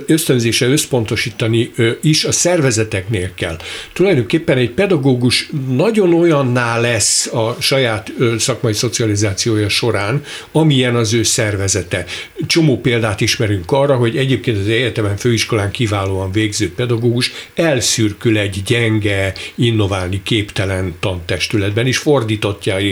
ösztönzése 0.07 0.67
összpontosítani 0.67 1.73
is 2.03 2.25
a 2.25 2.33
szervezeteknél 2.33 3.31
kell. 3.35 3.57
Tulajdonképpen 3.93 4.59
egy 4.59 4.71
pedagógus 4.71 5.51
nagyon 5.69 6.15
olyanná 6.15 6.81
lesz 6.81 7.27
a 7.27 7.57
saját 7.61 8.13
szakmai 8.39 8.73
szocializációja 8.73 9.69
során, 9.69 10.25
amilyen 10.53 10.97
az 10.97 11.13
ő 11.13 11.23
szervezete. 11.23 12.05
Csomó 12.47 12.81
példát 12.81 13.21
ismerünk 13.21 13.73
arra, 13.73 13.97
hogy 13.97 14.17
egyébként 14.17 14.59
az 14.59 14.69
egyetemen 14.69 15.17
főiskolán 15.17 15.71
kiválóan 15.71 16.33
végző 16.33 16.73
pedagógus 16.73 17.33
elszürkül 17.55 18.39
egy 18.39 18.63
gyenge, 18.67 19.33
innoválni 19.55 20.21
képtelen 20.23 20.95
tantestületben, 21.01 21.87
és 21.87 21.99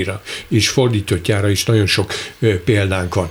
fordítottjára, 0.06 0.22
és 0.48 0.68
fordítottjára 0.68 1.48
is 1.48 1.64
nagyon 1.64 1.86
sok 1.86 2.12
példánk 2.64 3.14
van. 3.14 3.28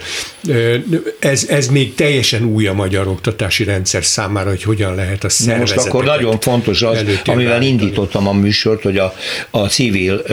Ez, 1.19 1.45
ez 1.49 1.67
még 1.67 1.95
teljesen 1.95 2.43
új 2.43 2.67
a 2.67 2.73
magyar 2.73 3.07
oktatás 3.07 3.45
oktatási 3.45 3.63
rendszer 3.63 4.03
számára, 4.03 4.49
hogy 4.49 4.63
hogyan 4.63 4.95
lehet 4.95 5.23
a 5.23 5.29
szervezeteket 5.29 5.75
Most 5.75 5.87
akkor 5.87 6.03
nagyon 6.03 6.39
fontos 6.39 6.81
az, 6.81 7.03
amivel 7.25 7.61
indítottam 7.61 8.27
a 8.27 8.33
műsort, 8.33 8.81
hogy 8.81 8.97
a, 8.97 9.15
a 9.49 9.67
civil 9.67 10.23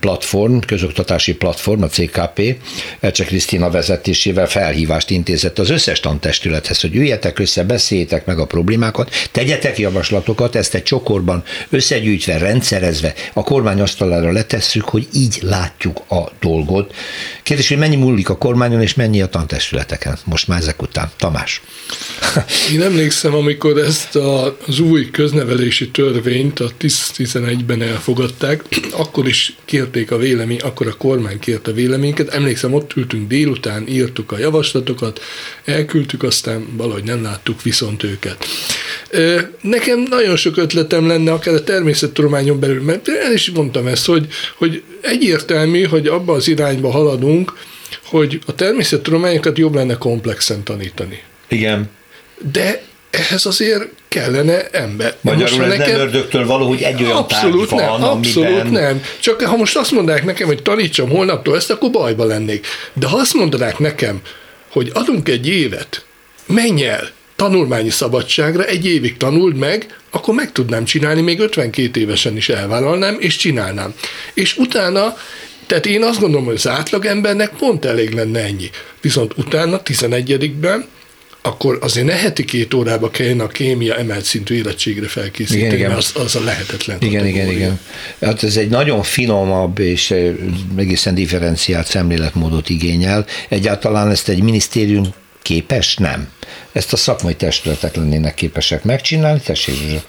platform, 0.00 0.58
közoktatási 0.58 1.34
platform, 1.34 1.82
a 1.82 1.86
CKP, 1.86 2.56
Elcsek 3.00 3.26
Krisztina 3.26 3.70
vezetésével 3.70 4.48
felhívást 4.48 5.10
intézett 5.10 5.58
az 5.58 5.70
összes 5.70 6.00
tantestülethez, 6.00 6.80
hogy 6.80 6.96
üljetek 6.96 7.38
össze, 7.38 7.64
beszéljétek 7.64 8.26
meg 8.26 8.38
a 8.38 8.46
problémákat, 8.46 9.10
tegyetek 9.32 9.78
javaslatokat, 9.78 10.56
ezt 10.56 10.74
egy 10.74 10.82
csokorban 10.82 11.42
összegyűjtve, 11.70 12.38
rendszerezve, 12.38 13.14
a 13.32 13.42
kormány 13.42 13.80
asztalára 13.80 14.32
letesszük, 14.32 14.84
hogy 14.84 15.06
így 15.14 15.38
látjuk 15.42 16.00
a 16.08 16.32
dolgot. 16.40 16.94
Kérdés, 17.42 17.68
hogy 17.68 17.78
mennyi 17.78 17.96
múlik 17.96 18.28
a 18.28 18.36
kormányon, 18.36 18.82
és 18.82 18.94
mennyi 18.94 19.22
a 19.22 19.26
tantestületeken 19.26 20.18
most 20.24 20.48
már 20.48 20.58
ezek 20.58 20.82
után. 20.82 21.10
Tamás. 21.16 21.62
Én 22.72 22.82
emlékszem, 22.82 23.34
amikor 23.34 23.78
ezt 23.78 24.16
az 24.16 24.78
új 24.80 25.10
köznevelési 25.10 25.90
törvényt 25.90 26.60
a 26.60 26.70
10-11-ben 26.80 27.82
elfogadták, 27.82 28.62
akkor 28.92 29.28
is 29.28 29.56
kérték 29.64 30.10
a 30.10 30.16
vélemény, 30.16 30.60
akkor 30.60 30.86
a 30.86 30.96
kormány 30.96 31.38
kérte 31.38 31.70
a 31.70 31.74
véleményeket. 31.74 32.34
Emlékszem, 32.34 32.74
ott 32.74 32.96
ültünk 32.96 33.28
délután, 33.28 33.88
írtuk 33.88 34.32
a 34.32 34.38
javaslatokat, 34.38 35.20
elküldtük, 35.64 36.22
aztán 36.22 36.66
valahogy 36.76 37.04
nem 37.04 37.22
láttuk 37.22 37.62
viszont 37.62 38.02
őket. 38.02 38.46
Nekem 39.60 40.06
nagyon 40.10 40.36
sok 40.36 40.56
ötletem 40.56 41.06
lenne, 41.06 41.32
akár 41.32 41.54
a 41.54 41.64
természettudományon 41.64 42.60
belül, 42.60 42.82
mert 42.82 43.08
el 43.08 43.32
is 43.32 43.50
mondtam 43.50 43.86
ezt, 43.86 44.06
hogy, 44.06 44.26
hogy 44.56 44.82
egyértelmű, 45.02 45.82
hogy 45.82 46.06
abba 46.06 46.32
az 46.32 46.48
irányba 46.48 46.90
haladunk, 46.90 47.52
hogy 48.04 48.38
a 48.46 48.54
természettudományokat 48.54 49.58
jobb 49.58 49.74
lenne 49.74 49.94
komplexen 49.94 50.62
tanítani. 50.62 51.22
Igen. 51.48 51.90
De 52.52 52.82
ehhez 53.10 53.46
azért 53.46 53.88
kellene 54.08 54.68
ember. 54.70 55.16
Magyarul 55.20 55.58
most 55.58 55.70
ez 55.72 55.78
nekem, 55.78 55.96
nem 55.96 56.00
ördögtől 56.00 56.46
való, 56.46 56.68
hogy 56.68 56.82
egy 56.82 57.02
olyan 57.02 57.16
abszolút 57.16 57.68
tárgy 57.68 57.88
van, 57.88 58.00
nem, 58.00 58.08
abszolút 58.08 58.60
amiben... 58.60 58.82
nem. 58.82 59.02
Csak 59.20 59.42
ha 59.42 59.56
most 59.56 59.76
azt 59.76 59.90
mondanák 59.90 60.24
nekem, 60.24 60.46
hogy 60.46 60.62
tanítsam 60.62 61.08
holnaptól 61.08 61.56
ezt, 61.56 61.70
akkor 61.70 61.90
bajba 61.90 62.24
lennék. 62.24 62.66
De 62.92 63.06
ha 63.06 63.16
azt 63.16 63.34
mondanák 63.34 63.78
nekem, 63.78 64.20
hogy 64.70 64.90
adunk 64.94 65.28
egy 65.28 65.48
évet, 65.48 66.04
menj 66.46 66.84
el 66.84 67.10
tanulmányi 67.42 67.90
szabadságra, 67.90 68.64
egy 68.64 68.86
évig 68.86 69.16
tanuld 69.16 69.56
meg, 69.56 69.86
akkor 70.10 70.34
meg 70.34 70.52
tudnám 70.52 70.84
csinálni, 70.84 71.20
még 71.20 71.40
52 71.40 72.00
évesen 72.00 72.36
is 72.36 72.48
elvállalnám, 72.48 73.16
és 73.20 73.36
csinálnám. 73.36 73.94
És 74.34 74.56
utána 74.56 75.16
tehát 75.66 75.86
én 75.86 76.02
azt 76.02 76.20
gondolom, 76.20 76.44
hogy 76.44 76.54
az 76.54 76.68
átlagembernek 76.68 77.50
pont 77.58 77.84
elég 77.84 78.12
lenne 78.12 78.40
ennyi. 78.40 78.70
Viszont 79.00 79.32
utána, 79.36 79.82
11-ben 79.84 80.86
akkor 81.42 81.78
azért 81.80 82.06
ne 82.06 82.12
heti 82.12 82.44
két 82.44 82.74
órába 82.74 83.10
kellene 83.10 83.42
a 83.42 83.46
kémia 83.46 83.96
emelt 83.96 84.24
szintű 84.24 84.54
érettségre 84.54 85.06
felkészíteni, 85.08 85.64
igen, 85.64 85.78
igen. 85.78 85.90
Az, 85.90 86.12
az 86.14 86.36
a 86.36 86.44
lehetetlen 86.44 86.96
Igen, 87.00 87.18
kategória. 87.18 87.42
igen, 87.42 87.56
igen. 87.56 87.80
Hát 88.20 88.42
ez 88.42 88.56
egy 88.56 88.68
nagyon 88.68 89.02
finomabb 89.02 89.78
és 89.78 90.14
egészen 90.76 91.14
differenciált 91.14 91.86
szemléletmódot 91.86 92.68
igényel. 92.68 93.26
Egyáltalán 93.48 94.10
ezt 94.10 94.28
egy 94.28 94.42
minisztérium 94.42 95.14
képes? 95.42 95.96
Nem. 95.96 96.32
Ezt 96.72 96.92
a 96.92 96.96
szakmai 96.96 97.34
testületek 97.34 97.96
lennének 97.96 98.34
képesek 98.34 98.84
megcsinálni. 98.84 99.40
Tessék, 99.40 100.00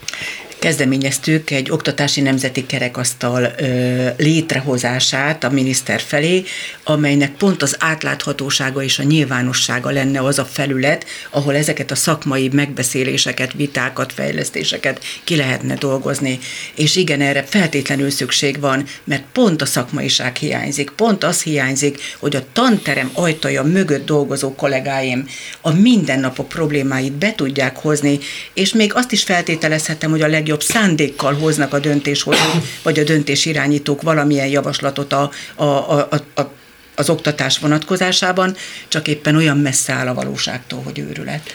kezdeményeztük 0.63 1.49
egy 1.49 1.71
oktatási 1.71 2.21
nemzeti 2.21 2.65
kerekasztal 2.65 3.53
ö, 3.57 4.07
létrehozását 4.17 5.43
a 5.43 5.49
miniszter 5.49 6.01
felé, 6.01 6.43
amelynek 6.83 7.31
pont 7.31 7.61
az 7.61 7.75
átláthatósága 7.79 8.83
és 8.83 8.99
a 8.99 9.03
nyilvánossága 9.03 9.89
lenne 9.89 10.19
az 10.19 10.39
a 10.39 10.45
felület, 10.45 11.05
ahol 11.31 11.55
ezeket 11.55 11.91
a 11.91 11.95
szakmai 11.95 12.49
megbeszéléseket, 12.53 13.53
vitákat, 13.53 14.13
fejlesztéseket 14.13 15.03
ki 15.23 15.35
lehetne 15.35 15.75
dolgozni. 15.75 16.39
És 16.75 16.95
igen, 16.95 17.21
erre 17.21 17.43
feltétlenül 17.43 18.09
szükség 18.09 18.59
van, 18.59 18.85
mert 19.03 19.23
pont 19.31 19.61
a 19.61 19.65
szakmaiság 19.65 20.35
hiányzik, 20.35 20.89
pont 20.89 21.23
az 21.23 21.41
hiányzik, 21.41 21.97
hogy 22.19 22.35
a 22.35 22.45
tanterem 22.53 23.09
ajtaja 23.13 23.63
mögött 23.63 24.05
dolgozó 24.05 24.55
kollégáim 24.55 25.27
a 25.61 25.71
mindennapok 25.71 26.47
problémáit 26.47 27.13
be 27.13 27.33
tudják 27.35 27.77
hozni, 27.77 28.19
és 28.53 28.73
még 28.73 28.93
azt 28.93 29.11
is 29.11 29.23
feltételezhetem, 29.23 30.09
hogy 30.09 30.21
a 30.21 30.27
legjobb 30.27 30.51
legnagyobb 30.53 30.61
szándékkal 30.61 31.33
hoznak 31.33 31.73
a 31.73 31.79
döntéshozók, 31.79 32.63
vagy 32.83 32.99
a 32.99 33.03
döntés 33.03 33.45
irányítók 33.45 34.01
valamilyen 34.01 34.47
javaslatot 34.47 35.13
a, 35.13 35.31
a, 35.55 35.63
a, 35.63 36.09
a 36.35 36.51
az 36.95 37.09
oktatás 37.09 37.59
vonatkozásában, 37.59 38.55
csak 38.87 39.07
éppen 39.07 39.35
olyan 39.35 39.57
messze 39.57 39.93
áll 39.93 40.07
a 40.07 40.13
valóságtól, 40.13 40.81
hogy 40.83 40.99
őrület. 40.99 41.53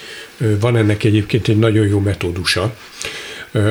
Van 0.61 0.77
ennek 0.77 1.05
egyébként 1.05 1.49
egy 1.49 1.59
nagyon 1.59 1.87
jó 1.87 1.99
metódusa, 1.99 2.75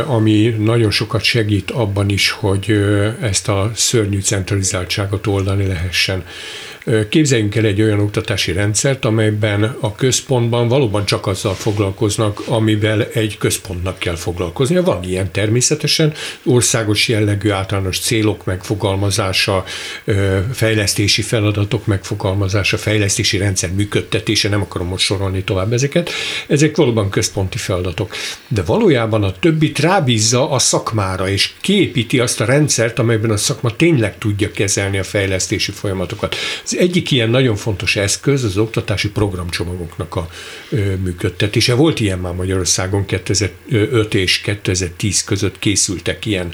ami 0.05 0.55
nagyon 0.59 0.91
sokat 0.91 1.23
segít 1.23 1.71
abban 1.71 2.09
is, 2.09 2.29
hogy 2.29 2.71
ezt 3.21 3.47
a 3.47 3.71
szörnyű 3.75 4.21
centralizáltságot 4.21 5.27
oldani 5.27 5.67
lehessen. 5.67 6.23
Képzeljünk 7.09 7.55
el 7.55 7.65
egy 7.65 7.81
olyan 7.81 7.99
oktatási 7.99 8.51
rendszert, 8.51 9.05
amelyben 9.05 9.75
a 9.79 9.95
központban 9.95 10.67
valóban 10.67 11.05
csak 11.05 11.27
azzal 11.27 11.53
foglalkoznak, 11.53 12.41
amivel 12.45 13.07
egy 13.13 13.37
központnak 13.37 13.99
kell 13.99 14.15
foglalkoznia. 14.15 14.83
Van 14.83 15.03
ilyen 15.03 15.31
természetesen, 15.31 16.13
országos 16.43 17.07
jellegű 17.07 17.49
általános 17.49 17.99
célok 17.99 18.45
megfogalmazása, 18.45 19.63
fejlesztési 20.53 21.21
feladatok 21.21 21.85
megfogalmazása, 21.85 22.77
fejlesztési 22.77 23.37
rendszer 23.37 23.71
működtetése, 23.71 24.49
nem 24.49 24.61
akarom 24.61 24.87
most 24.87 25.05
sorolni 25.05 25.43
tovább 25.43 25.73
ezeket. 25.73 26.09
Ezek 26.47 26.75
valóban 26.75 27.09
központi 27.09 27.57
feladatok. 27.57 28.15
De 28.47 28.63
valójában 28.63 29.23
a 29.23 29.31
többit 29.31 29.79
rábízza 29.79 30.49
a 30.49 30.59
szakmára, 30.59 31.29
és 31.29 31.51
kiépíti 31.61 32.19
azt 32.19 32.41
a 32.41 32.45
rendszert, 32.45 32.99
amelyben 32.99 33.31
a 33.31 33.37
szakma 33.37 33.75
tényleg 33.75 34.17
tudja 34.17 34.51
kezelni 34.51 34.97
a 34.97 35.03
fejlesztési 35.03 35.71
folyamatokat. 35.71 36.35
Az 36.63 36.75
egyik 36.77 37.11
ilyen 37.11 37.29
nagyon 37.29 37.55
fontos 37.55 37.95
eszköz 37.95 38.43
az 38.43 38.57
oktatási 38.57 39.09
programcsomagoknak 39.09 40.15
a 40.15 40.27
működtetése. 41.03 41.73
Volt 41.73 41.99
ilyen 41.99 42.19
már 42.19 42.33
Magyarországon 42.33 43.05
2005 43.05 44.13
és 44.13 44.41
2010 44.41 45.23
között 45.23 45.59
készültek 45.59 46.25
ilyen 46.25 46.53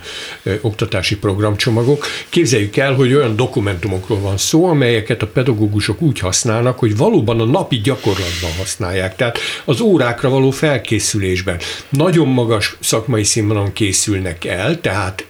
oktatási 0.61 1.17
programcsomagok. 1.17 2.05
Képzeljük 2.29 2.77
el, 2.77 2.93
hogy 2.93 3.13
olyan 3.13 3.35
dokumentumokról 3.35 4.19
van 4.19 4.37
szó, 4.37 4.65
amelyeket 4.65 5.21
a 5.21 5.27
pedagógusok 5.27 6.01
úgy 6.01 6.19
használnak, 6.19 6.79
hogy 6.79 6.97
valóban 6.97 7.39
a 7.39 7.45
napi 7.45 7.81
gyakorlatban 7.81 8.51
használják. 8.57 9.15
Tehát 9.15 9.39
az 9.65 9.79
órákra 9.79 10.29
való 10.29 10.51
felkészülésben 10.51 11.59
nagyon 11.89 12.27
magas 12.27 12.75
szakmai 12.79 13.23
színvonalon 13.23 13.73
készülnek 13.73 14.45
el, 14.45 14.81
tehát 14.81 15.25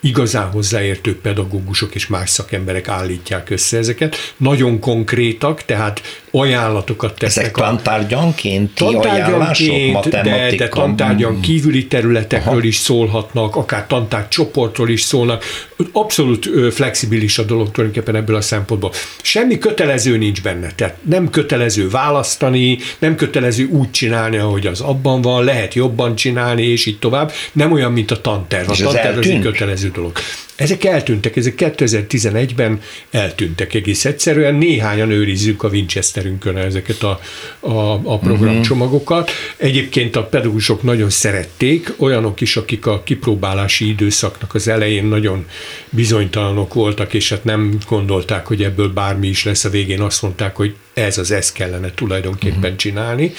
igazán 0.00 0.50
hozzáértő 0.50 1.20
pedagógusok 1.20 1.94
és 1.94 2.06
más 2.06 2.30
szakemberek 2.30 2.88
állítják 2.88 3.50
össze 3.50 3.76
ezeket, 3.76 4.16
nagyon 4.36 4.80
konkrétak, 4.80 5.64
tehát 5.64 6.20
ajánlatokat 6.30 7.14
tesznek. 7.14 7.44
Ezek 7.44 7.56
tantárgyanként 7.56 8.80
ajánlások, 8.80 10.06
de, 10.08 10.54
de 10.56 10.68
tantárgyan 10.68 11.40
kívüli 11.40 11.86
területekről 11.86 12.54
Aha. 12.54 12.66
is 12.66 12.76
szólhatnak, 12.76 13.56
akár 13.56 13.86
tantárgy 13.86 14.28
csoportról 14.28 14.88
is 14.88 15.00
szólnak. 15.00 15.44
Abszolút 15.92 16.48
flexibilis 16.70 17.38
a 17.38 17.42
dolog 17.42 17.70
tulajdonképpen 17.70 18.20
ebből 18.20 18.36
a 18.36 18.40
szempontból. 18.40 18.92
Semmi 19.22 19.58
kötelező 19.58 20.16
nincs 20.16 20.42
benne, 20.42 20.72
tehát 20.74 20.96
nem 21.02 21.30
kötelező 21.30 21.88
választani, 21.88 22.78
nem 22.98 23.14
kötelező 23.14 23.64
úgy 23.64 23.90
csinálni, 23.90 24.36
ahogy 24.36 24.66
az 24.66 24.80
abban 24.80 25.22
van, 25.22 25.44
lehet 25.44 25.74
jobban 25.74 26.14
csinálni, 26.14 26.62
és 26.62 26.86
így 26.86 26.98
tovább. 26.98 27.32
Nem 27.52 27.72
olyan, 27.72 27.92
mint 27.92 28.10
a 28.10 28.20
tanterv. 28.20 28.70
A 28.70 28.74
tanterv 28.74 29.18
az 29.18 29.26
egy 29.26 29.38
kötelező 29.38 29.90
dolog. 29.90 30.12
Ezek 30.56 30.84
eltűntek, 30.84 31.36
ezek 31.36 31.54
2011-ben 31.56 32.80
eltűntek 33.10 33.74
egész 33.74 34.01
egyszerűen. 34.04 34.54
Néhányan 34.54 35.10
őrizzük 35.10 35.62
a 35.62 35.68
Winchesterünkön 35.68 36.56
ezeket 36.56 37.02
a, 37.02 37.20
a, 37.60 37.92
a 38.04 38.18
programcsomagokat. 38.18 39.30
Egyébként 39.56 40.16
a 40.16 40.24
pedagógusok 40.24 40.82
nagyon 40.82 41.10
szerették, 41.10 41.92
olyanok 41.96 42.40
is, 42.40 42.56
akik 42.56 42.86
a 42.86 43.02
kipróbálási 43.02 43.88
időszaknak 43.88 44.54
az 44.54 44.68
elején 44.68 45.04
nagyon 45.04 45.46
bizonytalanok 45.90 46.74
voltak, 46.74 47.14
és 47.14 47.28
hát 47.28 47.44
nem 47.44 47.78
gondolták, 47.88 48.46
hogy 48.46 48.62
ebből 48.62 48.88
bármi 48.88 49.28
is 49.28 49.44
lesz. 49.44 49.64
A 49.64 49.70
végén 49.70 50.00
azt 50.00 50.22
mondták, 50.22 50.56
hogy 50.56 50.74
ez 50.94 51.18
az 51.18 51.30
ez 51.30 51.52
kellene 51.52 51.90
tulajdonképpen 51.94 52.76
csinálni. 52.76 53.32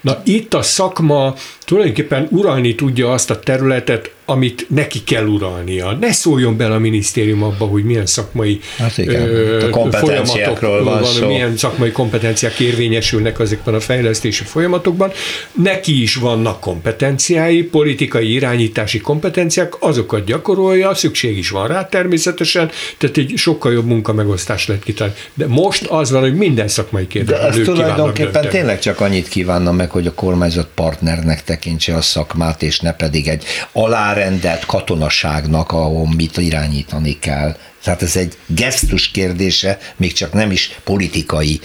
Na 0.00 0.22
itt 0.24 0.54
a 0.54 0.62
szakma 0.62 1.34
tulajdonképpen 1.64 2.28
uralni 2.30 2.74
tudja 2.74 3.12
azt 3.12 3.30
a 3.30 3.38
területet, 3.38 4.10
amit 4.30 4.66
neki 4.68 5.04
kell 5.04 5.26
uralnia. 5.26 5.92
Ne 6.00 6.12
szóljon 6.12 6.56
bele 6.56 6.74
a 6.74 6.78
minisztérium 6.78 7.42
abba, 7.42 7.64
hogy 7.64 7.84
milyen 7.84 8.06
szakmai 8.06 8.60
hát 8.78 8.98
igen, 8.98 9.28
ö, 9.28 9.68
folyamatokról 9.90 10.84
van, 10.84 11.02
van 11.02 11.28
milyen 11.28 11.56
szakmai 11.56 11.90
kompetenciák 11.90 12.58
érvényesülnek 12.58 13.38
ezekben 13.38 13.74
a 13.74 13.80
fejlesztési 13.80 14.44
folyamatokban. 14.44 15.10
Neki 15.52 16.02
is 16.02 16.16
vannak 16.16 16.60
kompetenciái, 16.60 17.62
politikai 17.62 18.32
irányítási 18.32 19.00
kompetenciák, 19.00 19.72
azokat 19.78 20.24
gyakorolja, 20.24 20.94
szükség 20.94 21.38
is 21.38 21.50
van 21.50 21.68
rá 21.68 21.88
természetesen, 21.88 22.70
tehát 22.98 23.16
egy 23.16 23.32
sokkal 23.36 23.72
jobb 23.72 23.86
munkamegosztás 23.86 24.66
lehet 24.66 24.82
kitalálni. 24.82 25.18
De 25.34 25.46
most 25.46 25.86
az 25.86 26.10
van, 26.10 26.20
hogy 26.20 26.34
minden 26.34 26.68
szakmai 26.68 27.06
kérdés. 27.06 27.38
De 27.38 27.46
ezt 27.46 27.62
tulajdonképpen 27.62 28.32
dönteni. 28.32 28.48
tényleg 28.48 28.78
csak 28.78 29.00
annyit 29.00 29.28
kívánna 29.28 29.72
meg, 29.72 29.90
hogy 29.90 30.06
a 30.06 30.14
kormányzat 30.14 30.68
partnernek 30.74 31.44
tekintse 31.44 31.94
a 31.94 32.00
szakmát, 32.00 32.62
és 32.62 32.80
ne 32.80 32.92
pedig 32.92 33.28
egy 33.28 33.44
alá 33.72 34.16
alárendelt 34.18 34.66
katonaságnak, 34.66 35.72
ahol 35.72 36.08
mit 36.16 36.36
irányítani 36.36 37.18
kell. 37.18 37.56
Tehát 37.82 38.02
ez 38.02 38.16
egy 38.16 38.32
gesztus 38.46 39.10
kérdése, 39.10 39.78
még 39.96 40.12
csak 40.12 40.32
nem 40.32 40.50
is 40.50 40.78
politikai 40.84 41.60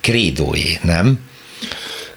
krédóé, 0.00 0.78
nem? 0.82 1.18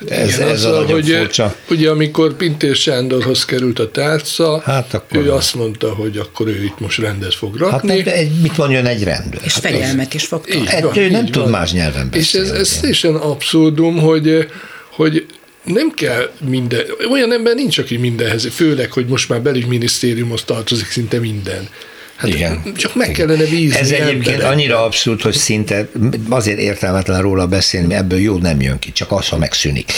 Ez, 0.08 0.34
Igen, 0.34 0.48
ez 0.48 0.64
a 0.64 0.86
hogy 0.86 1.10
furcsa. 1.10 1.56
Ugye 1.70 1.90
amikor 1.90 2.36
Pintér 2.36 2.76
Sándorhoz 2.76 3.46
került 3.46 3.80
a 3.80 3.92
tárca, 3.92 4.62
hát 4.66 4.94
akkor 4.94 5.18
ő 5.18 5.32
azt 5.32 5.56
mondta, 5.56 5.94
hogy 5.94 6.18
akkor 6.18 6.48
ő 6.48 6.64
itt 6.64 6.80
most 6.80 7.00
rendet 7.00 7.34
fog 7.34 7.56
rakni. 7.56 7.98
Hát 7.98 8.08
egy, 8.08 8.32
mit 8.42 8.58
mondjon 8.58 8.86
egy 8.86 9.04
rendőr? 9.04 9.42
És 9.44 9.54
hát 9.54 9.64
fegyelmet 9.64 10.14
is 10.14 10.26
fog 10.26 10.46
tartani. 10.46 11.00
Ő 11.00 11.10
nem 11.10 11.26
tud 11.26 11.50
más 11.50 11.72
nyelven 11.72 12.10
beszélni. 12.10 12.48
És 12.48 12.54
ez, 12.54 12.60
ez 12.60 12.78
teljesen 12.80 13.16
abszurdum, 13.16 14.00
hogy, 14.00 14.48
hogy 14.90 15.26
nem 15.64 15.91
kell 15.91 16.32
minden, 16.47 16.86
olyan 17.11 17.34
ember 17.34 17.55
nincs, 17.55 17.78
aki 17.78 17.97
mindenhez, 17.97 18.47
főleg, 18.51 18.91
hogy 18.91 19.05
most 19.05 19.30
már 19.30 19.41
belügyminisztériumhoz 19.41 20.43
tartozik 20.43 20.88
szinte 20.88 21.20
minden. 21.20 21.68
Hát 22.16 22.34
Igen. 22.34 22.74
Csak 22.76 22.95
meg 22.95 23.11
kellene 23.11 23.43
bízni. 23.43 23.80
Ez 23.80 23.91
egyébként 23.91 24.28
emberek. 24.28 24.51
annyira 24.51 24.84
abszurd, 24.84 25.22
hogy 25.22 25.34
szinte 25.34 25.88
azért 26.30 26.59
értelmetlen 26.59 27.22
róla 27.22 27.47
beszélni, 27.47 27.88
mert 27.88 27.99
ebből 27.99 28.20
jó 28.20 28.38
nem 28.38 28.61
jön 28.61 28.80
ki, 28.80 28.91
csak 28.91 29.11
az, 29.11 29.30
ha 29.30 29.38
megszűnik. 29.38 29.91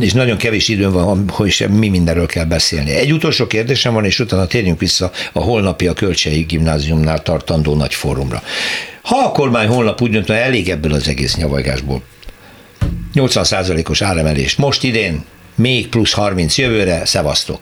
És 0.00 0.12
nagyon 0.12 0.36
kevés 0.36 0.68
időm 0.68 0.92
van, 0.92 1.28
hogy 1.28 1.66
mi 1.70 1.88
mindenről 1.88 2.26
kell 2.26 2.44
beszélni. 2.44 2.90
Egy 2.90 3.12
utolsó 3.12 3.46
kérdésem 3.46 3.94
van, 3.94 4.04
és 4.04 4.18
utána 4.18 4.46
térjünk 4.46 4.80
vissza 4.80 5.10
a 5.32 5.40
holnapi 5.40 5.86
a 5.86 5.92
Kölcsei 5.92 6.42
Gimnáziumnál 6.42 7.22
tartandó 7.22 7.74
nagy 7.74 7.94
fórumra. 7.94 8.42
Ha 9.02 9.16
a 9.24 9.30
kormány 9.30 9.66
holnap 9.66 10.02
úgy 10.02 10.10
dönt, 10.10 10.26
hogy 10.26 10.36
elég 10.36 10.68
ebből 10.68 10.92
az 10.92 11.08
egész 11.08 11.34
nyavajgásból, 11.36 12.02
80%-os 13.14 14.02
áremelés 14.02 14.56
most 14.56 14.82
idén, 14.82 15.24
még 15.54 15.88
plusz 15.88 16.12
30 16.12 16.58
jövőre, 16.58 17.06
szevasztok. 17.06 17.60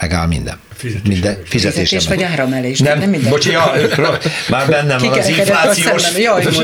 Megáll 0.00 0.26
minden. 0.26 0.58
Fizetés, 0.74 1.08
minden, 1.08 1.38
fizetés, 1.44 1.88
fizetés 1.88 2.08
vagy 2.08 2.22
áramelés. 2.22 2.78
Nem, 2.78 2.98
nem 2.98 3.10
minden. 3.10 3.30
Bocsi, 3.30 3.50
ja, 3.50 3.72
már 4.48 4.68
bennem 4.68 4.98
van 4.98 5.18
az 5.18 5.28
inflációs 5.28 6.04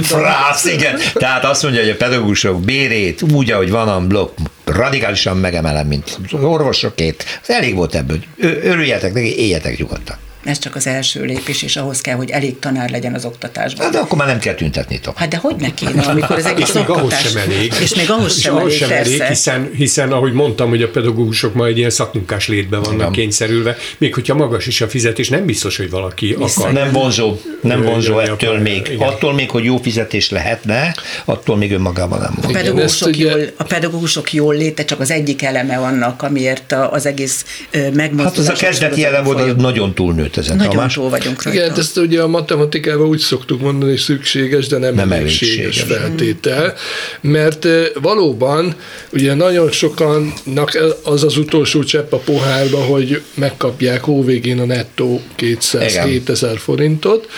frász, 0.03 0.65
igen. 0.65 0.99
Tehát 1.15 1.45
azt 1.45 1.63
mondja, 1.63 1.81
hogy 1.81 1.91
a 1.91 1.97
pedagógusok 1.97 2.61
bérét 2.61 3.23
úgy, 3.23 3.51
ahogy 3.51 3.71
van 3.71 3.89
a 3.89 4.01
blokk, 4.07 4.39
radikálisan 4.65 5.37
megemelem, 5.37 5.87
mint 5.87 6.19
az 6.33 6.43
orvosokét. 6.43 7.25
Ez 7.43 7.55
elég 7.55 7.75
volt 7.75 7.95
ebből. 7.95 8.19
Örüljetek 8.41 9.13
neki, 9.13 9.39
éljetek 9.39 9.79
nyugodtan. 9.79 10.17
Ez 10.45 10.59
csak 10.59 10.75
az 10.75 10.87
első 10.87 11.25
lépés, 11.25 11.63
és 11.63 11.77
ahhoz 11.77 12.01
kell, 12.01 12.17
hogy 12.17 12.31
elég 12.31 12.59
tanár 12.59 12.91
legyen 12.91 13.15
az 13.15 13.25
oktatásban. 13.25 13.85
Hát 13.85 13.93
de 13.93 13.99
akkor 13.99 14.19
már 14.19 14.27
nem 14.27 14.39
kell 14.39 14.55
tüntetni 14.55 15.01
tovább. 15.01 15.17
Hát 15.17 15.29
de 15.29 15.37
hogy 15.37 15.57
ne 15.57 15.75
kéne, 15.75 16.03
amikor 16.03 16.39
ez 16.39 16.45
egész 16.45 16.69
és 16.69 16.75
még 16.75 16.89
ahhoz 16.89 17.19
sem 17.19 17.37
elég. 17.37 17.73
És 17.81 17.95
még 17.95 18.11
ahhoz 18.11 18.41
sem, 18.41 18.57
ahhoz 18.57 18.67
elég, 18.67 18.79
sem 18.79 18.91
elég, 18.91 19.23
hiszen, 19.23 19.71
hiszen, 19.77 20.13
ahogy 20.13 20.33
mondtam, 20.33 20.69
hogy 20.69 20.83
a 20.83 20.89
pedagógusok 20.89 21.55
majd 21.55 21.77
ilyen 21.77 21.91
szakmunkás 21.91 22.49
létben 22.49 22.83
vannak 22.83 23.01
nem. 23.01 23.13
kényszerülve, 23.13 23.77
még 23.99 24.15
hogyha 24.15 24.35
magas 24.35 24.67
is 24.67 24.81
a 24.81 24.89
fizetés, 24.89 25.29
nem 25.29 25.45
biztos, 25.45 25.77
hogy 25.77 25.91
valaki 25.91 26.37
Vissza. 26.39 26.61
akar. 26.61 26.73
Nem 26.73 26.93
vonzó, 26.93 27.37
nem 27.61 27.83
vonzó 27.83 28.19
ettől 28.19 28.59
még. 28.59 28.89
Igen. 28.93 29.09
Attól 29.09 29.33
még, 29.35 29.51
hogy 29.51 29.65
jó 29.65 29.77
fizetés 29.77 30.31
lehetne, 30.31 30.95
attól 31.25 31.57
még 31.57 31.73
önmagában 31.73 32.19
nem 32.19 32.39
A 32.43 32.53
pedagógusok, 32.53 33.19
jól, 33.19 33.41
a 33.57 33.65
pedagógusok 33.65 34.33
jól 34.33 34.55
léte 34.55 34.85
csak 34.85 35.01
az 35.01 35.11
egyik 35.11 35.43
eleme 35.43 35.77
annak, 35.77 36.23
amiért 36.23 36.75
az 36.91 37.07
egész 37.07 37.45
megmozdulás. 37.73 38.25
Hát 38.25 38.39
az 38.39 38.49
a 38.49 38.53
kezdeti 38.53 39.05
elem 39.05 39.25
volt, 39.25 39.41
hogy 39.41 39.57
nagyon 39.57 39.95
túlnőtt 39.95 40.32
nőtt 40.37 40.45
ezen. 40.45 40.57
Nagyon 40.57 40.75
Tamás. 40.75 40.95
túl 40.95 41.09
vagyunk 41.09 41.43
rajta. 41.43 41.63
Igen, 41.63 41.79
ezt 41.79 41.97
ugye 41.97 42.23
a 42.23 42.27
matematikában 42.27 43.07
úgy 43.07 43.19
szoktuk 43.19 43.61
mondani, 43.61 43.91
hogy 43.91 44.01
szükséges, 44.01 44.67
de 44.67 44.79
nem, 44.79 44.95
nem 44.95 45.13
elégséges 45.13 45.81
feltétel, 45.81 46.75
mert 47.21 47.67
valóban 48.01 48.75
ugye 49.13 49.35
nagyon 49.35 49.71
sokannak 49.71 50.79
az 51.03 51.25
az 51.25 51.37
utolsó 51.37 51.83
csepp 51.83 52.13
a 52.13 52.19
pohárba, 52.19 52.79
hogy 52.79 53.23
megkapják 53.35 54.03
hóvégén 54.03 54.61
a 54.61 54.65
nettó 54.65 55.21
207 55.35 56.29
ezer 56.29 56.59
forintot, 56.59 57.29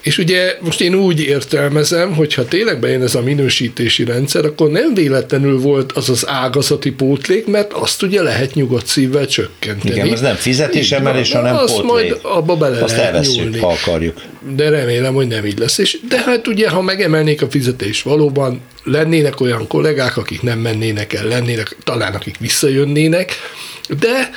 És 0.00 0.18
ugye 0.18 0.56
most 0.60 0.80
én 0.80 0.94
úgy 0.94 1.20
értelmezem, 1.20 2.14
hogy 2.14 2.34
ha 2.34 2.44
tényleg 2.44 2.80
bejön 2.80 3.02
ez 3.02 3.14
a 3.14 3.22
minősítési 3.22 4.04
rendszer, 4.04 4.44
akkor 4.44 4.70
nem 4.70 4.94
véletlenül 4.94 5.58
volt 5.58 5.92
az 5.92 6.08
az 6.08 6.28
ágazati 6.28 6.90
pótlék, 6.90 7.46
mert 7.46 7.72
azt 7.72 8.02
ugye 8.02 8.22
lehet 8.22 8.54
nyugodt 8.54 8.86
szívvel 8.86 9.26
csökkenteni. 9.26 9.94
Igen, 9.94 10.12
ez 10.12 10.20
nem 10.20 10.34
fizetésemelés, 10.34 11.32
hanem 11.32 11.56
azt 11.56 11.80
pótlék. 11.80 11.90
majd 11.90 12.18
abba 12.22 12.56
bele 12.56 12.82
azt 12.82 12.96
lehet 12.96 13.26
nyúlni. 13.26 13.58
ha 13.58 13.68
akarjuk. 13.68 14.22
De 14.56 14.68
remélem, 14.68 15.14
hogy 15.14 15.26
nem 15.26 15.46
így 15.46 15.58
lesz. 15.58 15.78
És, 15.78 15.98
de 16.08 16.20
hát 16.20 16.46
ugye, 16.46 16.68
ha 16.68 16.82
megemelnék 16.82 17.42
a 17.42 17.50
fizetést, 17.50 18.02
valóban 18.02 18.60
lennének 18.84 19.40
olyan 19.40 19.66
kollégák, 19.66 20.16
akik 20.16 20.42
nem 20.42 20.58
mennének 20.58 21.12
el, 21.12 21.24
lennének 21.24 21.76
talán 21.84 22.14
akik 22.14 22.36
visszajönnének, 22.38 23.32
de 24.00 24.30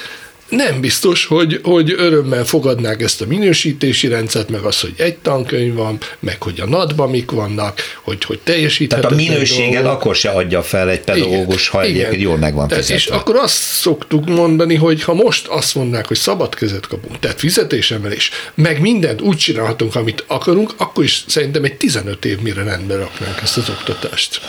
nem 0.55 0.81
biztos, 0.81 1.25
hogy, 1.25 1.59
hogy 1.63 1.93
örömmel 1.97 2.45
fogadnák 2.45 3.01
ezt 3.01 3.21
a 3.21 3.25
minősítési 3.25 4.07
rendszert, 4.07 4.49
meg 4.49 4.61
az, 4.61 4.79
hogy 4.79 4.93
egy 4.97 5.15
tankönyv 5.15 5.73
van, 5.73 5.97
meg 6.19 6.41
hogy 6.41 6.59
a 6.59 6.65
nadban 6.65 7.09
mik 7.09 7.31
vannak, 7.31 7.79
hogy, 8.03 8.23
hogy 8.23 8.39
teljesíthető. 8.43 9.01
Tehát 9.01 9.17
a 9.17 9.21
minőséget 9.21 9.85
akkor 9.85 10.15
se 10.15 10.29
adja 10.29 10.63
fel 10.63 10.89
egy 10.89 10.99
pedagógus, 10.99 11.67
igen, 11.67 11.81
ha 11.81 11.81
egyébként 11.81 12.21
jól 12.21 12.37
meg 12.37 12.53
van 12.53 12.67
fizetve. 12.67 12.95
És 12.95 13.05
akkor 13.05 13.35
azt 13.35 13.55
szoktuk 13.55 14.25
mondani, 14.25 14.75
hogy 14.75 15.03
ha 15.03 15.13
most 15.13 15.47
azt 15.47 15.75
mondnák, 15.75 16.07
hogy 16.07 16.17
szabad 16.17 16.55
kezet 16.55 16.87
kapunk, 16.87 17.19
tehát 17.19 17.39
fizetésemelés, 17.39 18.31
meg 18.53 18.81
mindent 18.81 19.21
úgy 19.21 19.37
csinálhatunk, 19.37 19.95
amit 19.95 20.23
akarunk, 20.27 20.73
akkor 20.77 21.03
is 21.03 21.23
szerintem 21.27 21.63
egy 21.63 21.75
15 21.75 22.25
év 22.25 22.39
mire 22.39 22.63
rendbe 22.63 22.95
raknánk 22.95 23.41
ezt 23.41 23.57
az 23.57 23.69
oktatást. 23.69 24.41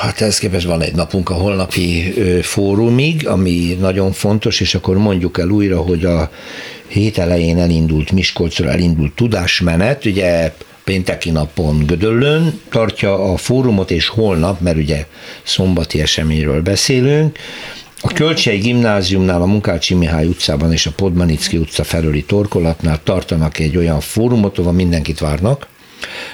Hát 0.00 0.20
ehhez 0.20 0.38
képest 0.38 0.66
van 0.66 0.82
egy 0.82 0.94
napunk 0.94 1.30
a 1.30 1.34
holnapi 1.34 2.14
fórumig, 2.42 3.28
ami 3.28 3.76
nagyon 3.80 4.12
fontos, 4.12 4.60
és 4.60 4.74
akkor 4.74 4.96
mondjuk 4.96 5.38
el 5.38 5.48
újra, 5.48 5.80
hogy 5.80 6.04
a 6.04 6.30
hét 6.86 7.18
elején 7.18 7.58
elindult 7.58 8.12
Miskolcra 8.12 8.70
elindult 8.70 9.12
tudásmenet, 9.12 10.04
ugye 10.04 10.54
pénteki 10.84 11.30
napon 11.30 11.86
Gödöllön 11.86 12.60
tartja 12.70 13.32
a 13.32 13.36
fórumot, 13.36 13.90
és 13.90 14.08
holnap, 14.08 14.60
mert 14.60 14.76
ugye 14.76 15.06
szombati 15.42 16.00
eseményről 16.00 16.62
beszélünk, 16.62 17.38
a 18.06 18.12
Kölcsei 18.12 18.58
Gimnáziumnál, 18.58 19.42
a 19.42 19.46
Munkácsi 19.46 19.94
Mihály 19.94 20.26
utcában 20.26 20.72
és 20.72 20.86
a 20.86 20.92
Podmanicki 20.96 21.56
utca 21.56 21.84
felüli 21.84 22.22
torkolatnál 22.22 23.00
tartanak 23.02 23.58
egy 23.58 23.76
olyan 23.76 24.00
fórumot, 24.00 24.58
ahol 24.58 24.72
mindenkit 24.72 25.18
várnak, 25.18 25.66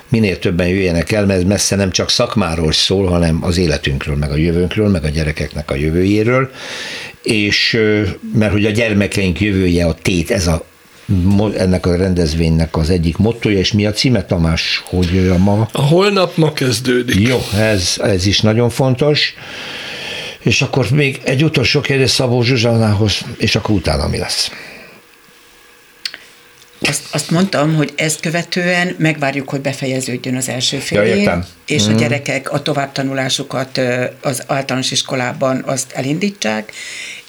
minél 0.09 0.39
többen 0.39 0.69
jöjjenek 0.69 1.13
el, 1.13 1.27
mert 1.27 1.45
messze 1.45 1.77
nem 1.77 1.91
csak 1.91 2.11
szakmáról 2.11 2.73
szól, 2.73 3.07
hanem 3.07 3.39
az 3.45 3.59
életünkről, 3.59 4.17
meg 4.17 4.31
a 4.31 4.37
jövőnkről, 4.37 4.89
meg 4.89 5.05
a 5.05 5.09
gyerekeknek 5.09 5.71
a 5.71 5.75
jövőjéről, 5.75 6.51
és 7.23 7.79
mert 8.35 8.53
hogy 8.53 8.67
a 8.67 8.71
gyermekeink 8.71 9.41
jövője 9.41 9.87
a 9.87 9.95
tét, 10.03 10.31
ez 10.31 10.47
a 10.47 10.65
ennek 11.57 11.87
a 11.87 11.97
rendezvénynek 11.97 12.77
az 12.77 12.91
egyik 12.91 13.17
mottoja, 13.17 13.59
és 13.59 13.73
mi 13.73 13.87
a 13.87 13.93
címe, 13.93 14.25
Tamás, 14.25 14.83
hogy 14.85 15.31
a 15.35 15.39
ma? 15.39 15.69
A 15.73 15.83
holnap 15.83 16.37
ma 16.37 16.53
kezdődik. 16.53 17.29
Jó, 17.29 17.39
ez, 17.59 17.95
ez 17.99 18.27
is 18.27 18.41
nagyon 18.41 18.71
fontos. 18.71 19.35
És 20.41 20.63
akkor 20.63 20.91
még 20.91 21.21
egy 21.25 21.45
utolsó 21.45 21.81
kérdés 21.81 22.11
Szabó 22.11 22.43
Zsuzsánához, 22.43 23.21
és 23.37 23.57
akkor 23.57 23.75
utána 23.75 24.09
mi 24.09 24.19
lesz? 24.19 24.51
Azt, 26.81 27.03
azt 27.11 27.31
mondtam, 27.31 27.75
hogy 27.75 27.93
ezt 27.97 28.21
követően 28.21 28.95
megvárjuk, 28.99 29.49
hogy 29.49 29.61
befejeződjön 29.61 30.37
az 30.37 30.49
első 30.49 30.79
fél 30.79 31.03
ja, 31.03 31.15
év, 31.15 31.29
és 31.67 31.87
mm. 31.87 31.95
a 31.95 31.99
gyerekek 31.99 32.53
a 32.53 32.63
továbbtanulásukat 32.63 33.81
az 34.21 34.43
általános 34.47 34.91
iskolában 34.91 35.63
azt 35.67 35.93
elindítsák, 35.93 36.73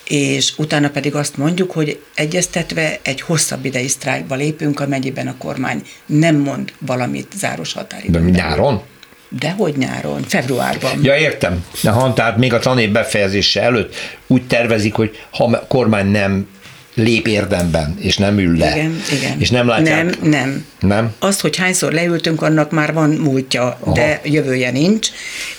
és 0.08 0.54
utána 0.58 0.90
pedig 0.90 1.16
azt 1.16 1.38
mondjuk, 1.38 1.72
hogy 1.72 2.02
egyeztetve 2.16 3.00
egy 3.02 3.22
hosszabb 3.22 3.66
idei 3.66 3.88
sztrájkba 3.88 4.36
lépünk, 4.36 4.80
amennyiben 4.80 5.28
a 5.28 5.38
kormány 5.38 5.82
nem 6.06 6.36
mond 6.36 6.74
valamit 6.80 7.32
záros 7.36 7.74
határidőben. 7.74 8.32
De 8.32 8.40
nyáron? 8.40 8.82
Dehogy 9.30 9.78
nyáron, 9.78 10.24
februárban. 10.24 11.00
Ja, 11.04 11.16
értem. 11.16 11.66
De 11.82 11.90
ha, 11.90 12.14
tehát 12.14 12.38
még 12.38 12.54
a 12.54 12.60
tanév 12.60 12.92
befejezése 12.92 13.62
előtt 13.62 13.96
úgy 14.28 14.48
tervezik, 14.48 14.94
hogy 14.94 15.20
ha 15.32 15.44
a 15.44 15.66
kormány 15.68 16.08
nem 16.08 16.48
lép 16.94 17.28
érdemben, 17.28 17.96
és 18.00 18.18
nem 18.18 18.40
ül 18.40 18.58
le. 18.58 18.76
Igen, 18.76 19.02
igen. 19.12 19.40
És 19.40 19.50
nem 19.50 19.68
látják? 19.68 20.20
Nem, 20.20 20.30
nem. 20.30 20.66
Nem? 20.80 21.14
Azt, 21.20 21.42
hogy 21.42 21.58
hányszor 21.58 21.92
leültünk, 21.92 22.42
annak 22.42 22.72
már 22.72 22.94
van 22.94 23.10
múltja, 23.10 23.78
Aha. 23.80 23.94
de 23.94 24.22
jövője 24.24 24.72
nincs. 24.72 25.08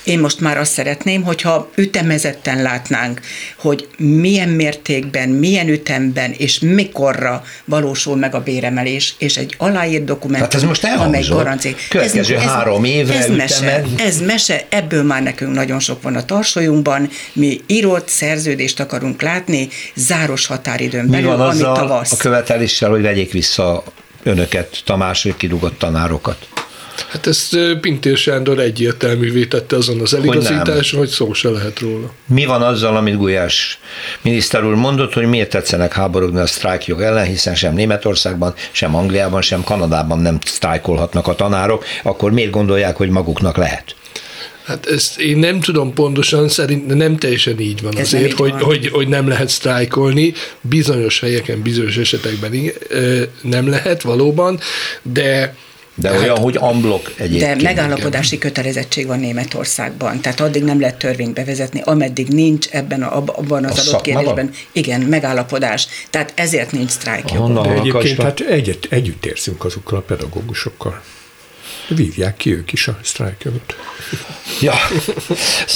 Én 0.04 0.18
most 0.18 0.40
már 0.40 0.58
azt 0.58 0.72
szeretném, 0.72 1.22
hogyha 1.22 1.70
ütemezetten 1.74 2.62
látnánk, 2.62 3.20
hogy 3.56 3.88
milyen 3.96 4.48
mértékben, 4.48 5.28
milyen 5.28 5.68
ütemben 5.68 6.32
és 6.36 6.58
mikorra 6.58 7.44
valósul 7.64 8.16
meg 8.16 8.34
a 8.34 8.42
béremelés, 8.42 9.14
és 9.18 9.36
egy 9.36 9.54
aláírt 9.58 10.04
dokumentum, 10.04 10.44
hát 10.44 10.54
ez 10.54 10.62
most 10.62 10.84
amely 10.84 11.22
garancia. 11.28 11.72
Következő 11.88 12.36
ez, 12.36 12.42
három 12.42 12.84
évre 12.84 13.18
ez 13.18 13.28
mese, 13.28 13.84
ez 13.96 14.20
mese, 14.20 14.64
ebből 14.68 15.02
már 15.02 15.22
nekünk 15.22 15.54
nagyon 15.54 15.80
sok 15.80 16.02
van 16.02 16.16
a 16.16 16.24
tarsolyunkban, 16.24 17.08
mi 17.32 17.60
írott 17.66 18.08
szerződést 18.08 18.80
akarunk 18.80 19.22
látni, 19.22 19.68
záros 19.94 20.46
határidőn 20.46 21.10
belül, 21.10 21.31
van 21.36 21.48
azzal 21.48 21.74
tavasz. 21.74 22.12
a 22.12 22.16
követeléssel, 22.16 22.90
hogy 22.90 23.02
vegyék 23.02 23.32
vissza 23.32 23.82
önöket, 24.22 24.82
Tamás, 24.84 25.22
hogy 25.22 25.36
kidugott 25.36 25.78
tanárokat? 25.78 26.46
Hát 27.08 27.26
ezt 27.26 27.56
Pintér 27.80 28.16
Sándor 28.16 28.58
egyértelművé 28.58 29.44
tette 29.44 29.76
azon 29.76 30.00
az 30.00 30.14
eligazításon, 30.14 30.74
hogy, 30.74 30.90
hogy 30.98 31.08
szó 31.08 31.32
se 31.32 31.48
lehet 31.48 31.80
róla. 31.80 32.10
Mi 32.26 32.44
van 32.44 32.62
azzal, 32.62 32.96
amit 32.96 33.16
Gulyás 33.16 33.78
miniszter 34.22 34.64
úr 34.64 34.74
mondott, 34.74 35.12
hogy 35.12 35.26
miért 35.26 35.50
tetszenek 35.50 35.92
háborogni 35.92 36.40
a 36.40 36.46
sztrájkjog 36.46 37.00
ellen, 37.00 37.26
hiszen 37.26 37.54
sem 37.54 37.74
Németországban, 37.74 38.54
sem 38.70 38.94
Angliában, 38.94 39.42
sem 39.42 39.64
Kanadában 39.64 40.18
nem 40.18 40.38
sztrájkolhatnak 40.44 41.26
a 41.26 41.34
tanárok, 41.34 41.84
akkor 42.02 42.32
miért 42.32 42.50
gondolják, 42.50 42.96
hogy 42.96 43.10
maguknak 43.10 43.56
lehet? 43.56 43.94
Hát 44.64 44.86
ezt 44.86 45.20
én 45.20 45.36
nem 45.36 45.60
tudom 45.60 45.92
pontosan, 45.92 46.48
szerint 46.48 46.94
nem 46.94 47.16
teljesen 47.16 47.60
így 47.60 47.82
van 47.82 47.98
Ez 47.98 48.06
azért, 48.06 48.32
hogy, 48.32 48.50
van. 48.50 48.60
Hogy, 48.60 48.88
hogy 48.88 49.08
nem 49.08 49.28
lehet 49.28 49.48
sztrájkolni. 49.48 50.32
Bizonyos 50.60 51.20
helyeken, 51.20 51.62
bizonyos 51.62 51.96
esetekben 51.96 52.72
nem 53.42 53.68
lehet 53.68 54.02
valóban, 54.02 54.60
de 55.02 55.54
de 55.94 56.08
hát, 56.08 56.18
olyan, 56.18 56.38
hogy 56.38 56.56
amblok 56.56 57.12
egyébként. 57.16 57.56
De 57.56 57.62
megállapodási 57.62 58.34
igen. 58.34 58.48
kötelezettség 58.48 59.06
van 59.06 59.20
Németországban, 59.20 60.20
tehát 60.20 60.40
addig 60.40 60.62
nem 60.62 60.80
lehet 60.80 60.96
törvényt 60.96 61.34
bevezetni, 61.34 61.80
ameddig 61.84 62.28
nincs 62.28 62.68
ebben 62.70 63.02
a, 63.02 63.16
abban 63.16 63.64
az 63.64 63.78
a 63.78 63.90
adott 63.90 64.02
kérdésben. 64.02 64.50
Igen, 64.72 65.00
megállapodás. 65.00 65.86
Tehát 66.10 66.32
ezért 66.36 66.72
nincs 66.72 66.90
sztrájk. 66.90 67.24
De 67.24 67.74
egyébként 67.74 68.22
hát 68.22 68.40
egyet, 68.40 68.86
együtt 68.90 69.26
érzünk 69.26 69.64
azokkal 69.64 69.98
a 69.98 70.02
pedagógusokkal. 70.02 71.02
Vívják 71.94 72.36
ki 72.36 72.52
ők 72.52 72.72
is 72.72 72.88
a 72.88 72.98
sztrájkot. 73.02 73.76
Ja, 74.60 74.72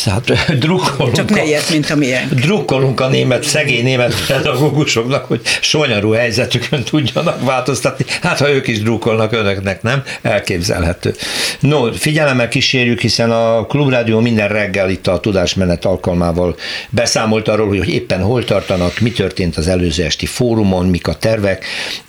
hát 0.05 0.59
drukkolunk. 0.59 1.17
Csak 1.17 1.31
ne 1.31 1.45
ilyet, 1.45 1.71
mint 1.71 1.91
amilyen. 1.91 2.29
Drukkolunk 2.29 3.01
a 3.01 3.09
német, 3.09 3.43
szegény 3.43 3.85
német 3.85 4.27
pedagógusoknak, 4.27 5.25
hogy 5.25 5.41
sonyarú 5.61 6.11
helyzetükön 6.11 6.83
tudjanak 6.83 7.45
változtatni. 7.45 8.05
Hát, 8.23 8.39
ha 8.39 8.51
ők 8.51 8.67
is 8.67 8.83
drukkolnak 8.83 9.33
önöknek, 9.33 9.83
nem? 9.83 10.03
Elképzelhető. 10.23 11.15
No, 11.61 11.93
figyelemmel 11.93 12.49
kísérjük, 12.49 13.01
hiszen 13.01 13.31
a 13.31 13.67
Klubrádió 13.67 14.21
minden 14.21 14.49
reggel 14.49 14.91
itt 14.91 15.07
a 15.07 15.21
Tudásmenet 15.21 15.85
alkalmával 15.85 16.57
beszámolt 16.91 17.49
arról, 17.49 17.69
hogy 17.69 17.89
éppen 17.89 18.23
hol 18.23 18.45
tartanak, 18.45 18.99
mi 19.01 19.11
történt 19.11 19.57
az 19.57 19.69
előző 19.69 20.05
esti 20.05 20.27
fórumon, 20.27 20.87
mik 20.87 21.07
a 21.07 21.15
tervek, 21.15 21.65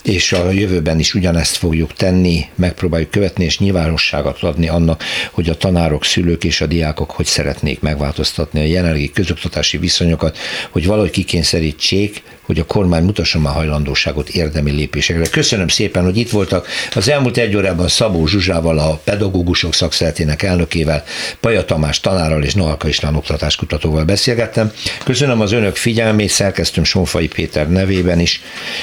és 0.08 0.32
a 0.32 0.52
jövőben 0.52 1.00
is 1.00 1.14
ugyanezt 1.14 1.56
fogjuk 1.56 1.94
tenni, 1.94 2.46
megpróbáljuk 2.56 3.10
követni, 3.10 3.44
és 3.44 3.60
nyilvánosságot 3.60 4.44
adni 4.44 4.68
annak, 4.68 5.04
hogy 5.32 5.50
a 5.50 5.58
tanárok, 5.58 6.06
szülők 6.06 6.44
és 6.44 6.62
a 6.62 6.66
diákok 6.66 7.12
hogy 7.12 7.26
szeretnék 7.26 7.80
megváltoztatni 7.80 8.60
a 8.60 8.64
jelenlegi 8.64 9.12
közoktatási 9.12 9.78
viszonyokat, 9.78 10.38
hogy 10.70 10.86
valahogy 10.86 11.10
kikényszerítsék, 11.10 12.24
hogy 12.48 12.60
a 12.60 12.66
kormány 12.66 13.04
mutasson 13.04 13.42
már 13.42 13.54
hajlandóságot 13.54 14.30
érdemi 14.30 14.72
lépésekre. 14.72 15.30
Köszönöm 15.30 15.68
szépen, 15.68 16.04
hogy 16.04 16.18
itt 16.18 16.30
voltak. 16.30 16.68
Az 16.96 17.10
elmúlt 17.10 17.38
egy 17.38 17.56
órában 17.56 17.88
Szabó 17.88 18.28
Zsuzsával, 18.28 18.80
a 18.80 19.02
pedagógusok 19.04 19.74
szakszeretének 19.74 20.44
elnökével, 20.44 21.04
Paja 21.40 21.66
Tamás 21.66 22.00
tanárral 22.00 22.44
és 22.44 22.54
Noalka 22.54 22.88
István 22.88 23.16
oktatáskutatóval 23.16 24.04
beszélgettem. 24.04 24.72
Köszönöm 25.04 25.42
az 25.42 25.52
önök 25.52 25.76
figyelmét, 25.76 26.30
szerkesztőm 26.30 26.84
Sonfai 26.84 27.28
Péter 27.28 27.70
nevében 27.70 28.20
is, 28.20 28.42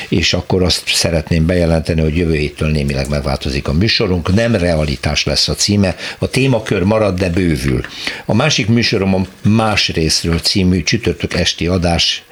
és 0.09 0.33
akkor 0.33 0.63
azt 0.63 0.83
szeretném 0.87 1.47
bejelenteni, 1.47 2.01
hogy 2.01 2.17
jövő 2.17 2.35
héttől 2.35 2.71
némileg 2.71 3.09
megváltozik 3.09 3.69
a 3.69 3.73
műsorunk. 3.73 4.35
Nem 4.35 4.55
realitás 4.55 5.25
lesz 5.25 5.49
a 5.49 5.55
címe, 5.55 5.97
a 6.19 6.29
témakör 6.29 6.83
marad, 6.83 7.19
de 7.19 7.31
bővül. 7.31 7.81
A 8.25 8.35
másik 8.35 8.69
műsorom 8.69 9.15
a 9.15 9.27
Más 9.49 9.89
részről 9.89 10.39
című 10.39 10.83
csütörtök 10.83 11.35
esti 11.35 11.67
adás 11.67 12.23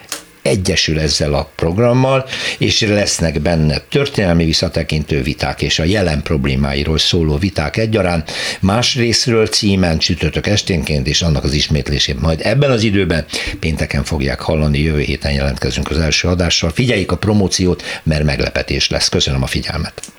egyesül 0.43 1.01
ezzel 1.01 1.35
a 1.35 1.51
programmal, 1.57 2.27
és 2.59 2.81
lesznek 2.81 3.41
benne 3.41 3.79
történelmi 3.89 4.45
visszatekintő 4.45 5.23
viták 5.23 5.63
és 5.63 5.79
a 5.79 5.85
jelen 5.85 6.23
problémáiról 6.23 6.99
szóló 6.99 7.37
viták 7.37 7.77
egyaránt, 7.77 8.31
más 8.61 8.97
részről 8.97 9.47
címen 9.47 9.99
csütörtök 9.99 10.47
esténként 10.47 11.07
és 11.07 11.23
annak 11.23 11.45
az 11.45 11.53
ismétlését 11.53 12.21
majd 12.21 12.41
ebben 12.43 12.71
az 12.71 12.83
időben 12.83 13.25
pénteken 13.61 14.05
fogják 14.05 14.41
hallani, 14.41 14.79
jövő 14.79 15.01
héten 15.01 15.33
jelentkezünk 15.33 15.91
az 15.91 15.99
első 15.99 16.29
adással. 16.29 16.71
Figyeljék 16.71 17.13
a 17.13 17.17
promóciót, 17.17 17.83
mert 18.03 18.25
meglepetés 18.25 18.91
lesz. 18.91 19.09
Köszönöm 19.09 19.43
a 19.43 19.47
figyelmet. 19.47 20.13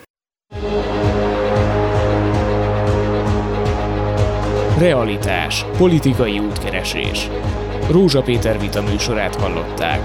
Realitás. 4.77 5.65
Politikai 5.77 6.39
útkeresés. 6.39 7.29
Rózsa 7.89 8.21
Péter 8.21 8.59
vita 8.59 8.81
műsorát 8.81 9.35
hallották. 9.35 10.01